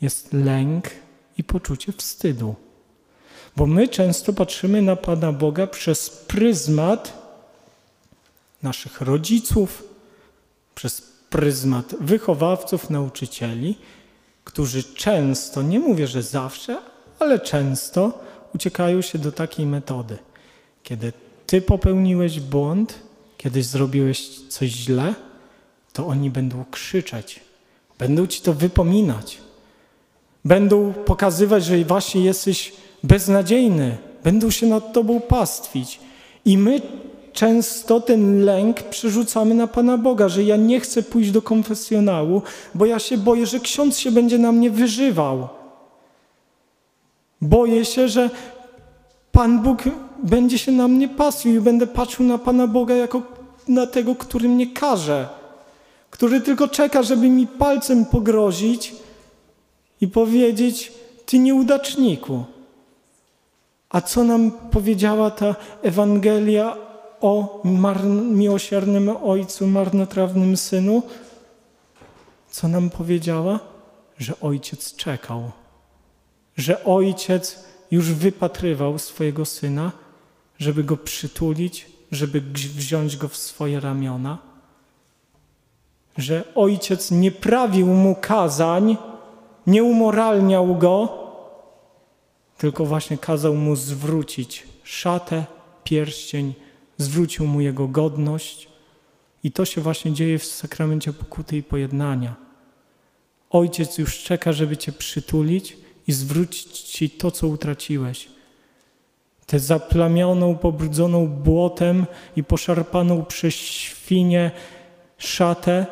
jest 0.00 0.32
lęk 0.32 0.90
i 1.38 1.44
poczucie 1.44 1.92
wstydu. 1.92 2.54
Bo 3.56 3.66
my 3.66 3.88
często 3.88 4.32
patrzymy 4.32 4.82
na 4.82 4.96
Pana 4.96 5.32
Boga 5.32 5.66
przez 5.66 6.10
pryzmat 6.10 7.12
naszych 8.62 9.00
rodziców, 9.00 9.84
przez 10.74 11.17
pryzmat 11.30 11.94
wychowawców, 12.00 12.90
nauczycieli, 12.90 13.78
którzy 14.44 14.84
często, 14.84 15.62
nie 15.62 15.80
mówię, 15.80 16.06
że 16.06 16.22
zawsze, 16.22 16.78
ale 17.18 17.40
często 17.40 18.18
uciekają 18.54 19.02
się 19.02 19.18
do 19.18 19.32
takiej 19.32 19.66
metody. 19.66 20.18
Kiedy 20.82 21.12
ty 21.46 21.62
popełniłeś 21.62 22.40
błąd, 22.40 22.94
kiedyś 23.36 23.66
zrobiłeś 23.66 24.28
coś 24.48 24.70
źle, 24.70 25.14
to 25.92 26.06
oni 26.06 26.30
będą 26.30 26.64
krzyczeć, 26.70 27.40
będą 27.98 28.26
ci 28.26 28.40
to 28.40 28.54
wypominać, 28.54 29.38
będą 30.44 30.92
pokazywać, 30.92 31.64
że 31.64 31.84
właśnie 31.84 32.24
jesteś 32.24 32.72
beznadziejny, 33.02 33.98
będą 34.24 34.50
się 34.50 34.66
nad 34.66 34.92
tobą 34.92 35.20
pastwić. 35.20 36.00
I 36.44 36.58
my 36.58 36.80
często 37.32 38.00
ten 38.00 38.44
lęk 38.44 38.82
przerzucamy 38.82 39.54
na 39.54 39.66
Pana 39.66 39.98
Boga, 39.98 40.28
że 40.28 40.44
ja 40.44 40.56
nie 40.56 40.80
chcę 40.80 41.02
pójść 41.02 41.30
do 41.30 41.42
konfesjonału, 41.42 42.42
bo 42.74 42.86
ja 42.86 42.98
się 42.98 43.18
boję, 43.18 43.46
że 43.46 43.60
ksiądz 43.60 43.98
się 43.98 44.10
będzie 44.10 44.38
na 44.38 44.52
mnie 44.52 44.70
wyżywał. 44.70 45.48
Boję 47.40 47.84
się, 47.84 48.08
że 48.08 48.30
Pan 49.32 49.62
Bóg 49.62 49.82
będzie 50.22 50.58
się 50.58 50.72
na 50.72 50.88
mnie 50.88 51.08
pasł 51.08 51.48
i 51.48 51.60
będę 51.60 51.86
patrzył 51.86 52.26
na 52.26 52.38
Pana 52.38 52.66
Boga 52.66 52.94
jako 52.94 53.22
na 53.68 53.86
tego, 53.86 54.14
który 54.14 54.48
mnie 54.48 54.66
każe, 54.66 55.28
który 56.10 56.40
tylko 56.40 56.68
czeka, 56.68 57.02
żeby 57.02 57.28
mi 57.28 57.46
palcem 57.46 58.04
pogrozić 58.04 58.94
i 60.00 60.08
powiedzieć: 60.08 60.92
Ty 61.26 61.38
nieudaczniku. 61.38 62.44
A 63.90 64.00
co 64.00 64.24
nam 64.24 64.50
powiedziała 64.70 65.30
ta 65.30 65.54
Ewangelia 65.82 66.76
o 67.20 67.62
miłosiernym 68.30 69.08
Ojcu, 69.08 69.66
marnotrawnym 69.66 70.56
Synu? 70.56 71.02
Co 72.50 72.68
nam 72.68 72.90
powiedziała? 72.90 73.60
Że 74.18 74.40
Ojciec 74.40 74.96
czekał, 74.96 75.50
że 76.56 76.84
Ojciec 76.84 77.64
już 77.90 78.12
wypatrywał 78.12 78.98
swojego 78.98 79.44
Syna, 79.44 79.92
żeby 80.58 80.84
Go 80.84 80.96
przytulić, 80.96 81.86
żeby 82.12 82.40
wziąć 82.76 83.16
Go 83.16 83.28
w 83.28 83.36
swoje 83.36 83.80
ramiona, 83.80 84.38
że 86.16 86.44
Ojciec 86.54 87.10
nie 87.10 87.30
prawił 87.30 87.86
Mu 87.86 88.16
kazań, 88.20 88.96
nie 89.66 89.84
umoralniał 89.84 90.76
Go, 90.76 91.28
tylko 92.58 92.84
właśnie 92.84 93.18
kazał 93.18 93.54
Mu 93.54 93.76
zwrócić 93.76 94.66
szatę, 94.84 95.44
pierścień, 95.84 96.54
zwrócił 96.98 97.46
mu 97.46 97.60
jego 97.60 97.88
godność. 97.88 98.68
I 99.44 99.52
to 99.52 99.64
się 99.64 99.80
właśnie 99.80 100.12
dzieje 100.12 100.38
w 100.38 100.44
sakramencie 100.44 101.12
pokuty 101.12 101.56
i 101.56 101.62
pojednania. 101.62 102.36
Ojciec 103.50 103.98
już 103.98 104.22
czeka, 104.22 104.52
żeby 104.52 104.76
cię 104.76 104.92
przytulić 104.92 105.76
i 106.06 106.12
zwrócić 106.12 106.80
ci 106.80 107.10
to, 107.10 107.30
co 107.30 107.48
utraciłeś. 107.48 108.28
Tę 109.46 109.58
zaplamioną, 109.58 110.56
pobrudzoną 110.56 111.26
błotem 111.26 112.06
i 112.36 112.44
poszarpaną 112.44 113.24
przez 113.24 113.54
świnie 113.54 114.50
szatę 115.18 115.86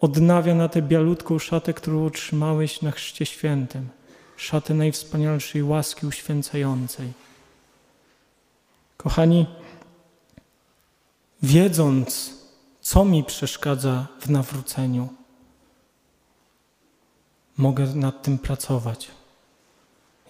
odnawia 0.00 0.54
na 0.54 0.68
tę 0.68 0.82
bialutką 0.82 1.38
szatę, 1.38 1.74
którą 1.74 2.06
otrzymałeś 2.06 2.82
na 2.82 2.90
chrzcie 2.90 3.26
świętym. 3.26 3.88
Szatę 4.36 4.74
najwspanialszej 4.74 5.62
łaski 5.62 6.06
uświęcającej. 6.06 7.12
Kochani, 8.96 9.46
wiedząc, 11.44 12.34
co 12.80 13.04
mi 13.04 13.24
przeszkadza 13.24 14.06
w 14.20 14.30
nawróceniu, 14.30 15.08
mogę 17.56 17.86
nad 17.86 18.22
tym 18.22 18.38
pracować. 18.38 19.10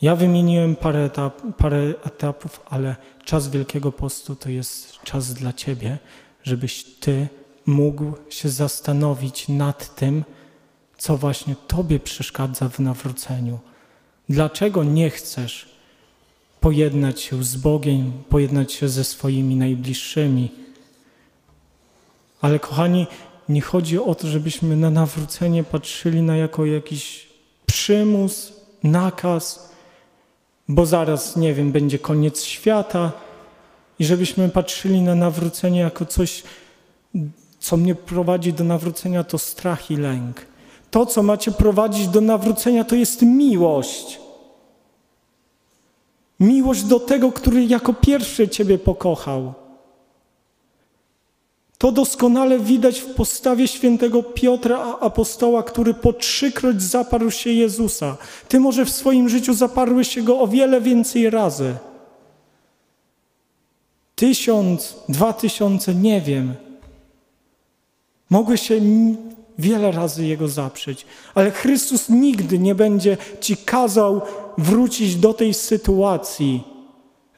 Ja 0.03 0.17
wymieniłem 0.17 0.77
parę, 0.77 1.05
etap, 1.05 1.43
parę 1.59 1.95
etapów, 2.05 2.61
ale 2.71 2.97
czas 3.25 3.49
Wielkiego 3.49 3.93
Postu 3.93 4.37
to 4.37 4.51
jest 4.51 5.03
czas 5.03 5.35
dla 5.35 5.53
Ciebie, 5.53 5.99
żebyś 6.43 6.85
Ty 6.85 7.29
mógł 7.67 8.13
się 8.29 8.49
zastanowić 8.49 9.49
nad 9.49 9.95
tym, 9.95 10.25
co 10.99 11.17
właśnie 11.17 11.57
Tobie 11.69 12.01
przeszkadza 12.01 12.69
w 12.69 12.79
nawróceniu. 12.79 13.59
Dlaczego 14.29 14.85
nie 14.85 15.11
chcesz 15.11 15.69
pojednać 16.61 17.21
się 17.21 17.45
z 17.45 17.57
Bogiem, 17.57 18.13
pojednać 18.29 18.73
się 18.73 18.89
ze 18.89 19.05
swoimi 19.05 19.57
najbliższymi? 19.57 20.64
Ale 22.45 22.59
kochani, 22.59 23.07
nie 23.49 23.61
chodzi 23.61 23.99
o 23.99 24.15
to, 24.15 24.27
żebyśmy 24.27 24.77
na 24.77 24.91
nawrócenie 24.91 25.65
patrzyli 25.65 26.23
na 26.23 26.37
jako 26.37 26.67
jakiś 26.67 27.27
przymus, 27.67 28.53
nakaz, 28.83 29.73
bo 30.69 30.87
zaraz, 30.87 31.37
nie 31.37 31.55
wiem, 31.55 31.73
będzie 31.73 31.99
koniec 31.99 32.45
świata 32.45 33.13
i 33.99 34.05
żebyśmy 34.05 34.49
patrzyli 34.49 35.01
na 35.03 35.15
nawrócenie 35.15 35.81
jako 35.81 36.07
coś, 36.07 36.43
co 37.59 37.77
mnie 37.77 37.95
prowadzi 37.95 38.53
do 38.53 38.65
nawrócenia, 38.65 39.25
to 39.25 39.39
strach 39.39 39.91
i 39.91 39.97
lęk. 39.97 40.47
To, 40.91 41.07
co 41.07 41.23
macie 41.23 41.53
prowadzić 41.53 42.09
do 42.09 42.21
nawrócenia, 42.21 42.85
to 42.85 42.97
jest 42.97 43.23
miłość. 43.23 44.21
Miłość 46.41 46.83
do 46.83 47.01
tego, 47.01 47.33
który 47.33 47.65
jako 47.65 47.95
pierwszy 47.95 48.49
Ciebie 48.49 48.79
pokochał. 48.79 49.64
To 51.85 51.93
doskonale 51.93 52.59
widać 52.59 53.01
w 53.01 53.15
postawie 53.15 53.69
świętego 53.69 54.23
Piotra, 54.23 54.97
apostoła, 55.01 55.63
który 55.63 55.95
po 55.95 56.13
trzykroć 56.13 56.83
zaparł 56.83 57.31
się 57.31 57.51
Jezusa. 57.51 58.17
Ty 58.49 58.61
może 58.61 58.85
w 58.85 58.91
swoim 58.91 59.29
życiu 59.29 59.55
zaparłeś 59.55 60.09
się 60.09 60.23
Go 60.23 60.41
o 60.41 60.49
wiele 60.49 60.81
więcej 60.81 61.31
razy. 61.31 61.75
Tysiąc, 64.15 64.97
dwa 65.09 65.33
tysiące, 65.33 65.95
nie 65.95 66.21
wiem. 66.21 66.55
Mogłeś 68.31 68.61
się 68.61 68.81
wiele 69.59 69.93
razy 69.93 70.27
Jego 70.27 70.49
zaprzeć, 70.49 71.07
ale 71.35 71.51
Chrystus 71.51 72.09
nigdy 72.09 72.59
nie 72.59 72.75
będzie 72.75 73.17
Ci 73.41 73.57
kazał 73.57 74.21
wrócić 74.59 75.17
do 75.17 75.35
tej 75.35 75.55
sytuacji, 75.55 76.65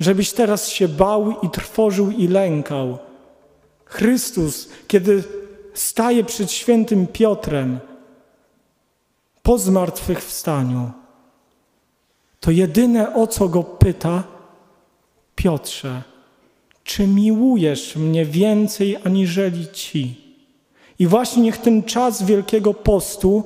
żebyś 0.00 0.32
teraz 0.32 0.68
się 0.68 0.88
bał 0.88 1.40
i 1.40 1.50
trwożył 1.50 2.10
i 2.10 2.28
lękał. 2.28 3.05
Chrystus, 3.86 4.68
kiedy 4.88 5.24
staje 5.74 6.24
przed 6.24 6.50
świętym 6.50 7.06
Piotrem 7.06 7.78
po 9.42 9.58
zmartwychwstaniu, 9.58 10.90
to 12.40 12.50
jedyne 12.50 13.14
o 13.14 13.26
co 13.26 13.48
go 13.48 13.64
pyta, 13.64 14.22
Piotrze, 15.34 16.02
czy 16.84 17.06
miłujesz 17.06 17.96
mnie 17.96 18.24
więcej 18.24 18.96
aniżeli 19.04 19.68
ci? 19.72 20.26
I 20.98 21.06
właśnie 21.06 21.42
niech 21.42 21.58
ten 21.58 21.82
czas 21.82 22.22
Wielkiego 22.22 22.74
Postu 22.74 23.44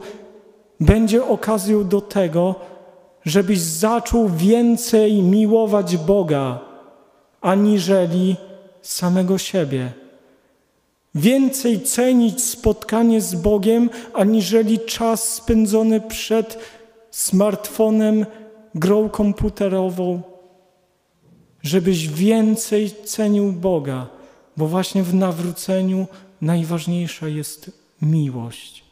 będzie 0.81 1.25
okazją 1.25 1.89
do 1.89 2.01
tego, 2.01 2.55
żebyś 3.25 3.61
zaczął 3.61 4.29
więcej 4.29 5.23
miłować 5.23 5.97
Boga, 5.97 6.59
aniżeli 7.41 8.37
samego 8.83 9.39
siebie. 9.39 10.00
Więcej 11.15 11.81
cenić 11.81 12.45
spotkanie 12.45 13.21
z 13.21 13.35
Bogiem, 13.35 13.91
aniżeli 14.15 14.79
czas 14.79 15.35
spędzony 15.35 16.01
przed 16.01 16.59
smartfonem, 17.11 18.27
grą 18.75 19.09
komputerową. 19.09 20.23
Żebyś 21.63 22.09
więcej 22.09 22.91
cenił 23.05 23.53
Boga, 23.53 24.07
bo 24.57 24.67
właśnie 24.67 25.03
w 25.03 25.15
nawróceniu 25.15 26.07
najważniejsza 26.41 27.29
jest 27.29 27.71
miłość. 28.03 28.85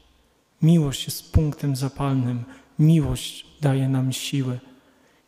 Miłość 0.62 1.06
jest 1.06 1.32
punktem 1.32 1.76
zapalnym. 1.76 2.44
Miłość 2.78 3.46
daje 3.60 3.88
nam 3.88 4.12
siły. 4.12 4.58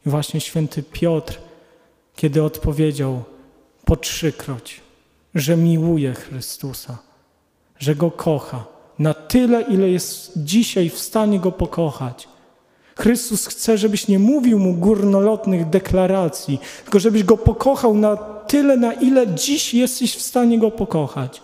I 0.06 0.10
właśnie 0.10 0.40
święty 0.40 0.82
Piotr, 0.82 1.38
kiedy 2.16 2.42
odpowiedział 2.42 3.22
po 3.84 3.96
trzykroć, 3.96 4.80
że 5.34 5.56
miłuje 5.56 6.14
Chrystusa, 6.14 6.98
że 7.78 7.94
Go 7.94 8.10
kocha 8.10 8.64
na 8.98 9.14
tyle, 9.14 9.62
ile 9.62 9.90
jest 9.90 10.32
dzisiaj 10.36 10.90
w 10.90 10.98
stanie 10.98 11.40
Go 11.40 11.52
pokochać. 11.52 12.28
Chrystus 12.96 13.46
chce, 13.46 13.78
żebyś 13.78 14.08
nie 14.08 14.18
mówił 14.18 14.58
Mu 14.58 14.74
górnolotnych 14.74 15.68
deklaracji, 15.68 16.58
tylko 16.84 16.98
żebyś 16.98 17.24
Go 17.24 17.36
pokochał 17.36 17.94
na 17.94 18.16
tyle, 18.46 18.76
na 18.76 18.92
ile 18.92 19.34
dziś 19.34 19.74
jesteś 19.74 20.16
w 20.16 20.22
stanie 20.22 20.58
Go 20.58 20.70
pokochać. 20.70 21.42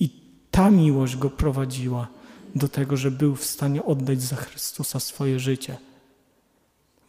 I 0.00 0.10
ta 0.50 0.70
miłość 0.70 1.16
Go 1.16 1.30
prowadziła 1.30 2.08
do 2.54 2.68
tego, 2.68 2.96
że 2.96 3.10
był 3.10 3.36
w 3.36 3.44
stanie 3.44 3.84
oddać 3.84 4.22
za 4.22 4.36
Chrystusa 4.36 5.00
swoje 5.00 5.38
życie. 5.40 5.76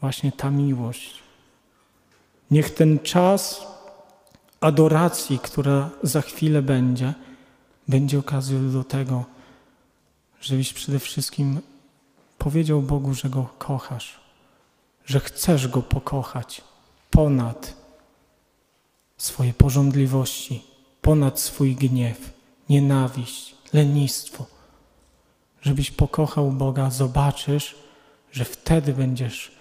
Właśnie 0.01 0.32
ta 0.32 0.51
miłość. 0.51 1.13
Niech 2.51 2.70
ten 2.70 2.99
czas 2.99 3.67
adoracji, 4.62 5.39
która 5.39 5.89
za 6.03 6.22
chwilę 6.22 6.62
będzie, 6.62 7.14
będzie 7.88 8.20
okazją 8.20 8.72
do 8.72 8.84
tego, 8.84 9.26
żebyś 10.41 10.74
przede 10.74 10.99
wszystkim 10.99 11.60
powiedział 12.38 12.82
Bogu, 12.82 13.14
że 13.14 13.30
Go 13.30 13.49
kochasz, 13.57 14.20
że 15.05 15.20
chcesz 15.20 15.68
Go 15.68 15.82
pokochać 15.82 16.62
ponad 17.12 17.74
swoje 19.18 19.53
porządliwości, 19.53 20.64
ponad 21.01 21.39
swój 21.39 21.76
gniew, 21.76 22.34
nienawiść, 22.70 23.55
lenistwo. 23.74 24.45
Żebyś 25.62 25.91
pokochał 25.91 26.51
Boga, 26.51 26.89
zobaczysz, 26.89 27.76
że 28.32 28.45
wtedy 28.45 28.93
będziesz 28.93 29.51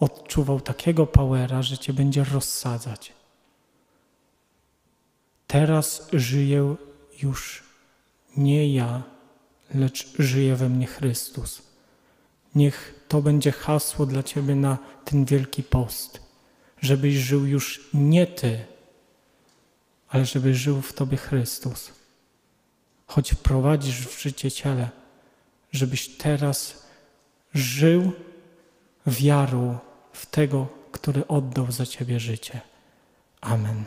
odczuwał 0.00 0.60
takiego 0.60 1.06
powera, 1.06 1.62
że 1.62 1.78
cię 1.78 1.92
będzie 1.92 2.24
rozsadzać. 2.24 3.12
Teraz 5.46 6.08
żyję 6.12 6.76
już 7.22 7.62
nie 8.36 8.74
ja, 8.74 9.02
lecz 9.74 10.12
żyje 10.18 10.56
we 10.56 10.68
mnie 10.68 10.86
Chrystus. 10.86 11.62
Niech 12.54 13.04
to 13.08 13.22
będzie 13.22 13.52
hasło 13.52 14.06
dla 14.06 14.22
Ciebie 14.22 14.54
na 14.54 14.78
ten 15.04 15.24
wielki 15.24 15.62
post, 15.62 16.20
żebyś 16.80 17.14
żył 17.14 17.46
już 17.46 17.88
nie 17.94 18.26
Ty, 18.26 18.64
ale 20.08 20.24
żeby 20.24 20.54
żył 20.54 20.82
w 20.82 20.92
Tobie 20.92 21.16
Chrystus. 21.16 21.92
Choć 23.06 23.34
prowadzisz 23.34 24.06
w 24.06 24.22
życie 24.22 24.50
ciele, 24.50 24.90
żebyś 25.72 26.08
teraz 26.08 26.86
żył 27.54 28.12
wiarą 29.06 29.78
w 30.12 30.26
tego, 30.26 30.68
który 30.92 31.26
oddał 31.26 31.72
za 31.72 31.86
Ciebie 31.86 32.20
życie. 32.20 32.60
Amen. 33.40 33.84